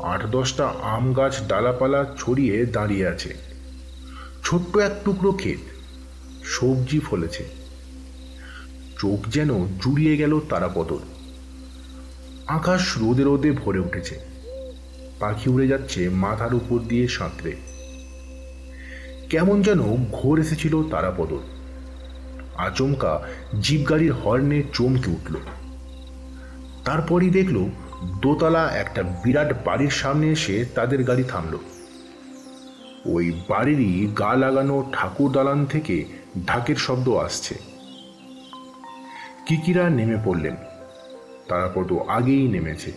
আট 0.03 0.27
দশটা 0.27 0.67
আম 0.67 1.13
গাছ 1.13 1.49
ডালাপালা 1.49 2.15
ছড়িয়ে 2.19 2.67
দাঁড়িয়ে 2.67 3.07
আছে। 3.07 3.35
ছোট্ট 4.45 4.77
এক 4.77 4.93
টুকরো 5.05 5.33
ক্ষেত, 5.33 5.59
সবজি 6.45 6.99
ফলেছে। 6.99 7.45
চোখ 8.99 9.29
যেন 9.29 9.67
জুড়িয়ে 9.67 10.17
গেল 10.17 10.41
তারাপদর। 10.41 10.99
আকাশ 12.47 12.99
রোদে 12.99 13.23
রোদে 13.23 13.51
ভরে 13.53 13.79
উঠেছে। 13.79 14.21
পাখি 15.21 15.51
উড়ে 15.51 15.69
যাচ্ছে 15.69 16.09
মাথার 16.09 16.55
উপর 16.55 16.79
দিয়ে 16.79 17.09
সাঁতরে। 17.09 17.57
কেমন 19.31 19.63
যেন 19.63 19.81
ঘোর 20.13 20.41
এসেছিল 20.41 20.83
তারাপদর। 20.89 21.54
আচমকা 22.57 23.23
জিপ 23.61 23.89
গাড়ির 23.89 24.13
হর্নে 24.13 24.63
চমকে 24.73 25.11
উঠল। 25.11 25.37
তারপরই 26.85 27.31
দেখল, 27.31 27.69
দোতলা 28.23 28.71
একটা 28.71 29.03
বিরাট 29.03 29.67
বাড়ির 29.67 29.91
সামনে 29.91 30.27
এসে 30.29 30.65
তাদের 30.75 31.05
গাড়ি 31.05 31.23
থামল। 31.23 31.59
ওই 33.07 33.41
বাড়িরই 33.49 34.09
গা 34.19 34.35
লাগানো 34.35 34.91
ঠাকুর 34.93 35.33
দালান 35.33 35.67
থেকে 35.67 36.05
ঢাকের 36.47 36.77
শব্দ 36.77 37.09
আসছে। 37.09 37.55
কিকিরা 39.47 39.91
নেমে 39.91 40.17
পড়লেন। 40.25 40.57
তারাপদ 41.49 41.93
আগেই 41.93 42.49
নেমেছে। 42.49 42.93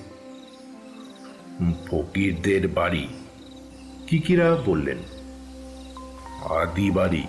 ফকিরদের 1.88 2.68
বাড়ি, 2.68 3.08
কিকিরা 4.08 4.58
বললেন। 4.66 4.98
আদি 6.50 6.92
বাড়ি। 6.92 7.24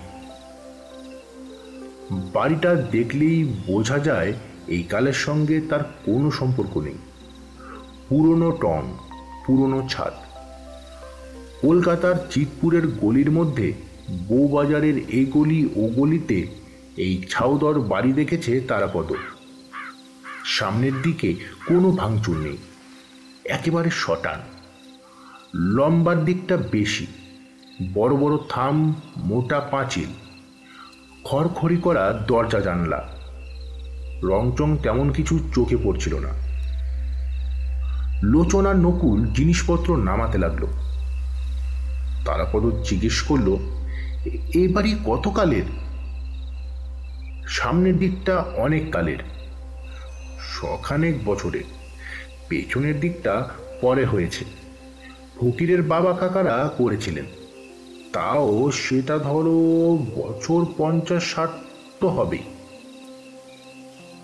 বাড়িটা 2.09 2.75
দেখলেই 2.75 3.43
বোঝা 3.43 3.99
যায় 3.99 4.33
এই 4.67 4.83
কালের 4.83 5.13
সঙ্গে 5.13 5.61
তার 5.69 5.83
কোনো 6.05 6.31
সম্পর্ক 6.31 6.77
নেই। 6.77 6.97
পুরনো 8.09 8.51
টং 8.51 8.81
পুরনো 9.45 9.87
ছাদ। 9.89 10.13
কলকাতার 11.61 12.15
চিতপুরের 12.31 12.87
গলির 12.87 13.31
মধ্যে 13.31 13.73
বউবাজারের 14.27 14.97
এই 14.97 15.25
গলি 15.25 15.69
ও 15.75 15.87
গলিতে 15.87 16.47
এই 16.97 17.23
ছাউদর 17.29 17.79
বাড়ি 17.79 18.13
দেখেছে 18.13 18.59
তারাপদ। 18.59 19.13
সামনের 20.45 21.01
দিকে 21.01 21.33
কোনো 21.67 21.91
ভাঙচুর 21.91 22.37
নেই, 22.37 22.57
একেবারে 23.45 23.89
শটান। 23.93 24.39
লম্বার 25.55 26.25
দিকটা 26.25 26.57
বেশি, 26.57 27.07
বড় 27.93 28.15
বড় 28.15 28.37
থাম, 28.49 28.95
মোটা 29.17 29.59
পাঁচিল। 29.59 30.28
খড়খড়ি 31.23 31.77
করা 31.77 32.23
দরজা 32.27 32.59
জানলা। 32.59 33.09
রংচং 34.23 34.77
তেমন 34.77 35.11
কিছু 35.11 35.39
চোখে 35.55 35.77
পড়ছিল 35.77 36.19
না। 36.19 36.29
লোচনার 38.23 38.75
নকুল 38.75 39.33
জিনিসপত্র 39.33 39.97
নামাতে 39.97 40.37
লাগল। 40.37 40.65
তারাপদ 42.25 42.81
জিজ্ঞেস 42.83 43.21
করল 43.21 43.57
"এ- 44.53 44.73
বাড়ি 44.73 44.95
কত 45.05 45.29
কালের? 45.35 45.63
সামনের 47.47 47.97
দিকটা 47.97 48.37
অনেক 48.37 48.91
কালের। 48.91 49.17
শখানেক 50.39 51.25
বছরের। 51.25 51.63
পেছনের 52.49 52.99
দিকটা 52.99 53.49
পরে 53.81 54.05
হয়েছে। 54.05 54.45
ফকিরের 55.39 55.81
বাবা 55.81 56.13
কাকারা 56.13 56.69
করেছিলেন। 56.77 57.25
তাও 58.13 58.71
সেটা 58.71 59.17
ধরো 59.17 59.57
বছর 60.15 60.65
পঞ্চাশ 60.77 61.35
ষাট 61.35 61.49
তো 61.99 62.07
হবেই। 62.07 62.43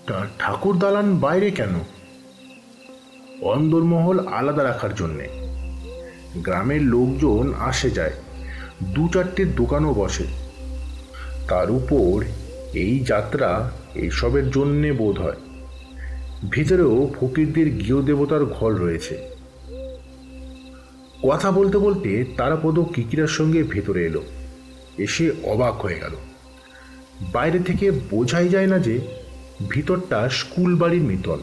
তা 0.07 0.27
ঠাকুর 0.39 0.79
দালান 0.79 1.17
বাইরে 1.17 1.51
কেন? 1.51 1.73
অন্দরমহল 3.41 4.27
আলাদা 4.27 4.63
রাখার 4.63 4.95
জন্যে। 4.95 5.27
গ্রামের 6.35 6.81
লোকজন 6.81 7.53
আসে 7.59 7.89
যায়, 7.89 8.11
দু 8.83 9.07
চারটে 9.07 9.45
দোকানও 9.45 9.93
বসে। 9.93 10.23
তার 11.47 11.71
উপর 11.71 12.23
এই 12.73 12.99
যাত্রা 12.99 13.71
এইসবের 13.95 14.51
জন্যে 14.51 14.91
বোধ 14.91 15.19
হয়। 15.19 15.35
ভিতরেও 16.49 17.09
ফকিরদের 17.19 17.69
গৃহদেবতার 17.69 18.45
ঘর 18.45 18.71
রয়েছে। 18.73 19.34
কথা 21.23 21.51
বলতে 21.51 21.77
বলতে 21.77 22.25
তারাপদ 22.37 22.79
কিকিরার 22.79 23.27
সঙ্গে 23.27 23.63
ভেতরে 23.63 24.05
এলো। 24.05 24.23
এসে 24.97 25.31
অবাক 25.43 25.81
হয়ে 25.81 25.99
গেল। 25.99 26.15
বাইরে 27.33 27.59
থেকে 27.59 27.91
বোঝাই 27.91 28.49
যায় 28.49 28.67
না 28.67 28.79
যে 28.79 28.99
ভিতরটা 29.69 30.29
স্কুল 30.29 30.75
বাড়ির 30.75 31.01
মিতল। 31.01 31.39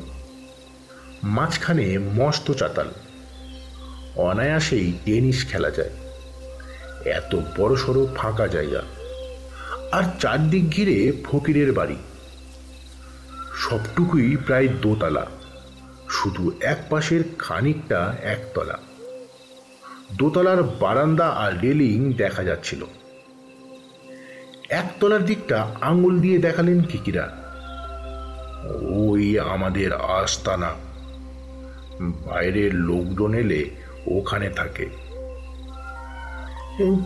মাঝখানে 1.23 1.99
মস্ত 1.99 2.53
চাতাল। 2.53 2.93
অনায়াসেই 4.17 4.93
টেনিস 5.05 5.51
খেলা 5.51 5.71
যায়। 5.71 5.91
এত 7.05 7.37
বড় 7.59 7.77
সড়ো 7.77 8.09
ফাঁকা 8.17 8.47
জায়গা। 8.47 8.83
আর 9.93 10.03
চারদিক 10.21 10.71
ঘিরে 10.71 11.13
ফকিরের 11.25 11.73
বাড়ি। 11.73 11.97
সবটুকুই 13.57 14.37
প্রায় 14.47 14.69
দোতলা। 14.69 15.27
শুধু 16.11 16.53
এক 16.61 16.79
পাশের 16.91 17.25
খানিকটা 17.39 18.17
একতলা। 18.23 18.79
দোতলার 20.17 20.63
বারান্দা 20.63 21.29
আর 21.29 21.61
রেলিং 21.61 22.13
দেখা 22.13 22.43
যাচ্ছিল। 22.45 22.85
একতলার 24.69 25.25
দিকটা 25.25 25.75
আঙুল 25.81 26.21
দিয়ে 26.21 26.39
দেখালেন 26.39 26.83
কিকিরা। 26.83 27.37
ওই 28.91 29.39
আমাদের 29.39 29.93
আস্তানা। 29.95 30.75
বাইরের 32.01 32.75
লোকজন 32.75 33.35
এলে 33.35 33.71
ওখানে 34.07 34.49
থাকে। 34.49 34.89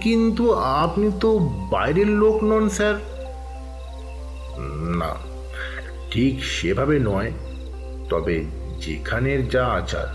কিন্তু 0.02 0.52
আপনি 0.52 1.10
তো 1.20 1.38
বাইরের 1.70 2.06
লোক 2.06 2.44
নন, 2.44 2.68
স্যার। 2.68 2.94
না, 4.96 5.14
ঠিক 6.10 6.44
সেভাবে 6.44 6.98
নয়। 6.98 7.32
তবে 8.10 8.44
যেখানের 8.80 9.48
যা 9.48 9.66
আচার, 9.66 10.06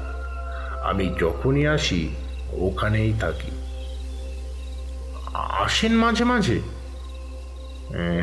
আমি 0.83 1.15
যখনই 1.19 1.67
আসি 1.67 2.15
ওখানেই 2.51 3.13
থাকি। 3.19 3.51
আসেন 5.33 5.93
মাঝে 5.93 6.23
মাঝে। 6.23 6.59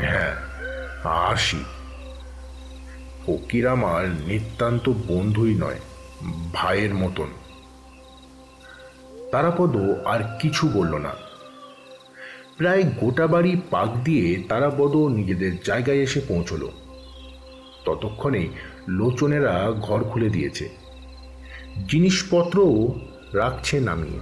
হ্যাঁ 0.00 0.34
আসি। 1.04 1.64
ফকির 3.26 3.66
আমার 3.66 4.08
নিতান্ত 4.08 4.92
বন্ধুই 5.08 5.54
নয়, 5.54 5.80
ভাইয়ের 6.52 6.94
মতন। 6.94 7.26
তারাপদ 9.32 9.76
আর 10.04 10.38
কিছু 10.40 10.68
বলল 10.68 10.94
না। 10.94 11.10
প্রায় 12.56 12.82
গোটা 12.82 13.26
বাড়ি 13.26 13.60
পাক 13.70 13.88
দিয়ে 14.04 14.42
তারাপদ 14.48 14.96
নিজেদের 14.96 15.60
জায়গায় 15.64 15.96
এসে 15.96 16.20
পৌঁছল। 16.20 16.68
ততক্ষণে 17.84 18.48
লোচনেরা 18.88 19.72
ঘর 19.80 20.04
খুলে 20.04 20.30
দিয়েছে। 20.30 20.68
জিনিসপত্রও 21.88 22.94
রাখছে 23.32 23.80
নামিয়ে। 23.80 24.20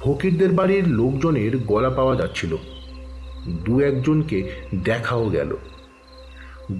ফকিরদের 0.00 0.52
বাড়ির 0.52 0.88
লোকজনের 0.88 1.58
গলা 1.58 1.90
পাওয়া 1.90 2.16
যাচ্ছিল। 2.16 2.56
দু 3.48 3.80
একজনকে 3.80 4.50
দেখাও 4.84 5.28
গেল। 5.28 5.56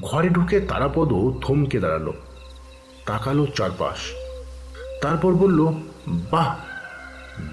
ঘরে 0.03 0.29
ঢুকে 0.29 0.61
তারাপদ 0.61 1.13
থমকে 1.43 1.81
দাঁড়াল। 1.81 2.13
তাকালো 3.07 3.47
চারপাশ। 3.47 3.99
তারপর 5.03 5.33
বলল, 5.33 5.73
বাহ, 6.09 6.57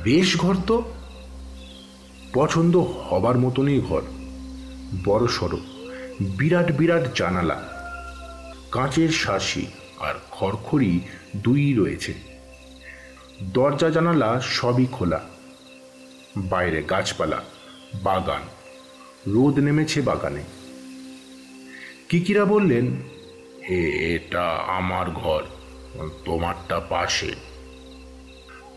বেশ 0.03 0.37
ঘর 0.37 0.55
তো। 0.67 0.83
পছন্দ 2.33 2.75
হবার 2.77 3.37
মতনই 3.37 3.81
ঘর। 3.81 4.01
বড় 5.05 5.27
সড়ো, 5.27 5.57
বিরাট 6.21 6.71
বিরাট 6.71 7.03
জানালা। 7.15 7.61
কাঁচের 8.71 9.09
শাসি 9.09 9.65
আর 9.99 10.13
খড়খড়ি 10.31 10.99
দুই 11.37 11.73
রয়েছে। 11.73 12.24
দরজা 13.43 13.89
জানালা 13.89 14.41
সবই 14.41 14.85
খোলা। 14.85 15.21
বাইরে 16.37 16.83
গাছপালা, 16.83 17.43
বাগান, 18.03 18.41
রোদ 19.27 19.59
নেমেছে 19.59 20.01
বাগানে। 20.01 20.43
কিকিরা 22.09 22.45
বললেন, 22.45 22.87
হে, 23.69 24.15
এটা 24.15 24.43
আমার 24.51 25.09
ঘর, 25.09 25.43
তোমারটা 26.25 26.79
পাশে। 26.79 27.31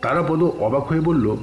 তারা 0.01 0.21
বোধ 0.21 0.43
অবাক 0.43 0.87
হয়ে 0.87 0.99
বলল 0.99 1.37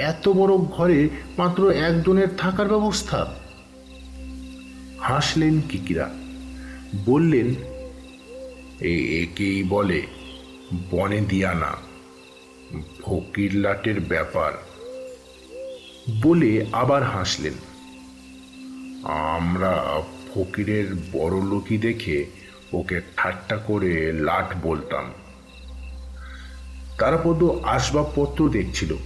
এত 0.00 0.28
বড় 0.28 0.56
ঘরে 0.56 1.08
মাত্র 1.38 1.70
একজনের 1.70 2.28
থাকার 2.38 2.68
ব্যবস্থা? 2.68 3.34
হাসলেন 5.00 5.60
কিকিরা, 5.60 6.10
বললেন 7.04 7.54
একেই 9.22 9.62
বলে 9.62 10.06
বনে 10.90 11.20
দিয়া 11.20 11.54
না 12.74 12.82
ফকির 13.02 13.54
লাটের 13.54 14.00
ব্যাপার 14.00 14.52
বলে 16.22 16.66
আবার 16.72 17.02
হাসলেন। 17.02 17.52
আমরা 19.04 19.82
ফকিরের 20.34 20.94
বড় 21.12 21.42
লোকই 21.42 21.78
দেখে 21.78 22.26
ওকে 22.72 23.00
ঠাট্টা 23.16 23.56
করে 23.56 24.12
লাট 24.12 24.54
বলতাম। 24.62 25.12
তারাপদ 26.98 27.44
আসবাবপত্র 27.64 28.48
দেখছিল। 28.48 28.96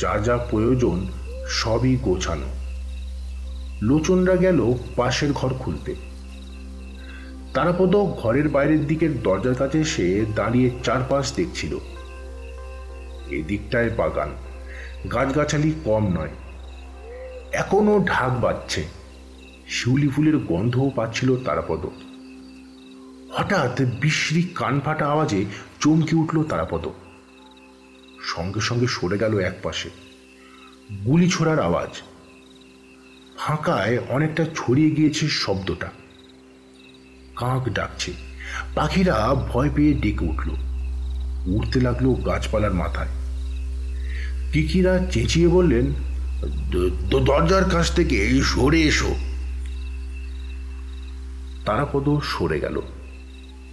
যা 0.00 0.18
যা 0.18 0.36
প্রয়োজন 0.36 1.06
সবই 1.48 1.96
গোছানো। 1.96 2.48
লোচনরা 3.82 4.36
গেল 4.36 4.74
পাশের 4.96 5.32
ঘর 5.32 5.54
খুলতে। 5.54 5.94
তারাপদ 7.54 7.96
ঘরের 7.96 8.48
বাইরের 8.48 8.86
দিকের 8.86 9.22
দরজার 9.22 9.54
কাছে 9.54 9.80
এসে 9.80 10.24
দাঁড়িয়ে 10.34 10.70
চারপাশ 10.84 11.32
দেখছিল। 11.34 11.78
এদিকটায় 13.30 13.90
বাগান। 13.90 14.36
গাছগাছালি 15.08 15.72
কম 15.84 16.08
নয়। 16.08 16.30
এখনও 17.52 18.04
ঢাক 18.04 18.40
বাজছে। 18.40 18.84
শিউলি 19.68 20.08
ফুলের 20.08 20.36
গন্ধও 20.36 20.90
পাচ্ছিল 20.90 21.36
তারাপদ। 21.36 21.86
হঠাৎ 23.32 23.82
বিশ্রী 24.00 24.42
কান 24.54 24.80
ফাটা 24.80 25.06
আওয়াজে 25.06 25.44
চমকে 25.80 26.16
উঠল 26.16 26.44
তারাপদ। 26.44 26.88
সঙ্গে 28.24 28.60
সঙ্গে 28.60 28.86
সরে 28.86 29.18
গেল 29.18 29.38
এক 29.38 29.54
পাশে 29.62 29.90
গুলি 31.04 31.30
ছোড়ার 31.30 31.60
আওয়াজ। 31.60 32.02
ফাঁকায় 33.36 33.98
অনেকটা 34.08 34.44
ছড়িয়ে 34.54 34.90
গিয়েছে 34.90 35.28
শব্দটা। 35.28 35.86
কাক 37.36 37.68
ডাকছে। 37.68 38.12
পাখিরা 38.74 39.34
ভয় 39.34 39.70
পেয়ে 39.74 39.94
ডেকে 39.94 40.24
উঠল। 40.24 40.71
উঠতে 41.46 41.80
লাগল 41.80 42.06
গাছপালার 42.14 42.74
মাথায়। 42.74 43.08
কিকিরা 44.52 44.98
চেঁচিয়ে 45.10 45.48
বললেন 45.48 45.86
দরজার 47.10 47.64
কাছ 47.70 47.86
থেকে 47.94 48.42
সরে 48.42 48.82
এসো। 48.82 49.14
তারাপদ 51.66 52.06
সরে 52.24 52.60
গেল, 52.60 52.80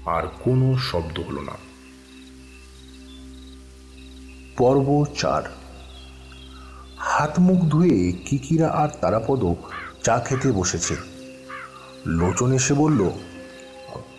আর 0.05 0.23
কোনো 0.39 0.77
শব্দ 0.77 1.19
হলো 1.19 1.41
না। 1.41 1.55
পর্ব 4.57 5.05
চার। 5.17 5.43
হাত 6.99 7.39
মুখ 7.39 7.59
ধুয়ে 7.61 8.11
কিকিরা 8.25 8.67
আর 8.67 8.89
তারাপদ 9.01 9.41
চা 10.03 10.19
খেতে 10.19 10.51
বসেছে। 10.51 10.95
লোচন 12.05 12.51
এসে 12.51 12.73
বলল, 12.73 13.09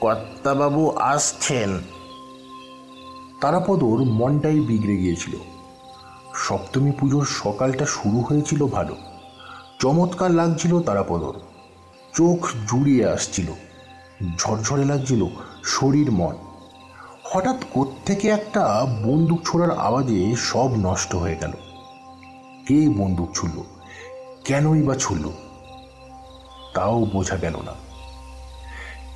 কর্তাবাবু 0.00 0.90
আসছেন। 0.90 1.78
তারাপদর 3.40 4.04
মনটাই 4.04 4.60
বিগড়ে 4.60 4.96
গিয়েছিল। 4.96 5.36
সপ্তমী 6.34 6.92
পুজোর 6.92 7.24
সকালটা 7.24 7.86
শুরু 7.86 8.20
হয়েছিল 8.20 8.66
ভালো। 8.66 8.96
চমৎকার 9.80 10.30
লাগছিল 10.30 10.80
তারাপদর। 10.80 11.40
চোখ 12.14 12.46
জুড়িয়ে 12.70 13.08
আসছিল। 13.08 13.46
ঝরঝরে 14.38 14.84
লাগছিল 14.84 15.26
শরীর 15.64 16.10
মন। 16.10 16.36
হঠাৎ 17.24 17.56
কোত্থেকে 17.74 18.28
একটা 18.28 18.86
বন্দুক 19.04 19.40
ছোড়ার 19.44 19.78
আওয়াজে 19.78 20.36
সব 20.36 20.70
নষ্ট 20.76 21.14
হয়ে 21.14 21.36
গেল। 21.36 21.52
কে 22.66 22.88
বন্দুক 22.88 23.28
ছুড়ল? 23.34 23.62
কেনই 24.44 24.82
বা 24.82 24.94
ছুড়ল? 24.94 25.32
তাও 26.74 27.04
বোঝা 27.04 27.36
গেল 27.36 27.56
না। 27.64 27.72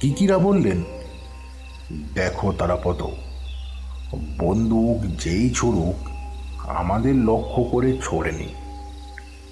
কিকিরা 0.00 0.38
বললেন, 0.38 0.82
দেখো 2.14 2.52
তারাপদ 2.52 3.02
বন্দুক 4.38 5.20
যেই 5.20 5.50
ছুড়ুক, 5.50 6.08
আমাদের 6.68 7.14
লক্ষ্য 7.14 7.64
করে 7.64 7.98
ছোড়েনি। 8.04 8.48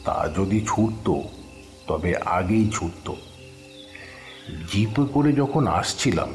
তা 0.05 0.29
যদি 0.39 0.65
ছুটত, 0.69 1.23
তবে 1.87 2.17
আগেই 2.17 2.71
ছুটত। 2.73 3.15
জিপে 4.73 5.07
করে 5.13 5.33
যখন 5.33 5.67
আসছিলাম, 5.67 6.29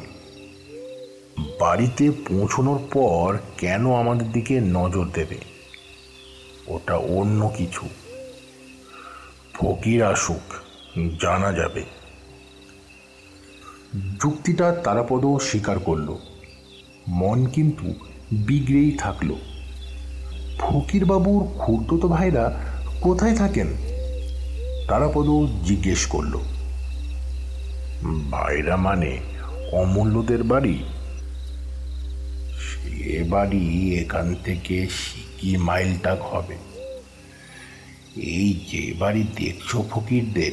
বাড়িতে 1.60 2.12
পৌঁছানোর 2.12 2.80
পর 2.94 3.38
কেন 3.58 3.94
আমাদের 3.94 4.32
দিকে 4.32 4.62
নজর 4.62 5.06
দেবে? 5.14 5.38
ওটা 6.68 6.98
অন্য 6.98 7.52
কিছু। 7.58 7.90
ফকির 9.54 10.04
আসুক, 10.04 10.54
জানা 11.22 11.54
যাবে। 11.54 11.84
যুক্তিটা 14.22 14.72
তারাপদ 14.72 15.38
স্বীকার 15.42 15.80
করল। 15.80 16.16
মন 17.08 17.46
কিন্তু 17.46 17.94
বিগড়েই 18.32 18.92
থাকল। 18.92 19.36
ফকিরবাবুর 20.60 21.60
খুড়তো 21.60 22.08
ভাইরা 22.08 22.60
কোথায় 23.02 23.36
থাকেন? 23.36 23.68
তারাপদ 24.88 25.26
জিজ্ঞেস 25.66 26.06
করল। 26.06 26.38
ভাইরা 28.32 28.76
মানে 28.76 29.20
অমূল্যদের 29.72 30.44
বাড়ি? 30.44 30.84
সে 32.60 33.24
বাড়ি 33.24 33.96
এখান 33.96 34.36
থেকে 34.44 34.88
সিকি 34.88 35.58
মাইলটাক 35.58 36.22
হবে। 36.22 36.56
এই 38.16 38.54
যে 38.72 38.94
বাড়ি 39.00 39.24
দেখছ 39.24 39.78
ফকিরদের, 39.92 40.52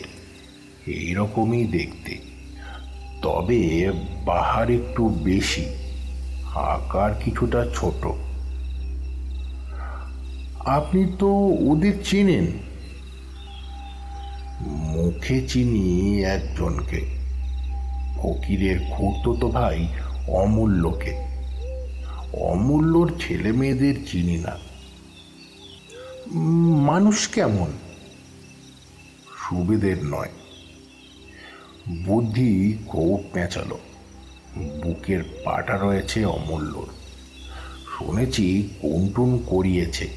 এইরকমই 0.87 1.65
দেখতে। 1.65 2.19
তবে 3.23 3.93
বাহার 4.25 4.71
একটু 4.71 5.09
বেশি। 5.09 5.84
আকার 6.55 7.15
কিছুটা 7.25 7.67
ছোট। 7.75 8.07
আপনি 10.67 11.13
তো 11.19 11.29
ওদের 11.71 12.05
চেনেন। 12.05 12.47
মুখে 14.67 15.49
চিনি 15.49 16.23
একজনকে। 16.25 17.01
ফকিরের 18.17 18.81
তো 19.41 19.49
ভাই 19.49 19.89
অমূল্যকে। 20.29 21.17
অমূল্যর 22.33 23.19
ছেলে 23.19 23.53
মেয়েদের 23.53 23.95
চিনি 24.13 24.37
না। 24.37 24.59
মানুষ 26.77 27.29
কেমন? 27.29 27.73
সুবিধের 29.49 30.05
নয়। 30.05 30.31
বুদ্ধি 32.07 32.79
খুব 32.89 33.25
পেঁচালো। 33.33 33.79
বুকের 34.57 35.23
পাটা 35.45 35.77
রয়েছে 35.77 36.25
অমূল্যর। 36.25 36.87
শুনেছি 37.99 38.69
কুন্টুন 38.83 39.39
করিয়েছে। 39.47 40.09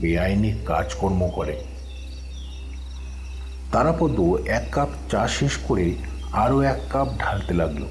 বেআইনি 0.00 0.52
কাজকর্ম 0.66 1.30
করে। 1.34 1.64
তারাপদ 3.72 4.20
এক 4.46 4.64
কাপ 4.72 4.88
চা 5.10 5.28
শেষ 5.28 5.56
করে 5.56 5.94
আরও 6.32 6.60
এক 6.60 6.78
কাপ 6.90 7.08
ঢালতে 7.18 7.54
লাগল। 7.54 7.86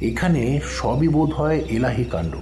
এখানে 0.00 0.60
সবই 0.80 1.08
বোধ 1.08 1.30
হয় 1.30 1.58
এলাহি 1.58 2.04
কাণ্ড। 2.04 2.36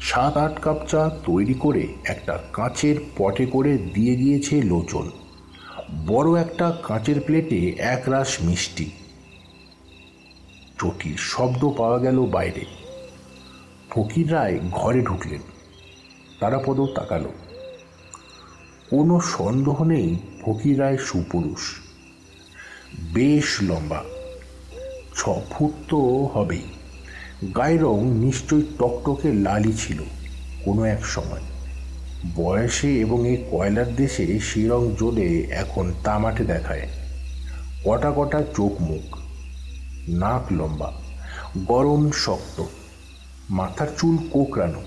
সাত 0.00 0.36
আট 0.36 0.60
কাপ 0.60 0.86
চা 0.86 1.10
তৈরি 1.26 1.54
করে 1.54 1.86
একটা 2.04 2.38
কাঁচের 2.52 2.96
পটে 3.18 3.46
করে 3.46 3.78
দিয়ে 3.78 4.16
গিয়েছে 4.16 4.62
লোচন। 4.62 5.10
বড় 6.06 6.40
একটা 6.40 6.72
কাঁচের 6.82 7.20
প্লেটে 7.20 7.76
এক 7.78 8.08
রাস 8.08 8.36
মিষ্টি। 8.42 8.90
চটির 10.80 11.16
শব্দ 11.18 11.70
পাওয়া 11.76 11.98
গেল 11.98 12.26
বাইরে। 12.26 12.64
ফকির 13.90 14.32
রায় 14.32 14.58
ঘরে 14.70 15.02
ঢুকলেন। 15.02 15.40
তারাপদ 16.40 16.80
তাকালো। 16.80 17.32
কোনো 18.90 19.20
সন্দেহ 19.20 19.84
নেই 19.84 20.18
ফকির 20.42 20.80
রায় 20.80 20.96
সুপুরুষ। 20.96 21.58
বেশ 23.14 23.58
লম্বা। 23.62 24.04
ছ 25.14 25.28
ফুট 25.50 25.70
তো 25.88 25.98
হবেই। 26.34 26.62
গায়ের 27.56 27.82
রং 27.82 28.04
নিশ্চয়ই 28.04 28.62
টকটকে 28.78 29.32
লালই 29.32 29.72
ছিল 29.72 30.02
কোনো 30.64 30.84
এক 30.84 31.06
সময়। 31.06 31.42
বয়সে 32.36 33.00
এবং 33.00 33.28
এই 33.28 33.44
কয়লার 33.50 33.96
দেশে 33.96 34.38
সে 34.38 34.68
রং 34.68 34.94
জ্বলে 34.98 35.40
এখন 35.40 35.92
তামাটে 36.04 36.44
দেখায়। 36.44 36.88
কটা 37.84 38.12
কটা 38.16 38.42
চোখ 38.56 38.80
মুখ। 38.80 39.25
নাক 40.08 40.52
লম্বা, 40.52 40.92
গরম 41.66 42.10
শক্ত, 42.10 42.64
মাথার 43.50 43.86
চুল 43.98 44.16
কোকড়ানো। 44.30 44.82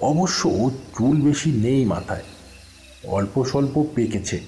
অবশ্য 0.00 0.70
চুল 0.98 1.20
বেশি 1.20 1.52
নেই 1.52 1.84
মাথায়, 1.84 2.22
অল্প 3.04 3.44
স্বল্প 3.44 3.86
পেকেছে। 3.94 4.40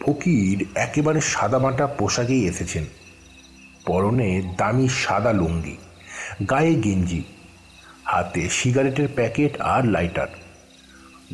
ফকির 0.00 0.66
একেবারে 0.74 1.20
সাদামাটা 1.20 1.86
পোশাকেই 1.86 2.48
এসেছেন। 2.48 2.84
পরনে 3.86 4.42
দামি 4.56 4.88
সাদা 4.88 5.32
লুঙ্গি, 5.32 5.76
গায়ে 6.50 6.74
গেঞ্জি, 6.74 7.22
হাতে 8.04 8.48
সিগারেটের 8.48 9.08
প্যাকেট 9.14 9.60
আর 9.60 9.86
লাইটার। 9.86 10.28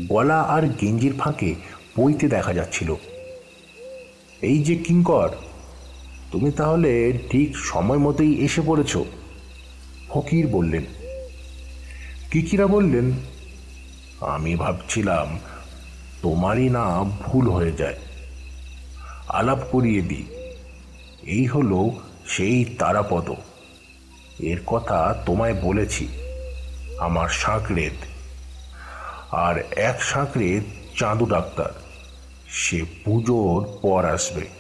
গলা 0.08 0.40
আর 0.40 0.62
গেঞ্জির 0.62 1.14
ফাঁকে 1.18 1.54
বইতে 1.96 2.28
দেখা 2.28 2.52
যাচ্ছিল। 2.54 2.94
এই 4.42 4.62
যে 4.62 4.76
কিঙ্কর 4.76 5.28
তুমি 6.36 6.50
তাহলে 6.50 7.18
ঠিক 7.30 7.56
সময় 7.56 7.98
মতোই 7.98 8.34
এসে 8.34 8.62
পড়েছ? 8.66 8.96
ফকির 10.08 10.48
বললেন 10.48 10.84
কিকিরা 12.30 12.66
বললেন? 12.66 13.12
আমি 14.20 14.56
ভাবছিলাম 14.56 15.38
তোমারই 16.22 16.68
না 16.68 17.04
ভুল 17.04 17.50
হয়ে 17.50 17.72
যায়। 17.72 17.94
আলাপ 19.28 19.58
করিয়ে 19.70 20.02
দিই। 20.02 20.26
এই 21.22 21.46
হলো 21.46 21.90
সেই 22.26 22.64
তারাপদ। 22.64 23.30
এর 24.38 24.58
কথা 24.66 25.22
তোমায় 25.26 25.54
বলেছি, 25.54 26.08
আমার 26.98 27.28
সাঁকড়েদ 27.28 27.94
আর 29.30 29.64
এক 29.76 30.02
সাঁকড়েদ 30.02 30.62
চাঁদু 30.98 31.26
ডাক্তার, 31.26 31.82
সে 32.48 32.84
পুজোর 33.04 33.78
পর 33.82 34.04
আসবে। 34.04 34.55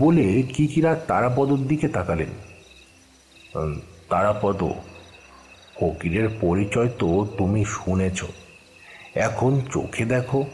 বলে 0.00 0.42
কিকিরা 0.42 0.94
তারাপদর 0.94 1.56
দিকে 1.56 1.88
তাকালেন। 1.88 2.28
তারাপদ 4.08 4.64
ফকিরের 5.74 6.28
পরিচয় 6.40 6.88
তো 6.88 7.26
তুমি 7.38 7.64
শুনেছ। 7.64 8.24
এখন 9.14 9.60
চোখে 9.72 10.04
দেখো। 10.04 10.44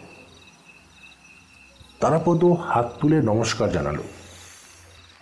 তারাপদ 2.01 2.45
হাত 2.45 2.93
তুলে 3.01 3.23
নমস্কার 3.23 3.73
জানালো। 3.73 4.03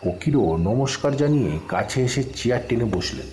ফকিরও 0.01 0.57
নমস্কার 0.57 1.17
জানিয়ে 1.17 1.59
কাছে 1.69 2.05
এসে 2.05 2.25
চেয়ার 2.25 2.61
টেনে 2.69 2.85
বসলেন। 2.85 3.27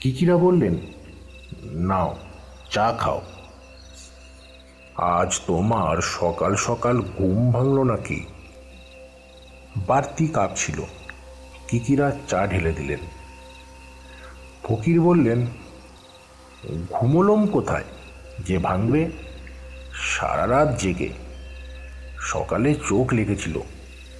কিকিরা 0.00 0.36
বললেন, 0.36 0.74
নাও, 1.62 2.16
চা 2.70 2.96
খাও। 2.98 3.22
আজ 4.96 5.40
তোমার 5.46 5.96
সকাল 6.02 6.56
সকাল 6.56 7.00
ঘুম 7.00 7.52
ভাঙল 7.52 7.82
নাকি? 7.82 8.24
বাড়তি 9.76 10.26
কাপ 10.26 10.50
ছিল 10.56 10.82
কিকিরা 11.68 12.12
চা 12.28 12.46
ঢেলে 12.46 12.72
দিলেন। 12.72 12.98
ফকির 14.62 15.00
বললেন, 15.00 15.46
ঘুমোলম 16.90 17.46
কোথায়? 17.46 17.84
যে 18.38 18.58
ভাঙবে, 18.58 19.10
সারা 19.94 20.48
রাত 20.48 20.78
জেগে। 20.78 21.08
সকালে 22.20 22.74
চোখ 22.88 23.12
লেগেছিল, 23.12 23.58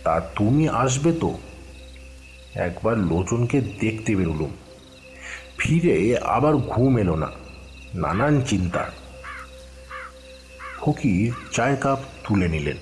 তা 0.04 0.20
তুমি 0.20 0.68
আসবে 0.68 1.12
তো? 1.12 1.38
একবার 2.54 2.98
লোচনকে 2.98 3.60
দেখতে 3.60 4.16
বেরোলুম। 4.16 4.50
ফিরে 5.58 6.18
আবার 6.18 6.56
ঘুম 6.56 6.98
এলো 6.98 7.16
না, 7.16 7.30
নানান 7.94 8.42
চিন্তা। 8.42 8.90
ফকির 10.80 11.32
চায়ের 11.52 11.76
কাপ 11.76 11.98
তুলে 12.28 12.48
নিলেন। 12.48 12.76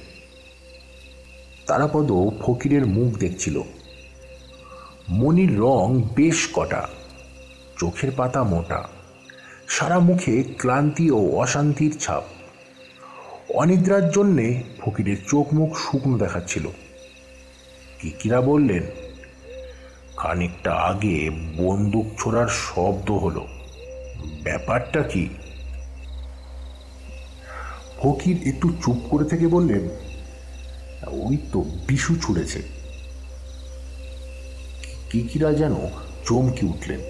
তারাপদ 1.70 2.12
ফকিরের 2.40 2.86
মুখ 2.86 3.18
দেখছিল। 3.18 3.62
মনির 5.08 5.60
রং 5.60 6.02
বেশ 6.14 6.48
কটা, 6.52 6.88
চোখের 7.78 8.10
পাতা 8.16 8.42
মোটা, 8.42 8.88
সারা 9.68 9.98
মুখে 9.98 10.44
ক্লান্তি 10.58 11.10
ও 11.10 11.36
অশান্তির 11.36 11.98
ছাপ। 11.98 12.22
অনিদ্রার 13.54 14.10
জন্যে 14.10 14.62
ফকিরের 14.80 15.16
চোখ 15.28 15.54
মুখ 15.54 15.78
শুকনো 15.78 16.18
দেখাচ্ছিল। 16.18 16.68
কিকিরা 17.98 18.40
বললেন? 18.40 18.82
খানিকটা 20.16 20.74
আগে 20.74 21.30
বন্দুক 21.56 22.06
ছোড়ার 22.18 22.48
শব্দ 22.48 23.10
হলো। 23.10 23.48
ব্যাপারটা 24.42 25.02
কি? 25.02 25.28
ফকির 28.02 28.36
একটু 28.46 28.68
চুপ 28.84 28.96
করে 29.10 29.24
থেকে 29.24 29.46
বললেন 29.46 30.09
ওই 31.10 31.38
তো 31.52 31.60
বিশু 31.60 32.16
ছুড়েছে। 32.22 32.62
কিকিরা 35.10 35.52
যেন 35.52 35.74
চমকে 36.26 36.66
উঠলেন। 36.66 37.00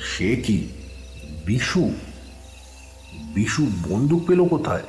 সে 0.00 0.36
কি? 0.36 0.68
বিশু? 1.46 1.90
বিশু 3.34 3.66
বন্দুক 3.88 4.26
পেল 4.26 4.48
কোথায়? 4.48 4.82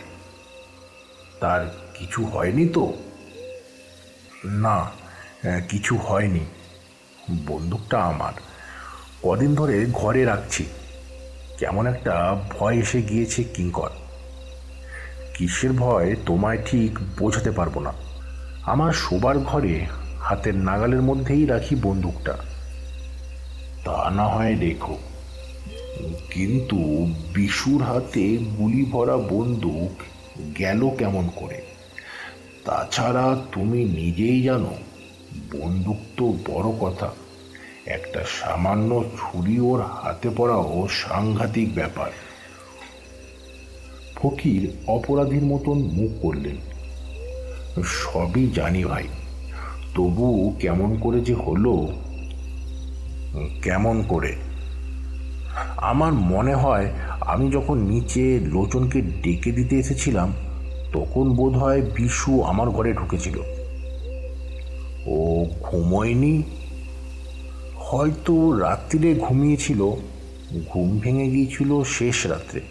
তার 1.39 1.75
কিছু 1.99 2.25
হয়নি 2.25 2.67
তো? 2.67 2.93
না, 4.45 4.91
কিছু 5.69 5.97
হয়নি। 5.97 6.39
বন্দুকটা 7.45 7.99
আমার। 8.03 8.33
কদিন 9.23 9.55
ধরে 9.55 9.85
ঘরে 9.93 10.25
রাখছি। 10.25 10.65
কেমন 11.57 11.87
একটা 11.87 12.41
ভয় 12.49 12.77
এসে 12.77 13.01
গিয়েছে 13.01 13.43
কিঙ্কর। 13.43 13.89
কিসের 15.33 15.73
ভয় 15.73 16.15
তোমায় 16.25 16.57
ঠিক 16.65 16.99
বোঝাতে 17.19 17.51
পারব 17.51 17.79
না। 17.79 17.93
আমার 18.63 18.93
শোবার 18.93 19.39
ঘরে 19.39 19.85
হাতের 20.19 20.55
নাগালের 20.55 21.01
মধ্যেই 21.01 21.45
রাখি 21.45 21.75
বন্দুকটা। 21.75 22.37
তা 23.85 24.09
না 24.09 24.27
হয় 24.27 24.55
রেখো 24.59 24.97
কিন্তু 26.31 26.77
বিশুর 27.33 27.81
হাতে 27.81 28.37
গুলি 28.37 28.85
ভরা 28.85 29.17
বন্দুক 29.17 30.01
গেল 30.59 30.89
কেমন 30.89 31.29
করে? 31.35 31.61
তাছাড়া 32.65 33.37
তুমি 33.51 33.85
নিজেই 33.85 34.41
জানো, 34.41 34.73
বন্দুক 35.51 35.97
তো 36.17 36.25
বড় 36.25 36.91
কথা। 36.91 37.09
একটা 37.85 38.23
সামান্য 38.23 39.03
ছুরি 39.17 39.59
ওর 39.59 39.81
হাতে 39.81 40.29
পড়াও 40.37 40.87
সাংঘাতিক 40.91 41.75
ব্যাপার। 41.75 42.11
ফকির 44.15 44.71
অপরাধীর 44.87 45.43
মতন 45.43 45.73
মুখ 45.73 46.21
করলেন। 46.21 46.55
সবই 47.83 48.47
জানি 48.47 48.83
ভাই। 48.83 49.03
তবু 49.95 50.55
কেমন 50.59 50.97
করে 50.97 51.21
যে 51.21 51.33
হলো, 51.33 51.87
কেমন 53.61 54.03
করে? 54.03 54.35
আমার 55.77 56.13
মনে 56.13 56.55
হয় 56.55 56.91
আমি 57.21 57.51
যখন 57.51 57.77
নিচে 57.77 58.39
লোচনকে 58.39 59.01
ডেকে 59.01 59.51
দিতে 59.51 59.75
এসেছিলাম, 59.75 60.33
তখন 60.93 61.33
বোধ 61.33 61.57
হয় 61.57 61.81
বিশু 61.81 62.41
আমার 62.41 62.69
ঘরে 62.69 62.93
ঢুকেছিল। 62.93 63.37
ও 65.05 65.45
ঘুমোয়নি? 65.61 66.43
হয়তো 67.75 68.57
রাত্রিরে 68.57 69.15
ঘুমিয়েছিল, 69.15 69.89
ঘুম 70.69 70.99
ভেঙে 70.99 71.29
গিয়েছিল 71.29 71.83
শেষ 71.83 72.25
রাত্রে। 72.25 72.61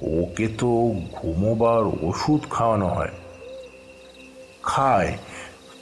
ওকে 0.00 0.48
তো 0.48 0.94
ঘুমোবার 1.12 2.06
ওষুধ 2.08 2.40
খাওয়ানো 2.50 2.88
হয়। 2.88 3.08
খায়। 4.66 5.18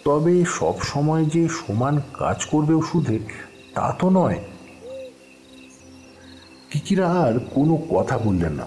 তবে 0.04 0.44
সব 0.44 0.80
সময় 0.80 1.24
যে 1.24 1.48
সমান 1.48 2.00
কাজ 2.12 2.44
করবে 2.44 2.74
ওষুধে, 2.74 3.18
তা 3.74 3.94
তো 3.98 4.10
নয়। 4.10 4.38
কিকিরা 6.70 7.10
আর 7.10 7.38
কোনো 7.38 7.76
কথা 7.76 8.18
বললেন 8.18 8.52
না। 8.52 8.66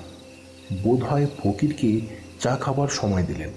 বোধ 0.84 1.04
হয় 1.04 1.28
ফকিরকে 1.38 2.02
চা 2.40 2.56
খাবার 2.56 2.88
সময় 2.88 3.24
দিলেন। 3.24 3.50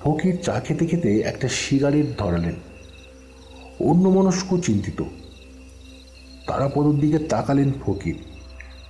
ফকির 0.00 0.40
চা 0.42 0.60
খেতে 0.60 0.86
খেতে 0.86 1.20
একটা 1.20 1.48
সিগারেট 1.48 2.06
ধরালেন। 2.18 2.54
অন্য 3.80 4.08
মনস্ক 4.08 4.60
চিন্তিত 4.60 5.02
তারাপদর 6.46 7.00
দিকে 7.00 7.18
তাকালেন 7.18 7.72
ফকির। 7.86 8.18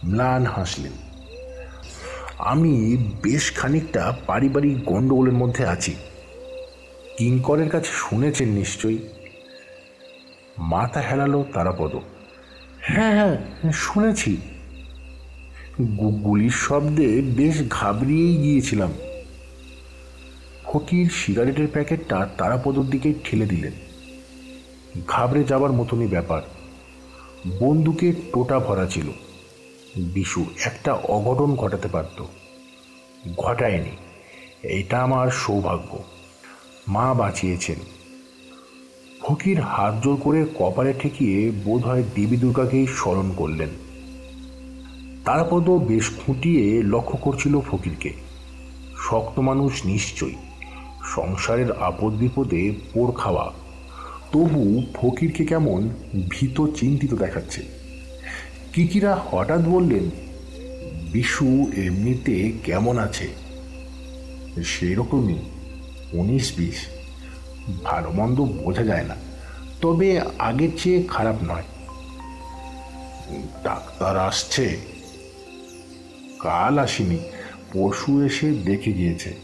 ম্লান 0.04 0.46
হাসলেন। 0.46 0.92
আমি 2.38 2.96
বেশ 3.22 3.52
খানিকটা 3.52 4.16
পারিবারিক 4.26 4.84
গণ্ডগোলের 4.84 5.32
মধ্যে 5.32 5.66
আছি। 5.66 5.94
কিঙ্করের 7.20 7.70
কাছে 7.70 7.90
শুনেছেন 7.92 8.48
নিশ্চয়ই? 8.48 8.98
মাথা 10.58 11.00
হেলালো 11.00 11.44
তারাপদ। 11.52 11.96
হ্যাঁ 12.80 13.14
হ্যাঁ 13.14 13.72
শুনেছি। 13.72 14.36
গুলির 15.80 16.50
শব্দে 16.50 17.22
বেশ 17.22 17.68
ঘাবড়িয়েই 17.68 18.36
গিয়েছিলাম। 18.36 18.92
ফকির 20.64 21.10
সিগারেটের 21.10 21.68
প্যাকেটটা 21.68 22.28
তারাপদর 22.38 22.82
দিকে 22.82 23.14
ঠেলে 23.24 23.46
দিলেন। 23.46 23.72
ঘাবড়ে 25.08 25.44
যাবার 25.44 25.72
মতনই 25.72 26.06
ব্যাপার। 26.06 26.42
বন্দুকে 27.58 28.12
টোটা 28.12 28.58
ভরা 28.58 28.86
ছিল। 28.86 29.08
বিশু 29.96 30.46
একটা 30.64 30.92
অঘটন 30.92 31.56
ঘটাতে 31.56 31.88
পারত। 31.88 32.24
ঘটায়নি। 33.36 33.96
এটা 34.62 35.02
আমার 35.02 35.30
সৌভাগ্য। 35.30 36.02
মা 36.90 37.14
বাঁচিয়েছেন। 37.14 37.76
ফকির 39.20 39.60
হাত 39.60 40.04
জোর 40.04 40.16
করে 40.16 40.46
কপালে 40.58 40.92
ঠেকিয়ে 40.92 41.50
বোধ 41.50 41.82
হয় 41.84 42.02
দেবী 42.16 42.36
দুর্গাকেই 42.36 42.86
স্মরণ 42.86 43.32
করলেন। 43.36 43.68
তারাপদ 45.24 45.70
বেশ 45.70 46.10
খুঁটিয়ে 46.10 46.82
লক্ষ্য 46.82 47.18
করছিল 47.18 47.60
ফকিরকে। 47.60 48.12
শক্ত 49.10 49.38
মানুষ 49.38 49.86
নিশ্চয়ই। 49.86 50.34
সংসারের 51.04 51.72
আপদ 51.72 52.12
বিপদে 52.12 52.72
পোড় 52.92 53.12
খাওয়া। 53.12 53.52
তবু 54.32 54.82
ফকিরকে 54.94 55.44
কেমন 55.44 55.88
ভীত 56.30 56.66
চিন্তিত 56.66 57.14
দেখাচ্ছে। 57.14 57.62
কিকিরা 58.72 59.20
হঠাৎ 59.30 59.60
বললেন, 59.68 60.10
বিশু 61.12 61.72
এমনিতে 61.76 62.52
কেমন 62.64 62.98
আছে? 62.98 63.28
সেরকমই। 64.64 65.59
উনিশ 66.12 66.52
বিশ। 66.56 66.86
ভালো 67.84 68.10
মন্দ 68.10 68.40
বোঝা 68.40 68.82
যায় 68.82 69.04
না। 69.04 69.16
তবে 69.80 70.20
আগের 70.38 70.68
চেয়ে 70.82 71.02
খারাপ 71.02 71.36
নয়। 71.42 71.62
ডাক্তার 73.64 74.18
আসছে। 74.18 74.80
কাল 76.38 76.78
আসেনি। 76.78 77.18
পরশু 77.72 78.24
এসে 78.24 78.52
দেখে 78.52 78.92
গিয়েছে। 78.92 79.34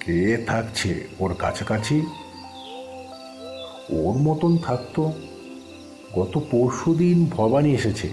কে 0.00 0.44
থাকছে 0.46 1.08
ওর 1.20 1.34
কাছাকাছি? 1.34 2.02
ওর 3.90 4.14
মতন 4.18 4.58
থাকতো। 4.58 5.12
গত 6.16 6.42
পরশু 6.50 6.94
দিন 6.94 7.26
ভবানী 7.30 7.74
এসেছে। 7.74 8.08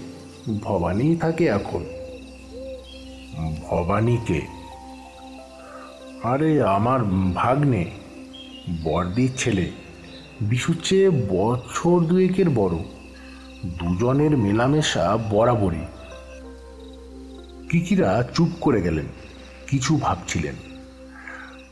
ভবানী 0.62 1.16
থাকে 1.16 1.46
এখন। 1.46 1.84
ভবানীকে 3.62 4.57
আরে 6.22 6.62
আমার 6.62 7.00
ভাগ্নে, 7.34 7.90
বর্দির 8.84 9.30
ছেলে, 9.36 9.70
বিশুর 10.40 10.76
চেয়ে 10.84 11.10
বছর 11.10 12.00
দুয়েকের 12.00 12.50
বড়। 12.50 12.76
দুজনের 13.66 14.38
মেলামেশা 14.38 15.18
বরাবরই। 15.30 15.84
কিকিরা 17.70 18.24
চুপ 18.34 18.48
করে 18.60 18.82
গেলেন, 18.82 19.06
কিছু 19.66 19.96
ভাবছিলেন। 19.96 20.54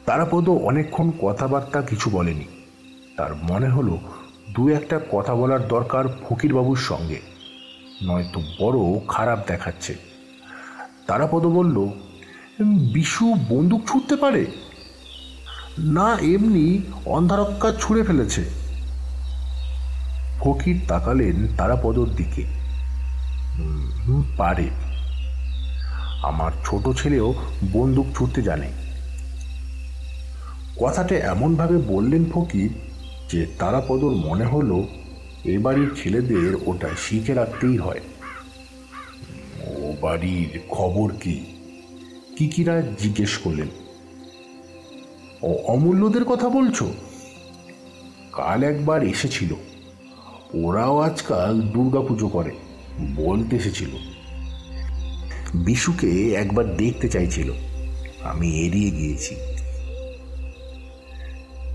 তারাপদ 0.06 0.48
অনেকক্ষণ 0.48 1.10
কথাবার্তা 1.22 1.82
কিছু 1.82 2.10
বলেনি। 2.10 2.44
তার 3.16 3.34
মনে 3.34 3.68
হলো, 3.68 3.98
দু 4.54 4.68
একটা 4.68 5.00
কথা 5.12 5.34
বলার 5.34 5.68
দরকার 5.68 6.04
ফকিরবাবুর 6.08 6.76
সঙ্গে, 6.76 7.20
নয়তো 8.02 8.40
বড় 8.60 9.06
খারাপ 9.08 9.38
দেখাচ্ছে। 9.46 9.96
তারাপদ 11.06 11.46
বলল 11.46 11.88
বিশু 12.64 13.34
বন্দুক 13.48 13.80
ছুটতে 13.88 14.16
পারে? 14.16 14.46
না, 15.78 16.14
এমনি 16.14 16.80
অন্ধারক্কা 17.06 17.72
ছুঁড়ে 17.80 18.02
ফেলেছে। 18.02 18.44
ফকির 20.40 20.80
তাকালেন 20.88 21.56
তারাপদর 21.56 22.06
দিকে। 22.06 22.44
পারে। 24.36 24.70
আমার 26.22 26.52
ছোট 26.64 27.02
ছেলেও 27.02 27.34
বন্দুক 27.72 28.06
ছুটতে 28.16 28.42
জানে। 28.42 28.72
কথাটা 30.80 31.14
এমনভাবে 31.14 31.76
বললেন 31.76 32.24
ফকির 32.34 32.70
যে 33.32 33.46
তারাপদর 33.58 34.10
মনে 34.10 34.44
হলো 34.44 34.88
এ 35.44 35.58
বাড়ির 35.58 35.90
ছেলেদের 36.02 36.56
ওটা 36.66 36.88
শিখে 36.98 37.34
রাখতেই 37.34 37.76
হয়। 37.76 38.00
ও 39.66 39.92
বাড়ির 40.00 40.60
খবর 40.68 41.12
কি? 41.20 41.55
কিকিরা 42.36 42.82
জিজ্ঞেস 42.98 43.38
করলেন? 43.38 43.68
ও 45.42 45.54
অমূল্যদের 45.54 46.24
কথা 46.24 46.48
বলছো? 46.48 46.94
কাল 48.32 48.62
একবার 48.62 49.02
এসেছিল। 49.02 49.54
ওরাও 50.54 50.98
আজকাল 50.98 51.60
দুর্গাপুজো 51.60 52.28
করে, 52.28 52.50
বলতে 53.14 53.56
এসেছিল। 53.56 53.88
বিশুকে 55.54 56.34
একবার 56.34 56.76
দেখতে 56.76 57.08
চাইছিল। 57.08 57.52
আমি 58.22 58.66
এড়িয়ে 58.66 58.90
গিয়েছি। 58.90 59.36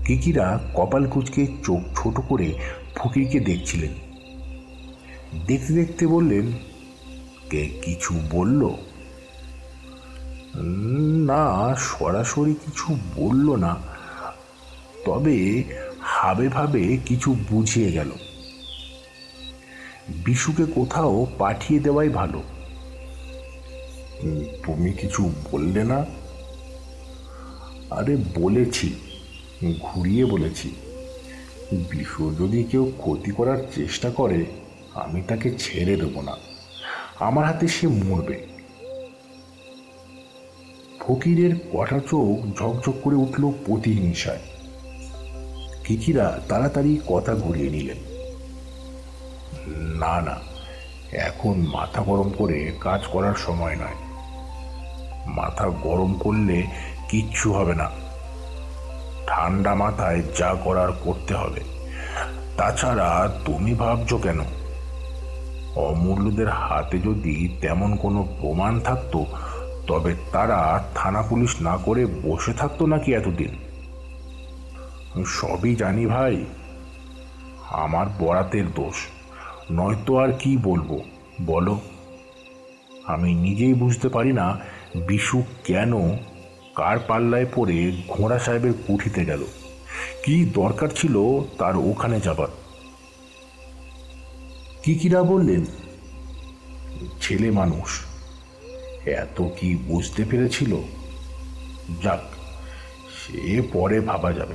কিকিরা 0.04 0.60
কপাল 0.74 1.06
কুচকে 1.06 1.46
চোখ 1.64 1.80
ছোট 2.02 2.20
করে 2.28 2.54
ফকিরকে 2.94 3.40
দেখছিলেন। 3.40 3.92
দেখতে 5.46 5.72
দেখতে 5.72 6.06
বললেন, 6.06 6.52
কে 7.50 7.68
কিছু 7.82 8.20
বলল? 8.30 8.68
না, 11.26 11.74
সরাসরি 11.74 12.54
কিছু 12.54 12.96
বলল 13.16 13.56
না। 13.56 13.76
তবে 15.04 15.64
হাবে 16.00 16.48
ভাবে 16.48 16.98
কিছু 17.06 17.36
বুঝিয়ে 17.50 17.92
গেল। 17.92 18.10
বিশুকে 20.08 20.64
কোথাও 20.64 21.26
পাঠিয়ে 21.38 21.80
দেওয়াই 21.80 22.08
ভালো। 22.08 22.42
তুমি 24.66 24.92
কিছু 24.92 25.32
বললে 25.52 25.84
না? 25.84 26.04
আরে 27.90 28.16
বলেছি, 28.34 28.94
ঘুরিয়ে 29.80 30.24
বলেছি। 30.24 30.72
বিশু 31.72 32.34
যদি 32.34 32.64
কেউ 32.64 32.92
ক্ষতি 32.98 33.30
করার 33.30 33.58
চেষ্টা 33.74 34.10
করে, 34.10 34.46
আমি 34.94 35.22
তাকে 35.22 35.54
ছেড়ে 35.58 35.96
দেবো 35.96 36.22
না। 36.22 36.36
আমার 37.20 37.46
হাতে 37.46 37.68
সে 37.68 37.86
মরবে। 37.86 38.51
ফকিরের 41.02 41.56
কটা 41.72 41.98
চোখ 42.10 42.46
ঝকঝক 42.58 42.94
করে 43.02 43.16
উঠল 43.16 43.52
প্রতিহিংসায় 43.66 44.42
কিকিরা 45.84 46.40
তাড়াতাড়ি 46.48 47.00
কথা 47.08 47.34
ঘুরিয়ে 47.34 47.70
নিলেন। 47.70 47.96
না 49.98 50.20
না, 50.20 50.36
এখন 51.12 51.54
মাথা 51.72 52.02
গরম 52.02 52.28
করে 52.38 52.72
কাজ 52.80 53.06
করার 53.06 53.34
সময় 53.34 53.76
নয়। 53.76 53.98
মাথা 55.26 55.68
গরম 55.68 56.12
করলে 56.14 56.66
কিচ্ছু 57.08 57.52
হবে 57.52 57.74
না। 57.74 57.90
ঠান্ডা 59.26 59.74
মাথায় 59.74 60.22
যা 60.38 60.54
করার 60.64 60.92
করতে 60.92 61.34
হবে। 61.34 61.60
তাছাড়া 62.56 63.08
তুমি 63.44 63.74
ভাবছ 63.74 64.14
কেন? 64.14 64.40
অমূল্যদের 65.76 66.48
হাতে 66.48 66.98
যদি 66.98 67.58
তেমন 67.60 67.96
কোনো 67.96 68.28
প্রমাণ 68.40 68.80
থাকতো 68.80 69.26
তবে 69.86 70.14
তারা 70.32 70.84
থানা 70.94 71.22
পুলিশ 71.22 71.60
না 71.60 71.76
করে 71.76 72.06
বসে 72.06 72.52
থাকতো 72.52 72.86
নাকি 72.86 73.14
এতদিন? 73.14 73.48
সবই 75.24 75.74
জানি 75.74 76.06
ভাই। 76.06 76.44
আমার 77.70 78.06
বরাতের 78.18 78.70
দোষ। 78.70 78.94
নয়তো 79.70 80.18
আর 80.18 80.32
কি 80.32 80.56
বলব, 80.56 81.00
বলো। 81.42 81.80
আমি 83.06 83.34
নিজেই 83.34 83.74
বুঝতে 83.74 84.08
পারি 84.08 84.32
না 84.32 84.58
বিশু 85.08 85.42
কেন 85.64 86.10
কার 86.74 86.98
পাল্লায় 86.98 87.46
পড়ে 87.54 88.02
ঘোড়া 88.08 88.38
সাহেবের 88.38 88.72
কুঠিতে 88.86 89.24
গেল। 89.24 89.44
কি 90.24 90.44
দরকার 90.44 90.88
ছিল 90.88 91.40
তার 91.58 91.76
ওখানে 91.76 92.20
যাবার? 92.20 92.48
কিকিরা 94.82 95.22
বললেন? 95.22 95.64
ছেলে 97.20 97.50
মানুষ। 97.50 98.11
এত 99.06 99.48
কি 99.56 99.76
বুঝতে 99.76 100.24
পেরেছিল? 100.24 100.76
যাক, 102.02 102.20
সে 103.12 103.62
পরে 103.72 104.00
ভাবা 104.00 104.32
যাবে। 104.32 104.54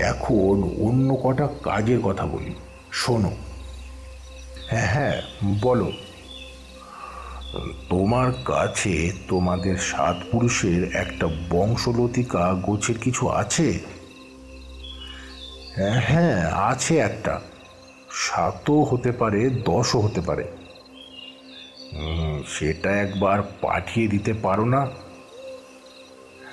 এখন 0.00 0.70
অন্য 0.86 1.16
কটা 1.22 1.48
কাজের 1.62 2.00
কথা 2.00 2.26
বলি। 2.26 2.54
শোনো। 2.92 3.30
হ্যাঁ 4.66 4.86
হ্যাঁ 4.86 5.22
বলো। 5.60 5.92
তোমার 7.88 8.32
কাছে 8.44 9.12
তোমাদের 9.28 9.76
সাত 9.76 10.16
পুরুষের 10.32 10.96
একটা 10.96 11.28
বংশলতিকা 11.50 12.54
গোছের 12.54 12.98
কিছু 12.98 13.28
আছে? 13.28 13.78
হ্যাঁ 15.74 16.00
হ্যাঁ 16.00 16.50
আছে 16.52 16.98
একটা। 16.98 17.40
সাতও 18.10 18.82
হতে 18.82 19.12
পারে, 19.12 19.50
দশও 19.50 20.00
হতে 20.00 20.20
পারে। 20.20 20.59
সেটা 22.48 22.90
একবার 23.00 23.42
পাঠিয়ে 23.62 24.08
দিতে 24.08 24.32
পারো 24.32 24.64
না? 24.64 24.90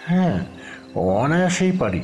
হ্যাঁ 0.06 0.46
অনায়াসেই 0.96 1.72
পারি। 1.72 2.02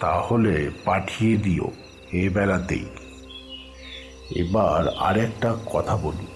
তাহলে 0.00 0.70
পাঠিয়ে 0.84 1.36
দিও, 1.36 1.70
এ 2.12 2.28
বেলাতেই। 2.28 2.86
এবার 4.36 4.88
আরেকটা 4.88 5.56
কথা 5.66 5.96
বলি। 5.96 6.26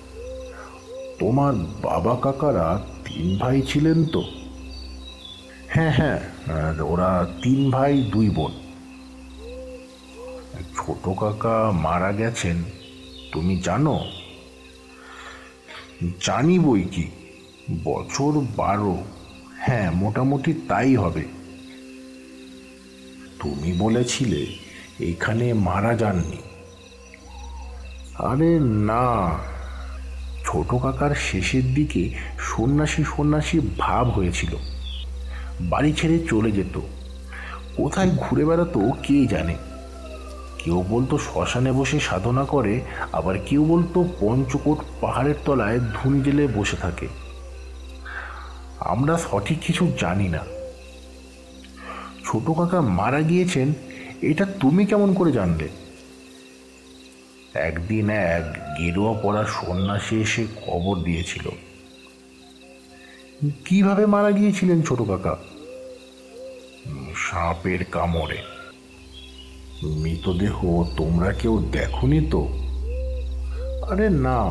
তোমার 1.18 1.52
বাবা 1.54 2.14
কাকারা 2.22 2.80
তিন 3.04 3.38
ভাই 3.38 3.62
ছিলেন 3.62 4.04
তো? 4.04 4.22
হ্যাঁ 5.68 5.92
হ্যাঁ 5.92 6.20
ওরা 6.82 7.26
তিন 7.42 7.70
ভাই, 7.70 8.02
দুই 8.02 8.30
বোন। 8.30 8.52
ছোট 10.76 11.18
কাকা 11.18 11.70
মারা 11.70 12.12
গেছেন, 12.12 12.56
তুমি 13.32 13.56
জানো? 13.56 14.00
জানি 16.24 16.58
বই 16.58 16.82
কি? 16.82 17.08
বছর 17.84 18.32
বারো। 18.56 19.04
হ্যাঁ 19.58 19.90
মোটামুটি 19.90 20.54
তাই 20.68 20.96
হবে। 20.96 21.22
তুমি 23.40 23.72
বলেছিলে 23.78 24.46
এখানে 25.00 25.52
মারা 25.52 25.94
যাননি। 25.94 26.36
আরে 28.18 28.58
না। 28.60 29.38
ছোট 30.44 30.74
কাকার 30.82 31.14
শেষের 31.14 31.74
দিকে 31.74 32.10
সন্ন্যাসী 32.38 33.04
সন্ন্যাসী 33.04 33.60
ভাব 33.78 34.10
হয়েছিল। 34.10 34.56
বাড়ি 35.60 35.92
ছেড়ে 35.92 36.18
চলে 36.30 36.52
যেত। 36.52 36.80
কোথায় 37.76 38.10
ঘুরে 38.16 38.44
বেড়াতো 38.44 38.80
কে 39.02 39.26
জানে? 39.26 39.56
কেউ 40.64 40.84
বলতো 40.88 41.18
শ্মশানে 41.18 41.72
বসে 41.72 42.00
সাধনা 42.00 42.44
করে, 42.44 42.80
আবার 43.12 43.38
কেউ 43.46 43.64
বলতো 43.64 44.04
পঞ্চকোট 44.20 44.78
পাহাড়ের 45.00 45.34
তলায় 45.44 45.80
ধুন 45.80 46.22
জেলে 46.22 46.46
বসে 46.46 46.76
থাকে। 46.76 47.08
আমরা 48.80 49.18
সঠিক 49.18 49.58
কিছু 49.66 49.92
জানি 50.00 50.28
না। 50.28 50.38
ছোট 52.24 52.50
কাকা 52.50 52.80
মারা 52.80 53.20
গিয়েছেন, 53.20 53.72
এটা 54.22 54.44
তুমি 54.60 54.86
কেমন 54.86 55.14
করে 55.14 55.32
জানলে? 55.32 55.68
একদিন 57.54 58.10
এক 58.10 58.58
গেরুয়া 58.78 59.20
পড়া 59.22 59.44
সন্ন্যাসী 59.44 60.20
এসে 60.20 60.46
খবর 60.66 60.96
দিয়েছিল। 60.96 61.48
কীভাবে 63.64 64.06
মারা 64.06 64.30
গিয়েছিলেন 64.30 64.82
ছোট 64.82 65.02
কাকা? 65.02 65.36
সাপের 67.16 67.84
কামড়ে। 67.84 68.53
মৃতদেহ 69.82 70.84
তোমরা 70.96 71.32
কেউ 71.32 71.64
দেখনি 71.72 72.26
তো? 72.30 72.48
আরে 73.90 74.10
না, 74.10 74.50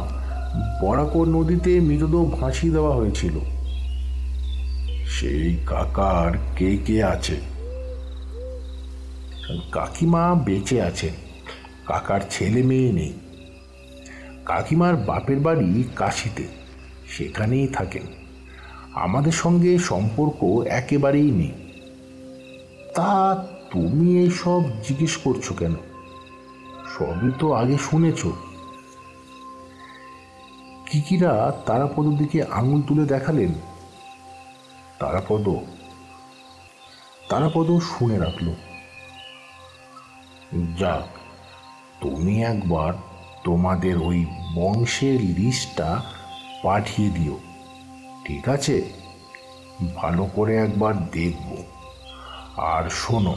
বরাকর 0.81 1.25
নদীতে 1.27 1.79
মৃতদেহ 1.79 2.25
ভাসিয়ে 2.25 2.73
দেওয়া 2.73 2.95
হয়েছিল। 2.95 3.39
সেই 5.05 5.57
কাকার 5.65 6.37
কে 6.57 6.77
কে 6.77 7.03
আছে? 7.03 7.35
কাকিমা 9.71 10.35
বেঁচে 10.35 10.81
আছেন 10.81 11.13
কাকার 11.85 12.21
ছেলে 12.29 12.63
মেয়ে 12.63 12.91
নেই। 12.91 13.13
কাকিমার 14.45 14.95
বাপের 14.95 15.39
বাড়ি 15.39 15.83
কাশিতে, 15.95 16.43
সেখানেই 17.07 17.67
থাকেন। 17.67 18.03
আমাদের 18.93 19.31
সঙ্গে 19.31 19.77
সম্পর্ক 19.77 20.65
একেবারেই 20.67 21.31
নেই। 21.31 21.51
তা 22.95 23.47
তুমি 23.73 24.19
এইসব 24.19 24.61
জিজ্ঞেস 24.83 25.17
করছ 25.17 25.51
কেন? 25.53 25.75
সবই 26.93 27.31
তো 27.39 27.53
আগে 27.53 27.77
শুনেছ। 27.77 28.21
কিকিরা 30.89 31.51
তারাপদর 31.65 32.17
দিকে 32.17 32.43
আঙুল 32.43 32.81
তুলে 32.81 33.05
দেখালেন। 33.05 33.53
তারাপদ 34.99 35.49
তারাপদ 37.29 37.67
শুনে 37.79 38.17
রাখল। 38.19 38.47
যাক, 40.79 41.07
তুমি 42.01 42.43
একবার 42.43 42.93
তোমাদের 43.43 43.97
ওই 43.97 44.25
বংশের 44.55 45.19
লিস্টটা 45.21 46.01
পাঠিয়ে 46.63 47.09
দিও, 47.09 47.39
ঠিক 48.25 48.49
আছে? 48.49 48.77
ভালো 49.95 50.23
করে 50.35 50.57
একবার 50.57 50.93
দেখব। 51.09 51.49
আর 52.57 52.89
শোনো 52.89 53.35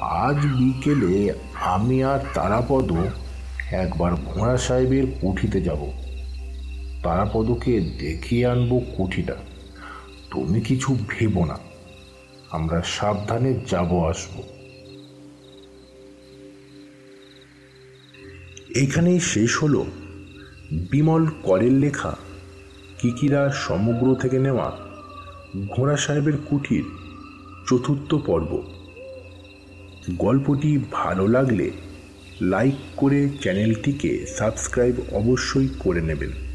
আজ 0.00 0.36
বিকেলে 0.36 1.34
আমি 1.54 2.04
আর 2.04 2.18
তারাপদ 2.34 2.92
একবার 3.72 4.14
ঘোড়া 4.14 4.56
সাহেবের 4.56 5.06
কুঠিতে 5.20 5.60
যাব। 5.60 5.92
তারাপদকে 7.02 7.80
দেখিয়ে 7.80 8.46
আনব 8.46 8.82
কুঠিটা। 8.96 9.36
তুমি 10.30 10.60
কিছু 10.60 10.98
ভেবো 11.08 11.44
না। 11.44 11.58
আমরা 12.50 12.82
সাবধানে 12.82 13.60
যাব, 13.70 14.08
আসব। 14.08 14.42
এইখানেই 18.76 19.20
শেষ 19.20 19.62
হলো 19.62 19.86
বিমল 20.90 21.26
করের 21.42 21.72
লেখা 21.72 22.16
কিকিরা 22.98 23.50
সমগ্র 23.50 24.14
থেকে 24.14 24.38
নেওয়া 24.38 24.78
ঘোড়া 25.76 25.96
সাহেবের 25.96 26.32
কুঠির 26.46 26.84
চতুর্থ 27.68 28.14
পর্ব। 28.14 28.79
গল্পটি 30.08 30.78
ভালো 30.92 31.28
লাগলে 31.28 31.70
লাইক 32.40 32.74
করে 32.96 33.28
চ্যানেলটিকে 33.42 34.26
সাবস্ক্রাইব 34.26 34.94
অবশ্যই 35.12 35.68
করে 35.78 36.00
নেবেন। 36.00 36.49